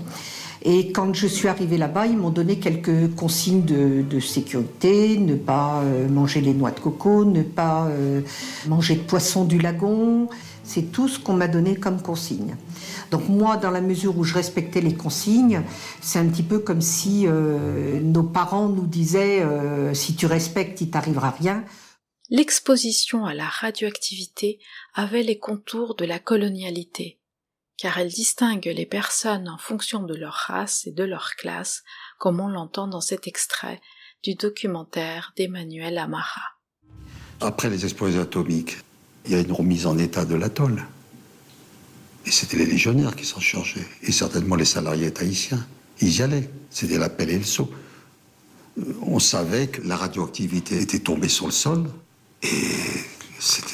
Et 0.65 0.93
quand 0.93 1.13
je 1.13 1.27
suis 1.27 1.49
arrivée 1.49 1.77
là-bas, 1.77 2.05
ils 2.07 2.17
m'ont 2.17 2.29
donné 2.29 2.57
quelques 2.57 3.13
consignes 3.15 3.65
de, 3.65 4.01
de 4.01 4.19
sécurité, 4.21 5.17
ne 5.17 5.35
pas 5.35 5.81
euh, 5.81 6.07
manger 6.07 6.39
les 6.39 6.53
noix 6.53 6.71
de 6.71 6.79
coco, 6.79 7.25
ne 7.25 7.41
pas 7.41 7.87
euh, 7.87 8.21
manger 8.67 8.95
de 8.95 9.01
poisson 9.01 9.43
du 9.43 9.59
lagon. 9.59 10.29
C'est 10.63 10.93
tout 10.93 11.09
ce 11.09 11.19
qu'on 11.19 11.33
m'a 11.33 11.49
donné 11.49 11.75
comme 11.75 12.01
consigne. 12.01 12.55
Donc 13.13 13.29
moi, 13.29 13.57
dans 13.57 13.69
la 13.69 13.79
mesure 13.79 14.17
où 14.17 14.23
je 14.23 14.33
respectais 14.33 14.81
les 14.81 14.95
consignes, 14.95 15.61
c'est 16.01 16.17
un 16.17 16.27
petit 16.27 16.41
peu 16.41 16.57
comme 16.57 16.81
si 16.81 17.27
euh, 17.27 17.99
nos 18.01 18.23
parents 18.23 18.69
nous 18.69 18.87
disaient 18.87 19.43
euh, 19.43 19.93
si 19.93 20.15
tu 20.15 20.25
respectes, 20.25 20.81
il 20.81 20.89
t'arrivera 20.89 21.29
rien. 21.29 21.63
L'exposition 22.31 23.23
à 23.23 23.35
la 23.35 23.45
radioactivité 23.45 24.57
avait 24.95 25.21
les 25.21 25.37
contours 25.37 25.93
de 25.93 26.05
la 26.05 26.17
colonialité 26.17 27.19
car 27.77 27.99
elle 27.99 28.09
distingue 28.09 28.65
les 28.65 28.85
personnes 28.87 29.47
en 29.47 29.59
fonction 29.59 30.01
de 30.01 30.15
leur 30.15 30.33
race 30.33 30.87
et 30.87 30.91
de 30.91 31.03
leur 31.03 31.35
classe, 31.35 31.83
comme 32.17 32.39
on 32.39 32.47
l'entend 32.47 32.87
dans 32.87 33.01
cet 33.01 33.27
extrait 33.27 33.79
du 34.23 34.33
documentaire 34.33 35.33
d'Emmanuel 35.37 35.99
Amara. 35.99 36.41
Après 37.41 37.69
les 37.69 37.83
explosions 37.83 38.21
atomiques, 38.21 38.77
il 39.25 39.33
y 39.33 39.35
a 39.35 39.39
une 39.39 39.51
remise 39.51 39.85
en 39.85 39.99
état 39.99 40.25
de 40.25 40.33
l'atoll. 40.33 40.83
Et 42.25 42.31
c'était 42.31 42.57
les 42.57 42.65
légionnaires 42.65 43.15
qui 43.15 43.25
s'en 43.25 43.39
chargeaient, 43.39 43.85
et 44.01 44.11
certainement 44.11 44.55
les 44.55 44.65
salariés 44.65 45.11
tahitiens. 45.11 45.65
Ils 46.01 46.17
y 46.17 46.21
allaient, 46.21 46.49
c'était 46.69 46.97
l'appel 46.97 47.29
et 47.29 47.37
le 47.37 47.43
saut. 47.43 47.69
On 49.01 49.19
savait 49.19 49.67
que 49.67 49.81
la 49.85 49.95
radioactivité 49.95 50.81
était 50.81 50.99
tombée 50.99 51.27
sur 51.27 51.45
le 51.45 51.51
sol, 51.51 51.85
et 52.41 52.47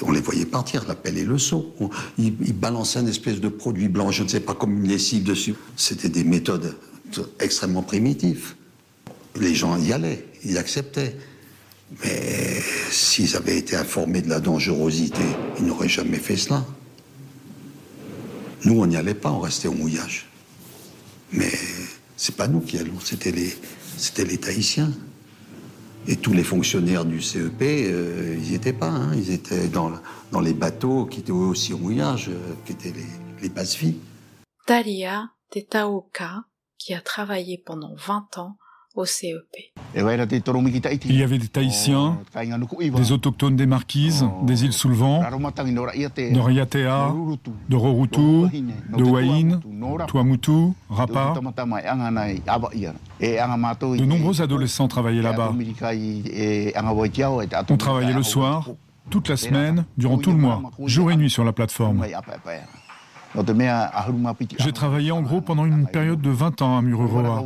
on 0.02 0.12
les 0.12 0.22
voyait 0.22 0.46
partir, 0.46 0.86
la 0.88 0.96
pelle 0.96 1.18
et 1.18 1.24
le 1.24 1.38
seau. 1.38 1.74
Ils, 2.18 2.54
balançaient 2.54 3.00
une 3.00 3.08
espèce 3.08 3.40
de 3.40 3.50
produit 3.50 3.88
blanc, 3.88 4.12
je 4.12 4.24
ne 4.24 4.28
sais 4.28 4.40
pas, 4.40 4.56
comme 4.56 4.84
une 4.84 4.90
lessive 4.90 5.24
dessus. 5.24 5.56
C'était 5.76 6.10
des 6.10 6.24
méthodes 6.24 6.76
extrêmement 7.40 7.84
primitives. 7.84 8.56
Les 9.36 9.54
gens 9.54 9.78
y 9.78 9.94
allaient, 9.94 10.26
ils 10.44 10.58
acceptaient. 10.58 11.16
Mais 12.04 12.62
s'ils 12.92 13.36
avaient 13.36 13.58
été 13.58 13.76
informés 13.76 14.22
de 14.22 14.30
la 14.30 14.40
dangerosité, 14.40 15.24
ils 15.60 15.66
n'auraient 15.66 15.90
jamais 15.90 16.20
fait 16.20 16.38
cela. 16.38 16.66
Nous, 18.66 18.80
on 18.80 18.86
n'y 18.86 18.98
allait 18.98 19.14
pas, 19.14 19.32
on 19.32 19.40
restait 19.40 19.68
au 19.68 19.74
mouillage. 19.74 20.28
Mais 21.32 21.52
c'est 22.18 22.36
pas 22.36 22.48
nous 22.48 22.60
qui 22.60 22.78
allons, 22.78 23.00
c'était 23.00 23.32
les, 23.32 23.56
c'était 23.98 24.26
les 24.26 24.38
Tahitiens. 24.38 24.92
Et 26.08 26.16
tous 26.16 26.34
les 26.34 26.44
fonctionnaires 26.44 27.06
du 27.06 27.22
CEP, 27.22 27.62
euh, 27.62 28.36
ils 28.38 28.50
n'y 28.50 28.56
étaient 28.56 28.74
pas. 28.74 28.90
Hein. 28.90 29.14
Ils 29.16 29.32
étaient 29.32 29.68
dans, 29.68 29.92
dans, 30.32 30.40
les 30.40 30.54
bateaux 30.54 31.06
qui 31.06 31.20
étaient 31.20 31.32
aussi 31.32 31.74
au 31.74 31.78
mouillage, 31.78 32.30
euh, 32.30 32.54
qui 32.66 32.72
étaient 32.72 32.92
les, 32.92 33.06
les 33.42 33.50
bases-vies. 33.50 33.96
Talia 34.66 35.30
Tetaoka, 35.52 36.46
qui 36.78 36.94
a 36.94 37.02
travaillé 37.02 37.62
pendant 37.64 37.96
20 37.96 38.38
ans 38.38 38.58
au 38.96 39.06
CEP. 39.06 39.72
Il 39.96 40.02
y 41.16 41.24
avait 41.24 41.38
des 41.38 41.48
Tahitiens, 41.48 42.18
des 42.96 43.12
autochtones 43.12 43.56
des 43.56 43.66
Marquises, 43.66 44.26
des 44.44 44.66
îles 44.66 44.74
Soulevent, 44.74 45.20
de 45.20 46.40
Raiatea, 46.40 47.14
de 47.70 47.76
Rorutu, 47.76 48.20
de 48.98 49.04
Waïn, 49.04 49.60
Tuamutu, 50.08 50.74
Rapa. 50.90 51.34
De 53.22 54.06
nombreux 54.06 54.42
adolescents 54.42 54.88
travaillaient 54.88 55.22
là-bas. 55.22 55.54
On 57.70 57.78
travaillait 57.78 58.14
le 58.14 58.24
soir, 58.24 58.70
toute 59.10 59.30
la 59.30 59.38
semaine, 59.38 59.86
durant 59.98 60.18
tout 60.18 60.32
le 60.32 60.38
mois, 60.38 60.62
jour 60.86 61.12
et 61.12 61.18
nuit 61.18 61.30
sur 61.30 61.44
la 61.44 61.54
plateforme. 61.54 62.06
J'ai 64.60 64.72
travaillé 64.72 65.12
en 65.12 65.22
gros 65.22 65.42
pendant 65.42 65.66
une 65.66 65.88
période 65.88 66.22
de 66.22 66.30
20 66.30 66.62
ans 66.62 66.78
à 66.78 66.82
Mururoa. 66.82 67.44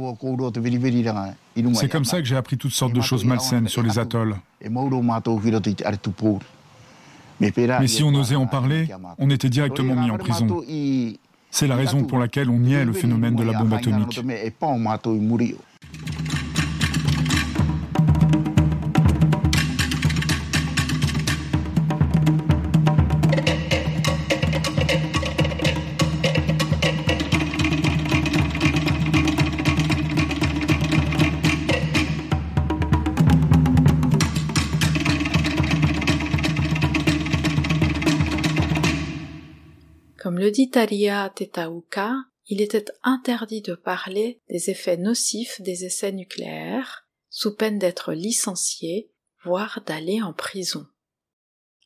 C'est 1.74 1.90
comme 1.90 2.06
ça 2.06 2.20
que 2.20 2.26
j'ai 2.26 2.36
appris 2.36 2.58
toutes 2.58 2.72
sortes 2.72 2.94
de 2.94 3.02
choses 3.02 3.26
malsaines 3.26 3.68
sur 3.68 3.84
les 3.84 4.00
atolls. 4.00 4.36
Mais 7.40 7.88
si 7.88 8.04
on 8.04 8.14
osait 8.14 8.36
en 8.36 8.48
parler, 8.48 8.88
on 9.18 9.30
était 9.30 9.50
directement 9.50 9.96
mis 9.96 10.12
en 10.12 10.18
prison. 10.18 10.64
C'est 11.52 11.68
la 11.68 11.76
raison 11.76 12.04
pour 12.04 12.18
laquelle 12.18 12.50
on 12.50 12.60
niait 12.60 12.86
le 12.86 12.94
phénomène 12.94 13.36
de 13.36 13.44
la 13.44 13.54
bombe 13.60 13.74
atomique. 13.74 14.20
Comme 40.34 40.42
le 40.42 40.50
dit 40.50 40.72
Talia 40.72 41.30
Tetaouka, 41.30 42.16
il 42.48 42.60
était 42.60 42.86
interdit 43.04 43.62
de 43.62 43.76
parler 43.76 44.42
des 44.50 44.72
effets 44.72 44.98
nocifs 44.98 45.62
des 45.62 45.86
essais 45.86 46.12
nucléaires, 46.12 47.08
sous 47.30 47.56
peine 47.56 47.78
d'être 47.78 48.14
licencié, 48.14 49.12
voire 49.44 49.84
d'aller 49.86 50.24
en 50.24 50.34
prison. 50.34 50.88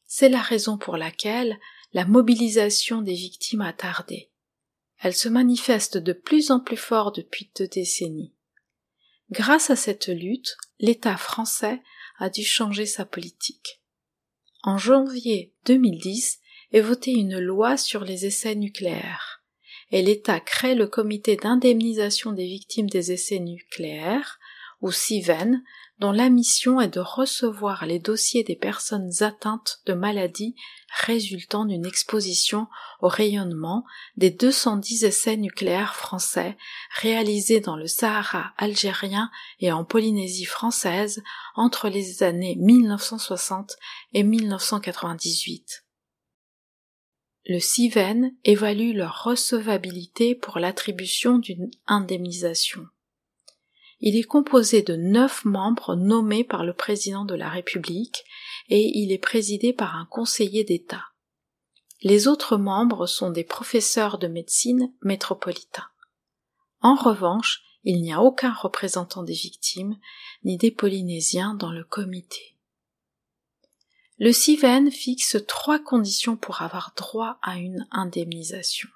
C'est 0.06 0.30
la 0.30 0.42
raison 0.42 0.78
pour 0.78 0.96
laquelle 0.96 1.60
la 1.92 2.06
mobilisation 2.06 3.02
des 3.02 3.16
victimes 3.16 3.60
a 3.60 3.74
tardé. 3.74 4.32
Elle 5.00 5.14
se 5.14 5.28
manifeste 5.28 5.98
de 5.98 6.14
plus 6.14 6.50
en 6.50 6.62
plus 6.62 6.78
fort 6.78 7.12
depuis 7.12 7.52
deux 7.58 7.68
décennies. 7.68 8.34
Grâce 9.30 9.72
à 9.72 9.76
cette 9.76 10.08
lutte, 10.08 10.56
l'État 10.80 11.18
français 11.18 11.82
a 12.18 12.30
dû 12.30 12.46
changer 12.46 12.86
sa 12.86 13.04
politique. 13.04 13.82
En 14.64 14.78
janvier 14.78 15.54
2010, 15.66 16.40
est 16.72 16.82
votée 16.82 17.12
une 17.12 17.40
loi 17.40 17.78
sur 17.78 18.04
les 18.04 18.26
essais 18.26 18.56
nucléaires, 18.56 19.42
et 19.92 20.02
l'État 20.02 20.40
crée 20.40 20.76
le 20.76 20.88
comité 20.88 21.36
d'indemnisation 21.36 22.32
des 22.32 22.46
victimes 22.46 22.90
des 22.90 23.12
essais 23.12 23.40
nucléaires, 23.40 24.40
ou 24.82 24.92
CIVEN, 24.92 25.64
dont 26.00 26.12
la 26.12 26.30
mission 26.30 26.80
est 26.80 26.94
de 26.94 27.00
recevoir 27.00 27.86
les 27.86 27.98
dossiers 27.98 28.44
des 28.44 28.56
personnes 28.56 29.10
atteintes 29.22 29.80
de 29.88 29.94
maladies 29.94 30.56
résultant 31.06 31.66
d'une 31.66 31.86
exposition 31.86 32.68
au 33.02 33.08
rayonnement 33.08 33.84
des 34.16 34.30
210 34.30 35.06
essais 35.06 35.38
nucléaires 35.38 35.96
français 35.96 36.56
réalisés 37.02 37.60
dans 37.60 37.76
le 37.76 37.88
Sahara 37.88 38.54
algérien 38.58 39.32
et 39.60 39.72
en 39.72 39.86
Polynésie 39.86 40.46
française 40.46 41.24
entre 41.56 41.90
les 41.90 42.22
années 42.22 42.56
1960 42.60 43.76
et 44.14 44.24
1998 44.24 45.87
le 47.48 47.60
CIVEN 47.60 48.34
évalue 48.44 48.94
leur 48.94 49.24
recevabilité 49.24 50.36
pour 50.36 50.60
l'attribution 50.60 51.38
d'une 51.38 51.72
indemnisation. 51.88 52.86
Il 54.02 54.18
est 54.18 54.24
composé 54.24 54.82
de 54.82 54.98
neuf 54.98 55.46
membres 55.46 55.96
nommés 55.96 56.44
par 56.44 56.66
le 56.66 56.74
président 56.74 57.24
de 57.24 57.36
la 57.36 57.50
République 57.50 58.26
et 58.68 59.00
il 59.00 59.14
est 59.14 59.18
présidé 59.18 59.72
par 59.72 59.96
un 59.96 60.06
conseiller 60.06 60.66
d'État. 60.66 61.06
Les 62.02 62.28
autres 62.28 62.58
membres 62.58 63.08
sont 63.08 63.32
des 63.32 63.46
professeurs 63.46 64.18
de 64.18 64.28
médecine 64.28 64.94
métropolitains. 65.02 65.88
En 66.82 66.96
revanche, 66.96 67.64
il 67.86 68.02
n'y 68.02 68.12
a 68.12 68.22
aucun 68.22 68.52
représentant 68.52 69.24
des 69.24 69.34
victimes 69.34 69.98
ni 70.44 70.58
des 70.58 70.70
Polynésiens 70.70 71.54
dans 71.54 71.72
le 71.72 71.86
comité. 71.86 72.57
Le 74.20 74.32
CIVEN 74.32 74.90
fixe 74.90 75.38
trois 75.48 75.78
conditions 75.78 76.38
pour 76.38 76.64
avoir 76.64 76.94
droit 76.96 77.38
à 77.44 77.58
une 77.58 77.88
indemnisation. 77.92 78.90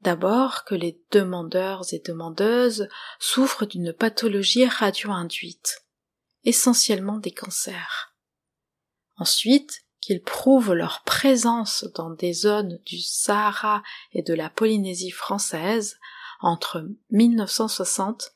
D'abord 0.00 0.64
que 0.64 0.74
les 0.74 1.00
demandeurs 1.12 1.84
et 1.92 2.00
demandeuses 2.00 2.88
souffrent 3.20 3.66
d'une 3.66 3.92
pathologie 3.92 4.66
radio-induite, 4.66 5.84
essentiellement 6.44 7.18
des 7.18 7.30
cancers. 7.30 8.14
Ensuite, 9.16 9.84
qu'ils 10.00 10.22
prouvent 10.22 10.72
leur 10.72 11.02
présence 11.02 11.84
dans 11.94 12.10
des 12.10 12.32
zones 12.32 12.80
du 12.84 12.98
Sahara 12.98 13.82
et 14.12 14.22
de 14.22 14.34
la 14.34 14.50
Polynésie 14.50 15.10
française 15.10 15.98
entre 16.40 16.84
1960 17.10 18.32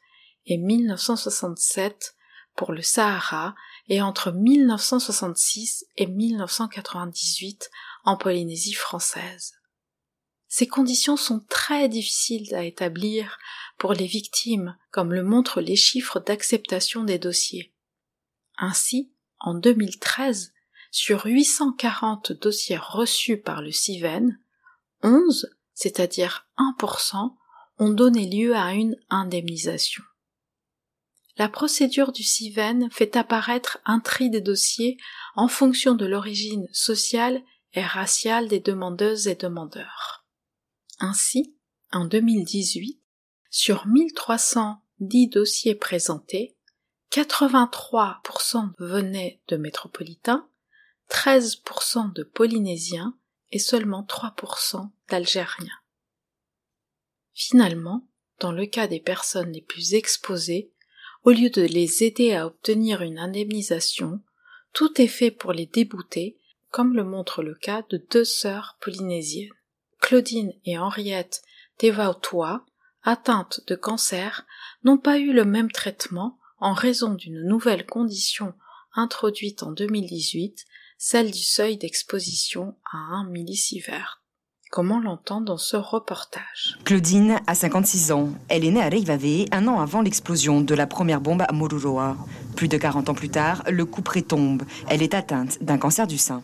et 0.46 0.58
1967 0.58 2.14
pour 2.54 2.72
le 2.72 2.82
Sahara 2.82 3.54
et 3.88 4.00
entre 4.00 4.32
1966 4.32 5.86
et 5.96 6.06
1998 6.06 7.70
en 8.04 8.16
Polynésie 8.16 8.74
française. 8.74 9.54
Ces 10.48 10.66
conditions 10.66 11.16
sont 11.16 11.40
très 11.48 11.88
difficiles 11.88 12.54
à 12.54 12.64
établir 12.64 13.38
pour 13.78 13.94
les 13.94 14.06
victimes, 14.06 14.76
comme 14.90 15.12
le 15.12 15.22
montrent 15.22 15.60
les 15.60 15.76
chiffres 15.76 16.20
d'acceptation 16.20 17.04
des 17.04 17.18
dossiers. 17.18 17.74
Ainsi, 18.58 19.12
en 19.38 19.54
2013, 19.54 20.52
sur 20.90 21.24
840 21.24 22.32
dossiers 22.32 22.76
reçus 22.76 23.38
par 23.38 23.62
le 23.62 23.72
CIVEN, 23.72 24.38
11, 25.02 25.56
c'est-à-dire 25.72 26.46
1%, 26.58 27.34
ont 27.78 27.90
donné 27.90 28.28
lieu 28.28 28.54
à 28.54 28.74
une 28.74 28.96
indemnisation. 29.08 30.02
La 31.36 31.48
procédure 31.48 32.12
du 32.12 32.22
CIVEN 32.22 32.90
fait 32.90 33.16
apparaître 33.16 33.78
un 33.84 34.00
tri 34.00 34.28
des 34.28 34.40
dossiers 34.40 34.98
en 35.34 35.48
fonction 35.48 35.94
de 35.94 36.04
l'origine 36.04 36.68
sociale 36.72 37.42
et 37.72 37.82
raciale 37.82 38.48
des 38.48 38.60
demandeuses 38.60 39.28
et 39.28 39.34
demandeurs. 39.34 40.26
Ainsi, 40.98 41.56
en 41.90 42.04
2018, 42.04 43.00
sur 43.50 43.86
1310 43.86 45.28
dossiers 45.28 45.74
présentés, 45.74 46.56
83% 47.12 48.72
venaient 48.78 49.42
de 49.48 49.56
métropolitains, 49.56 50.48
13% 51.10 52.12
de 52.12 52.22
Polynésiens 52.22 53.18
et 53.50 53.58
seulement 53.58 54.02
3% 54.02 54.90
d'Algériens. 55.08 55.78
Finalement, 57.34 58.08
dans 58.40 58.52
le 58.52 58.66
cas 58.66 58.86
des 58.86 59.00
personnes 59.00 59.52
les 59.52 59.60
plus 59.60 59.94
exposées, 59.94 60.71
au 61.24 61.30
lieu 61.30 61.50
de 61.50 61.62
les 61.62 62.02
aider 62.02 62.32
à 62.32 62.46
obtenir 62.46 63.02
une 63.02 63.18
indemnisation, 63.18 64.20
tout 64.72 65.00
est 65.00 65.06
fait 65.08 65.30
pour 65.30 65.52
les 65.52 65.66
débouter, 65.66 66.38
comme 66.70 66.94
le 66.94 67.04
montre 67.04 67.42
le 67.42 67.54
cas 67.54 67.82
de 67.90 68.04
deux 68.10 68.24
sœurs 68.24 68.78
polynésiennes. 68.80 69.52
Claudine 70.00 70.52
et 70.64 70.78
Henriette 70.78 71.42
Tevautoa, 71.78 72.64
atteintes 73.02 73.60
de 73.66 73.74
cancer, 73.74 74.46
n'ont 74.84 74.98
pas 74.98 75.18
eu 75.18 75.32
le 75.32 75.44
même 75.44 75.70
traitement 75.70 76.38
en 76.58 76.72
raison 76.72 77.14
d'une 77.14 77.46
nouvelle 77.46 77.86
condition 77.86 78.54
introduite 78.94 79.62
en 79.62 79.72
2018, 79.72 80.64
celle 80.98 81.30
du 81.30 81.42
seuil 81.42 81.76
d'exposition 81.76 82.76
à 82.90 82.96
un 82.96 83.24
millisievert. 83.28 84.21
Comme 84.72 84.90
on 84.90 85.00
l'entend 85.00 85.42
dans 85.42 85.58
ce 85.58 85.76
reportage? 85.76 86.78
Claudine 86.84 87.36
a 87.46 87.54
56 87.54 88.10
ans. 88.10 88.30
Elle 88.48 88.64
est 88.64 88.70
née 88.70 88.82
à 88.82 88.88
Reivave 88.88 89.44
un 89.52 89.68
an 89.68 89.78
avant 89.78 90.00
l'explosion 90.00 90.62
de 90.62 90.74
la 90.74 90.86
première 90.86 91.20
bombe 91.20 91.42
à 91.46 91.52
Moruroa. 91.52 92.16
Plus 92.56 92.68
de 92.68 92.78
40 92.78 93.10
ans 93.10 93.14
plus 93.14 93.28
tard, 93.28 93.64
le 93.70 93.84
coup 93.84 94.00
tombe. 94.00 94.62
Elle 94.88 95.02
est 95.02 95.12
atteinte 95.12 95.62
d'un 95.62 95.76
cancer 95.76 96.06
du 96.06 96.16
sein. 96.16 96.42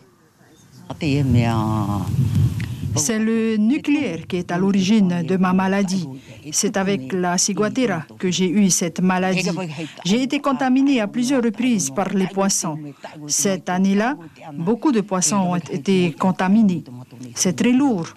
C'est 2.95 3.19
le 3.19 3.57
nucléaire 3.57 4.27
qui 4.27 4.37
est 4.37 4.51
à 4.51 4.57
l'origine 4.57 5.23
de 5.23 5.37
ma 5.37 5.53
maladie. 5.53 6.07
C'est 6.51 6.77
avec 6.77 7.13
la 7.13 7.37
ciguatera 7.37 8.05
que 8.17 8.31
j'ai 8.31 8.49
eu 8.49 8.69
cette 8.69 9.01
maladie. 9.01 9.49
J'ai 10.05 10.23
été 10.23 10.39
contaminée 10.39 10.99
à 11.01 11.07
plusieurs 11.07 11.43
reprises 11.43 11.89
par 11.89 12.09
les 12.09 12.27
poissons. 12.27 12.77
Cette 13.27 13.69
année-là, 13.69 14.17
beaucoup 14.53 14.91
de 14.91 15.01
poissons 15.01 15.37
ont 15.37 15.55
été 15.55 16.11
contaminés. 16.13 16.83
C'est 17.35 17.55
très 17.55 17.71
lourd. 17.71 18.07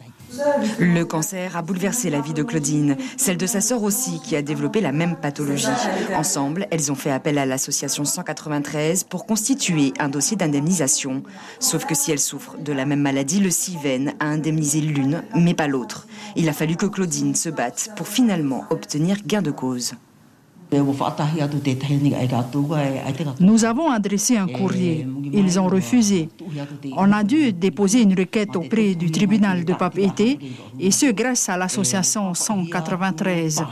Le 0.79 1.05
cancer 1.05 1.57
a 1.57 1.63
bouleversé 1.63 2.11
la 2.11 2.21
vie 2.21 2.33
de 2.33 2.43
Claudine, 2.43 2.97
celle 3.17 3.37
de 3.37 3.47
sa 3.47 3.61
sœur 3.61 3.83
aussi 3.83 4.21
qui 4.21 4.37
a 4.37 4.43
développé 4.43 4.81
la 4.81 4.93
même 4.93 5.17
pathologie. 5.17 5.67
Ensemble, 6.15 6.67
elles 6.71 6.91
ont 6.91 6.97
fait 6.97 7.11
appel 7.11 7.39
à 7.39 7.47
l'association 7.47 8.05
193 8.05 9.05
pour 9.05 9.27
constituer 9.27 9.93
un 9.99 10.09
dossier 10.09 10.37
d'indemnisation. 10.37 11.23
Sauf 11.61 11.85
que 11.85 11.95
si 11.95 12.13
elles 12.13 12.19
souffrent 12.19 12.57
de 12.59 12.73
la 12.73 12.87
même 12.87 13.03
maladie, 13.03 13.41
le 13.41 13.51
CIVEN 13.51 14.15
a 14.21 14.27
indemnisé 14.27 14.81
l'une, 14.81 15.23
mais 15.35 15.55
pas 15.55 15.67
l'autre. 15.67 16.07
Il 16.37 16.49
a 16.49 16.53
fallu 16.53 16.77
que 16.77 16.87
Claudine 16.87 17.35
se 17.35 17.49
batte 17.49 17.91
pour 17.97 18.09
finalement 18.09 18.65
obtenir 18.71 19.19
gain 19.27 19.43
de 19.43 19.51
cause. 19.51 19.95
Nous 23.41 23.65
avons 23.65 23.91
adressé 23.91 24.37
un 24.37 24.47
courrier. 24.47 25.07
Ils 25.33 25.61
ont 25.61 25.67
refusé. 25.69 26.29
On 26.97 27.13
a 27.13 27.23
dû 27.23 27.53
déposer 27.53 28.03
une 28.03 28.15
requête 28.15 28.57
auprès 28.57 28.95
du 28.95 29.11
tribunal 29.11 29.65
de 29.65 29.75
Papeete 29.75 30.39
et 30.79 30.91
ce 30.91 31.11
grâce 31.13 31.49
à 31.49 31.57
l'association 31.57 32.33
193. 32.35 33.65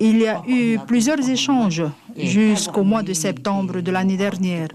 Il 0.00 0.18
y 0.18 0.26
a 0.26 0.42
eu 0.48 0.78
plusieurs 0.86 1.28
échanges 1.28 1.82
jusqu'au 2.16 2.82
mois 2.84 3.02
de 3.02 3.12
septembre 3.12 3.80
de 3.80 3.90
l'année 3.90 4.16
dernière. 4.16 4.68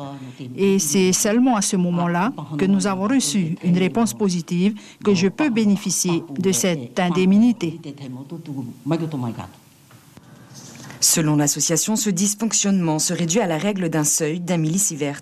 Et 0.56 0.80
c'est 0.80 1.14
seulement 1.14 1.56
à 1.56 1.62
ce 1.62 1.76
moment-là 1.76 2.32
que 2.58 2.66
nous 2.66 2.86
avons 2.88 3.08
reçu 3.08 3.56
une 3.64 3.78
réponse 3.78 4.14
positive 4.14 4.76
que 5.04 5.14
je 5.14 5.28
peux 5.28 5.50
bénéficier 5.50 6.24
de 6.38 6.52
cette 6.52 7.00
indemnité. 7.00 7.80
Selon 11.00 11.36
l'association, 11.36 11.96
ce 11.96 12.10
dysfonctionnement 12.10 13.00
se 13.00 13.14
réduit 13.14 13.40
à 13.40 13.48
la 13.48 13.58
règle 13.58 13.90
d'un 13.90 14.04
seuil 14.04 14.40
d'un 14.40 14.58
millisievert. 14.58 15.22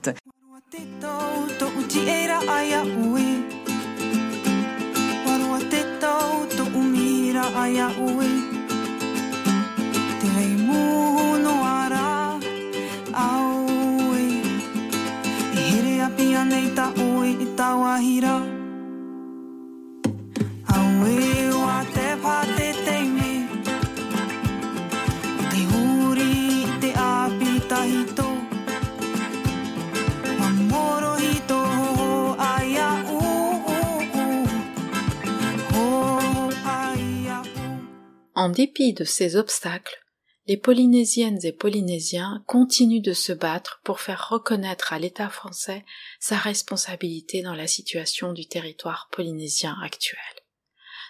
En 38.35 38.49
dépit 38.49 38.91
de 38.91 39.05
ces 39.05 39.37
obstacles, 39.37 39.97
les 40.45 40.57
Polynésiennes 40.57 41.39
et 41.43 41.53
Polynésiens 41.53 42.43
continuent 42.47 43.01
de 43.01 43.13
se 43.13 43.31
battre 43.31 43.79
pour 43.85 44.01
faire 44.01 44.29
reconnaître 44.29 44.91
à 44.91 44.99
l'État 44.99 45.29
français 45.29 45.85
sa 46.19 46.35
responsabilité 46.35 47.41
dans 47.41 47.55
la 47.55 47.65
situation 47.65 48.33
du 48.33 48.45
territoire 48.45 49.07
polynésien 49.11 49.77
actuel. 49.81 50.19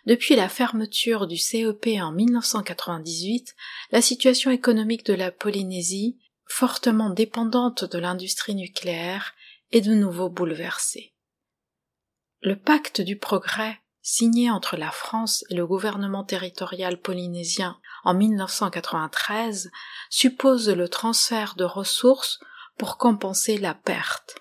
Depuis 0.05 0.35
la 0.35 0.49
fermeture 0.49 1.25
du 1.25 1.37
CEP 1.37 1.87
en 1.99 2.11
1998, 2.11 3.55
la 3.89 4.03
situation 4.03 4.51
économique 4.51 5.05
de 5.05 5.15
la 5.15 5.31
Polynésie, 5.31 6.19
fortement 6.45 7.09
dépendante 7.09 7.85
de 7.85 7.97
l'industrie 7.97 8.53
nucléaire, 8.53 9.33
est 9.71 9.81
de 9.81 9.95
nouveau 9.95 10.29
bouleversée. 10.29 11.15
Le 12.41 12.55
pacte 12.55 13.01
du 13.01 13.17
progrès 13.17 13.79
signé 14.07 14.51
entre 14.51 14.77
la 14.77 14.91
France 14.91 15.43
et 15.49 15.55
le 15.55 15.65
gouvernement 15.65 16.23
territorial 16.23 17.01
polynésien 17.01 17.79
en 18.03 18.13
1993 18.13 19.71
suppose 20.11 20.69
le 20.69 20.87
transfert 20.87 21.55
de 21.55 21.63
ressources 21.63 22.39
pour 22.77 22.97
compenser 22.97 23.57
la 23.57 23.73
perte. 23.73 24.35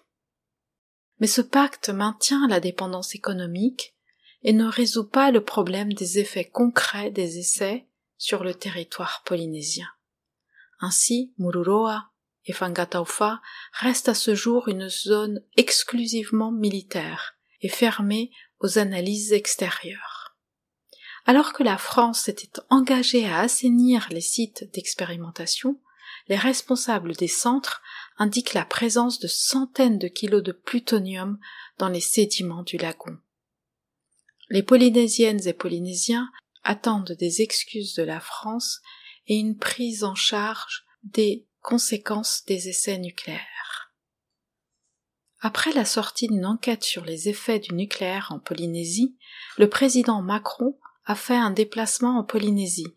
Mais 1.19 1.27
ce 1.27 1.41
pacte 1.41 1.89
maintient 1.89 2.47
la 2.47 2.61
dépendance 2.61 3.15
économique 3.15 3.97
et 4.43 4.53
ne 4.53 4.67
résout 4.67 5.09
pas 5.09 5.31
le 5.31 5.43
problème 5.43 5.95
des 5.95 6.19
effets 6.19 6.45
concrets 6.45 7.11
des 7.11 7.39
essais 7.39 7.89
sur 8.19 8.45
le 8.45 8.53
territoire 8.53 9.23
polynésien. 9.25 9.89
Ainsi, 10.81 11.33
Mururoa 11.39 12.11
et 12.45 12.53
Fangataufa 12.53 13.41
restent 13.73 14.11
à 14.11 14.15
ce 14.15 14.35
jour 14.35 14.69
une 14.69 14.91
zone 14.91 15.41
exclusivement 15.57 16.53
militaire 16.53 17.35
et 17.65 17.69
fermée 17.69 18.31
aux 18.61 18.79
analyses 18.79 19.33
extérieures. 19.33 20.37
Alors 21.25 21.55
que 21.55 21.63
la 21.63 21.79
France 21.79 22.21
s'était 22.21 22.61
engagée 22.69 23.27
à 23.27 23.41
assainir 23.41 24.07
les 24.11 24.21
sites 24.21 24.71
d'expérimentation, 24.75 25.81
les 26.29 26.37
responsables 26.37 27.17
des 27.17 27.29
centres 27.29 27.83
indiquent 28.19 28.53
la 28.53 28.67
présence 28.67 29.19
de 29.19 29.27
centaines 29.27 29.99
de 29.99 30.09
kilos 30.09 30.43
de 30.43 30.53
plutonium 30.53 31.39
dans 31.79 31.89
les 31.89 32.03
sédiments 32.03 32.63
du 32.63 32.77
lagon. 32.77 33.17
Les 34.51 34.63
Polynésiennes 34.63 35.49
et 35.49 35.55
Polynésiens 35.55 36.31
attendent 36.65 37.13
des 37.13 37.41
excuses 37.41 37.95
de 37.95 38.03
la 38.03 38.21
France 38.21 38.83
et 39.27 39.37
une 39.37 39.57
prise 39.57 40.05
en 40.05 40.15
charge 40.15 40.85
des 41.03 41.47
conséquences 41.63 42.45
des 42.47 42.69
essais 42.69 42.99
nucléaires. 42.99 43.64
Après 45.47 45.73
la 45.73 45.85
sortie 45.85 46.27
d'une 46.27 46.47
enquête 46.47 46.85
sur 46.85 47.05
les 47.05 47.29
effets 47.29 47.59
du 47.59 47.75
nucléaire 47.75 48.29
en 48.31 48.39
Polynésie, 48.39 49.15
le 49.59 49.69
président 49.69 50.23
Macron 50.23 50.79
a 51.05 51.15
fait 51.15 51.37
un 51.37 51.51
déplacement 51.51 52.17
en 52.17 52.25
Polynésie, 52.25 52.95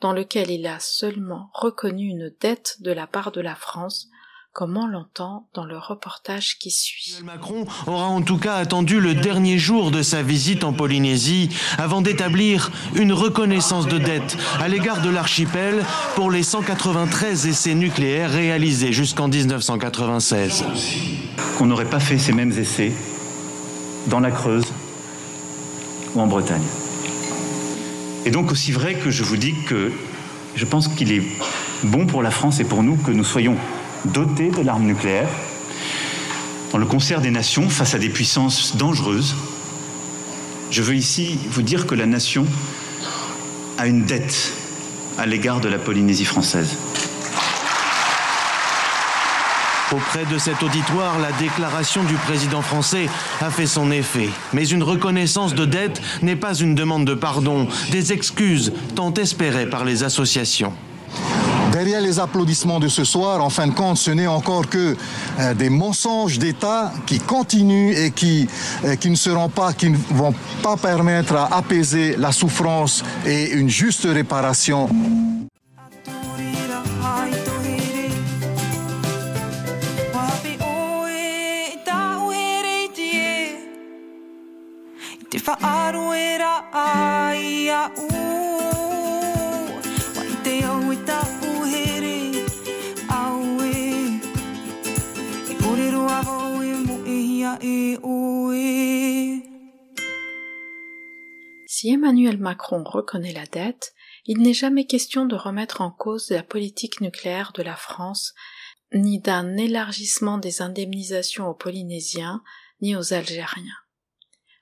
dans 0.00 0.12
lequel 0.12 0.48
il 0.48 0.64
a 0.68 0.78
seulement 0.78 1.50
reconnu 1.54 2.04
une 2.04 2.32
dette 2.40 2.76
de 2.82 2.92
la 2.92 3.08
part 3.08 3.32
de 3.32 3.40
la 3.40 3.56
France 3.56 4.06
comme 4.58 4.76
on 4.76 4.88
l'entend 4.88 5.46
dans 5.54 5.64
le 5.64 5.78
reportage 5.78 6.58
qui 6.58 6.72
suit. 6.72 7.14
Macron 7.22 7.64
aura 7.86 8.06
en 8.06 8.22
tout 8.22 8.38
cas 8.38 8.56
attendu 8.56 8.98
le 8.98 9.14
dernier 9.14 9.56
jour 9.56 9.92
de 9.92 10.02
sa 10.02 10.24
visite 10.24 10.64
en 10.64 10.72
Polynésie 10.72 11.48
avant 11.78 12.02
d'établir 12.02 12.72
une 12.96 13.12
reconnaissance 13.12 13.86
de 13.86 13.98
dette 13.98 14.36
à 14.58 14.66
l'égard 14.66 15.00
de 15.00 15.10
l'archipel 15.10 15.84
pour 16.16 16.32
les 16.32 16.42
193 16.42 17.46
essais 17.46 17.76
nucléaires 17.76 18.32
réalisés 18.32 18.92
jusqu'en 18.92 19.28
1996. 19.28 20.64
Qu'on 21.56 21.66
n'aurait 21.66 21.88
pas 21.88 22.00
fait 22.00 22.18
ces 22.18 22.32
mêmes 22.32 22.50
essais 22.50 22.92
dans 24.08 24.18
la 24.18 24.32
Creuse 24.32 24.66
ou 26.16 26.20
en 26.20 26.26
Bretagne. 26.26 26.66
Et 28.24 28.32
donc 28.32 28.50
aussi 28.50 28.72
vrai 28.72 28.94
que 28.96 29.12
je 29.12 29.22
vous 29.22 29.36
dis 29.36 29.54
que 29.68 29.92
je 30.56 30.64
pense 30.64 30.88
qu'il 30.88 31.12
est 31.12 31.22
bon 31.84 32.06
pour 32.06 32.24
la 32.24 32.32
France 32.32 32.58
et 32.58 32.64
pour 32.64 32.82
nous 32.82 32.96
que 32.96 33.12
nous 33.12 33.22
soyons 33.22 33.56
dotés 34.04 34.50
de 34.50 34.62
l'arme 34.62 34.84
nucléaire, 34.84 35.28
dans 36.72 36.78
le 36.78 36.86
concert 36.86 37.20
des 37.20 37.30
nations 37.30 37.68
face 37.68 37.94
à 37.94 37.98
des 37.98 38.08
puissances 38.08 38.76
dangereuses. 38.76 39.34
Je 40.70 40.82
veux 40.82 40.94
ici 40.94 41.38
vous 41.50 41.62
dire 41.62 41.86
que 41.86 41.94
la 41.94 42.06
nation 42.06 42.44
a 43.78 43.86
une 43.86 44.04
dette 44.04 44.52
à 45.18 45.26
l'égard 45.26 45.60
de 45.60 45.68
la 45.68 45.78
Polynésie 45.78 46.24
française. 46.24 46.76
Auprès 49.90 50.26
de 50.26 50.36
cet 50.36 50.62
auditoire, 50.62 51.18
la 51.18 51.32
déclaration 51.32 52.04
du 52.04 52.14
président 52.14 52.60
français 52.60 53.08
a 53.40 53.50
fait 53.50 53.66
son 53.66 53.90
effet. 53.90 54.28
Mais 54.52 54.68
une 54.68 54.82
reconnaissance 54.82 55.54
de 55.54 55.64
dette 55.64 56.02
n'est 56.20 56.36
pas 56.36 56.54
une 56.54 56.74
demande 56.74 57.06
de 57.06 57.14
pardon, 57.14 57.66
des 57.90 58.12
excuses 58.12 58.74
tant 58.94 59.14
espérées 59.14 59.68
par 59.68 59.86
les 59.86 60.04
associations. 60.04 60.74
Derrière 61.78 62.00
les 62.00 62.18
applaudissements 62.18 62.80
de 62.80 62.88
ce 62.88 63.04
soir, 63.04 63.40
en 63.40 63.50
fin 63.50 63.68
de 63.68 63.72
compte, 63.72 63.98
ce 63.98 64.10
n'est 64.10 64.26
encore 64.26 64.68
que 64.68 64.96
euh, 65.38 65.54
des 65.54 65.70
mensonges 65.70 66.36
d'État 66.36 66.92
qui 67.06 67.20
continuent 67.20 67.94
et 67.96 68.10
qui, 68.10 68.48
euh, 68.84 68.96
qui 68.96 69.08
ne 69.08 69.14
seront 69.14 69.48
pas, 69.48 69.72
qui 69.72 69.90
ne 69.90 69.96
vont 70.10 70.34
pas 70.60 70.76
permettre 70.76 71.36
à 71.36 71.56
apaiser 71.56 72.16
la 72.16 72.32
souffrance 72.32 73.04
et 73.24 73.52
une 73.52 73.68
juste 73.68 74.08
réparation. 74.10 74.88
Si 101.80 101.90
Emmanuel 101.90 102.38
Macron 102.38 102.82
reconnaît 102.82 103.32
la 103.32 103.46
dette, 103.46 103.94
il 104.26 104.38
n'est 104.42 104.52
jamais 104.52 104.84
question 104.84 105.26
de 105.26 105.36
remettre 105.36 105.80
en 105.80 105.92
cause 105.92 106.30
la 106.30 106.42
politique 106.42 107.00
nucléaire 107.00 107.52
de 107.52 107.62
la 107.62 107.76
France, 107.76 108.34
ni 108.92 109.20
d'un 109.20 109.56
élargissement 109.56 110.38
des 110.38 110.60
indemnisations 110.60 111.46
aux 111.46 111.54
Polynésiens, 111.54 112.42
ni 112.80 112.96
aux 112.96 113.12
Algériens. 113.14 113.78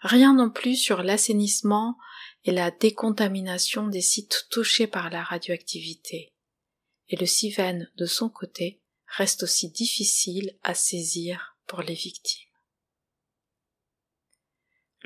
Rien 0.00 0.34
non 0.34 0.50
plus 0.50 0.76
sur 0.76 1.02
l'assainissement 1.02 1.96
et 2.44 2.52
la 2.52 2.70
décontamination 2.70 3.86
des 3.86 4.02
sites 4.02 4.46
touchés 4.50 4.86
par 4.86 5.08
la 5.08 5.22
radioactivité. 5.22 6.34
Et 7.08 7.16
le 7.16 7.24
CIVEN, 7.24 7.88
de 7.96 8.04
son 8.04 8.28
côté, 8.28 8.82
reste 9.06 9.42
aussi 9.42 9.70
difficile 9.70 10.58
à 10.62 10.74
saisir 10.74 11.56
pour 11.66 11.80
les 11.80 11.94
victimes. 11.94 12.45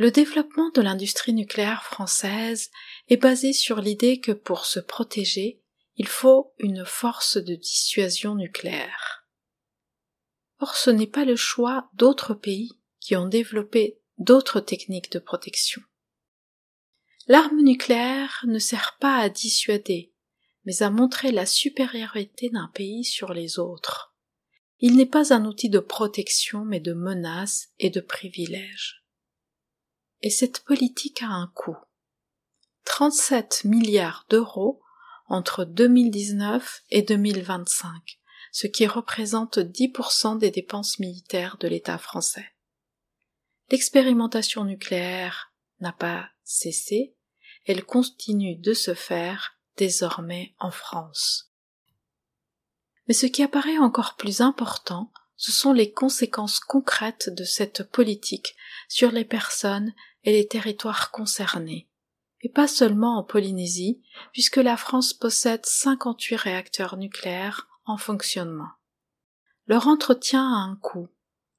Le 0.00 0.10
développement 0.10 0.70
de 0.70 0.80
l'industrie 0.80 1.34
nucléaire 1.34 1.84
française 1.84 2.70
est 3.08 3.18
basé 3.18 3.52
sur 3.52 3.82
l'idée 3.82 4.18
que 4.18 4.32
pour 4.32 4.64
se 4.64 4.80
protéger, 4.80 5.60
il 5.96 6.08
faut 6.08 6.54
une 6.58 6.86
force 6.86 7.36
de 7.36 7.54
dissuasion 7.54 8.34
nucléaire. 8.34 9.28
Or 10.58 10.74
ce 10.74 10.88
n'est 10.88 11.06
pas 11.06 11.26
le 11.26 11.36
choix 11.36 11.90
d'autres 11.92 12.32
pays 12.32 12.80
qui 12.98 13.14
ont 13.14 13.28
développé 13.28 14.00
d'autres 14.16 14.60
techniques 14.60 15.12
de 15.12 15.18
protection. 15.18 15.82
L'arme 17.26 17.60
nucléaire 17.60 18.42
ne 18.48 18.58
sert 18.58 18.96
pas 19.00 19.18
à 19.18 19.28
dissuader, 19.28 20.14
mais 20.64 20.82
à 20.82 20.88
montrer 20.88 21.30
la 21.30 21.44
supériorité 21.44 22.48
d'un 22.48 22.70
pays 22.72 23.04
sur 23.04 23.34
les 23.34 23.58
autres. 23.58 24.16
Il 24.78 24.96
n'est 24.96 25.04
pas 25.04 25.34
un 25.34 25.44
outil 25.44 25.68
de 25.68 25.78
protection, 25.78 26.64
mais 26.64 26.80
de 26.80 26.94
menace 26.94 27.68
et 27.78 27.90
de 27.90 28.00
privilège. 28.00 28.99
Et 30.22 30.30
cette 30.30 30.60
politique 30.64 31.22
a 31.22 31.28
un 31.28 31.50
coût. 31.54 31.76
37 32.84 33.64
milliards 33.64 34.26
d'euros 34.28 34.82
entre 35.26 35.64
2019 35.64 36.82
et 36.90 37.02
2025, 37.02 38.18
ce 38.52 38.66
qui 38.66 38.86
représente 38.86 39.58
10% 39.58 40.38
des 40.38 40.50
dépenses 40.50 40.98
militaires 40.98 41.56
de 41.58 41.68
l'État 41.68 41.98
français. 41.98 42.52
L'expérimentation 43.70 44.64
nucléaire 44.64 45.52
n'a 45.80 45.92
pas 45.92 46.28
cessé, 46.42 47.14
elle 47.66 47.84
continue 47.84 48.56
de 48.56 48.74
se 48.74 48.94
faire 48.94 49.58
désormais 49.76 50.54
en 50.58 50.70
France. 50.70 51.52
Mais 53.06 53.14
ce 53.14 53.26
qui 53.26 53.42
apparaît 53.42 53.78
encore 53.78 54.16
plus 54.16 54.40
important, 54.40 55.12
ce 55.36 55.52
sont 55.52 55.72
les 55.72 55.92
conséquences 55.92 56.60
concrètes 56.60 57.30
de 57.34 57.44
cette 57.44 57.84
politique 57.84 58.56
sur 58.88 59.10
les 59.10 59.24
personnes 59.24 59.94
et 60.24 60.32
les 60.32 60.46
territoires 60.46 61.10
concernés, 61.10 61.88
et 62.42 62.48
pas 62.48 62.68
seulement 62.68 63.18
en 63.18 63.24
Polynésie, 63.24 64.02
puisque 64.32 64.56
la 64.56 64.76
France 64.76 65.12
possède 65.12 65.64
58 65.64 66.36
réacteurs 66.36 66.96
nucléaires 66.96 67.68
en 67.84 67.96
fonctionnement. 67.96 68.70
Leur 69.66 69.86
entretien 69.86 70.42
a 70.42 70.58
un 70.58 70.76
coût, 70.76 71.08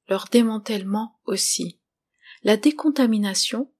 leur 0.07 0.27
démantèlement 0.31 1.19
aussi. 1.25 1.79
La 2.43 2.57
décontamination, 2.57 3.71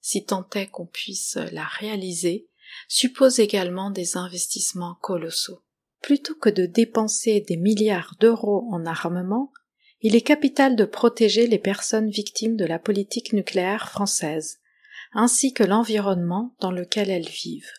si 0.00 0.24
tant 0.24 0.48
est 0.54 0.68
qu'on 0.68 0.86
puisse 0.86 1.36
la 1.52 1.64
réaliser, 1.64 2.48
suppose 2.88 3.40
également 3.40 3.90
des 3.90 4.16
investissements 4.16 4.96
colossaux. 4.96 5.62
Plutôt 6.02 6.34
que 6.34 6.50
de 6.50 6.66
dépenser 6.66 7.40
des 7.40 7.56
milliards 7.56 8.14
d'euros 8.20 8.68
en 8.70 8.86
armement, 8.86 9.52
il 10.00 10.14
est 10.14 10.22
capital 10.22 10.76
de 10.76 10.84
protéger 10.84 11.46
les 11.46 11.58
personnes 11.58 12.10
victimes 12.10 12.56
de 12.56 12.64
la 12.64 12.78
politique 12.78 13.32
nucléaire 13.32 13.88
française, 13.88 14.60
ainsi 15.12 15.52
que 15.52 15.64
l'environnement 15.64 16.54
dans 16.60 16.70
lequel 16.70 17.10
elles 17.10 17.28
vivent. 17.28 17.72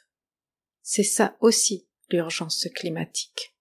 C'est 0.81 1.03
ça 1.03 1.37
aussi 1.39 1.87
l'urgence 2.09 2.67
climatique. 2.75 3.53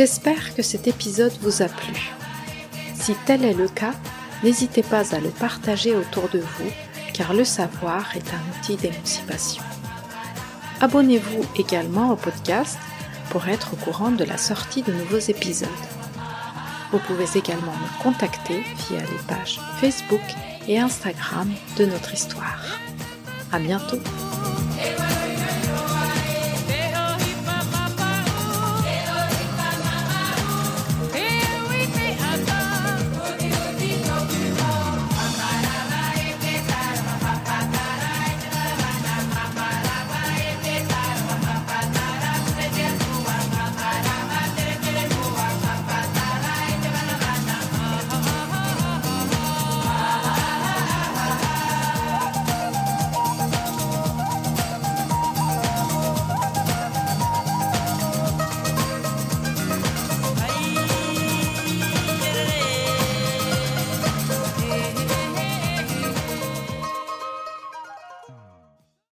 J'espère 0.00 0.54
que 0.54 0.62
cet 0.62 0.86
épisode 0.86 1.34
vous 1.42 1.60
a 1.60 1.66
plu. 1.66 2.10
Si 2.94 3.14
tel 3.26 3.44
est 3.44 3.52
le 3.52 3.68
cas, 3.68 3.92
n'hésitez 4.42 4.82
pas 4.82 5.14
à 5.14 5.20
le 5.20 5.28
partager 5.28 5.94
autour 5.94 6.30
de 6.30 6.38
vous, 6.38 6.70
car 7.12 7.34
le 7.34 7.44
savoir 7.44 8.16
est 8.16 8.32
un 8.32 8.58
outil 8.58 8.76
d'émancipation. 8.76 9.62
Abonnez-vous 10.80 11.44
également 11.54 12.12
au 12.12 12.16
podcast 12.16 12.78
pour 13.28 13.46
être 13.48 13.74
au 13.74 13.76
courant 13.76 14.10
de 14.10 14.24
la 14.24 14.38
sortie 14.38 14.80
de 14.80 14.94
nouveaux 14.94 15.18
épisodes. 15.18 15.68
Vous 16.92 16.98
pouvez 17.00 17.38
également 17.38 17.74
me 17.74 18.02
contacter 18.02 18.64
via 18.88 19.00
les 19.00 19.22
pages 19.28 19.60
Facebook 19.82 20.24
et 20.66 20.78
Instagram 20.78 21.52
de 21.76 21.84
notre 21.84 22.14
histoire. 22.14 22.64
À 23.52 23.58
bientôt! 23.58 24.00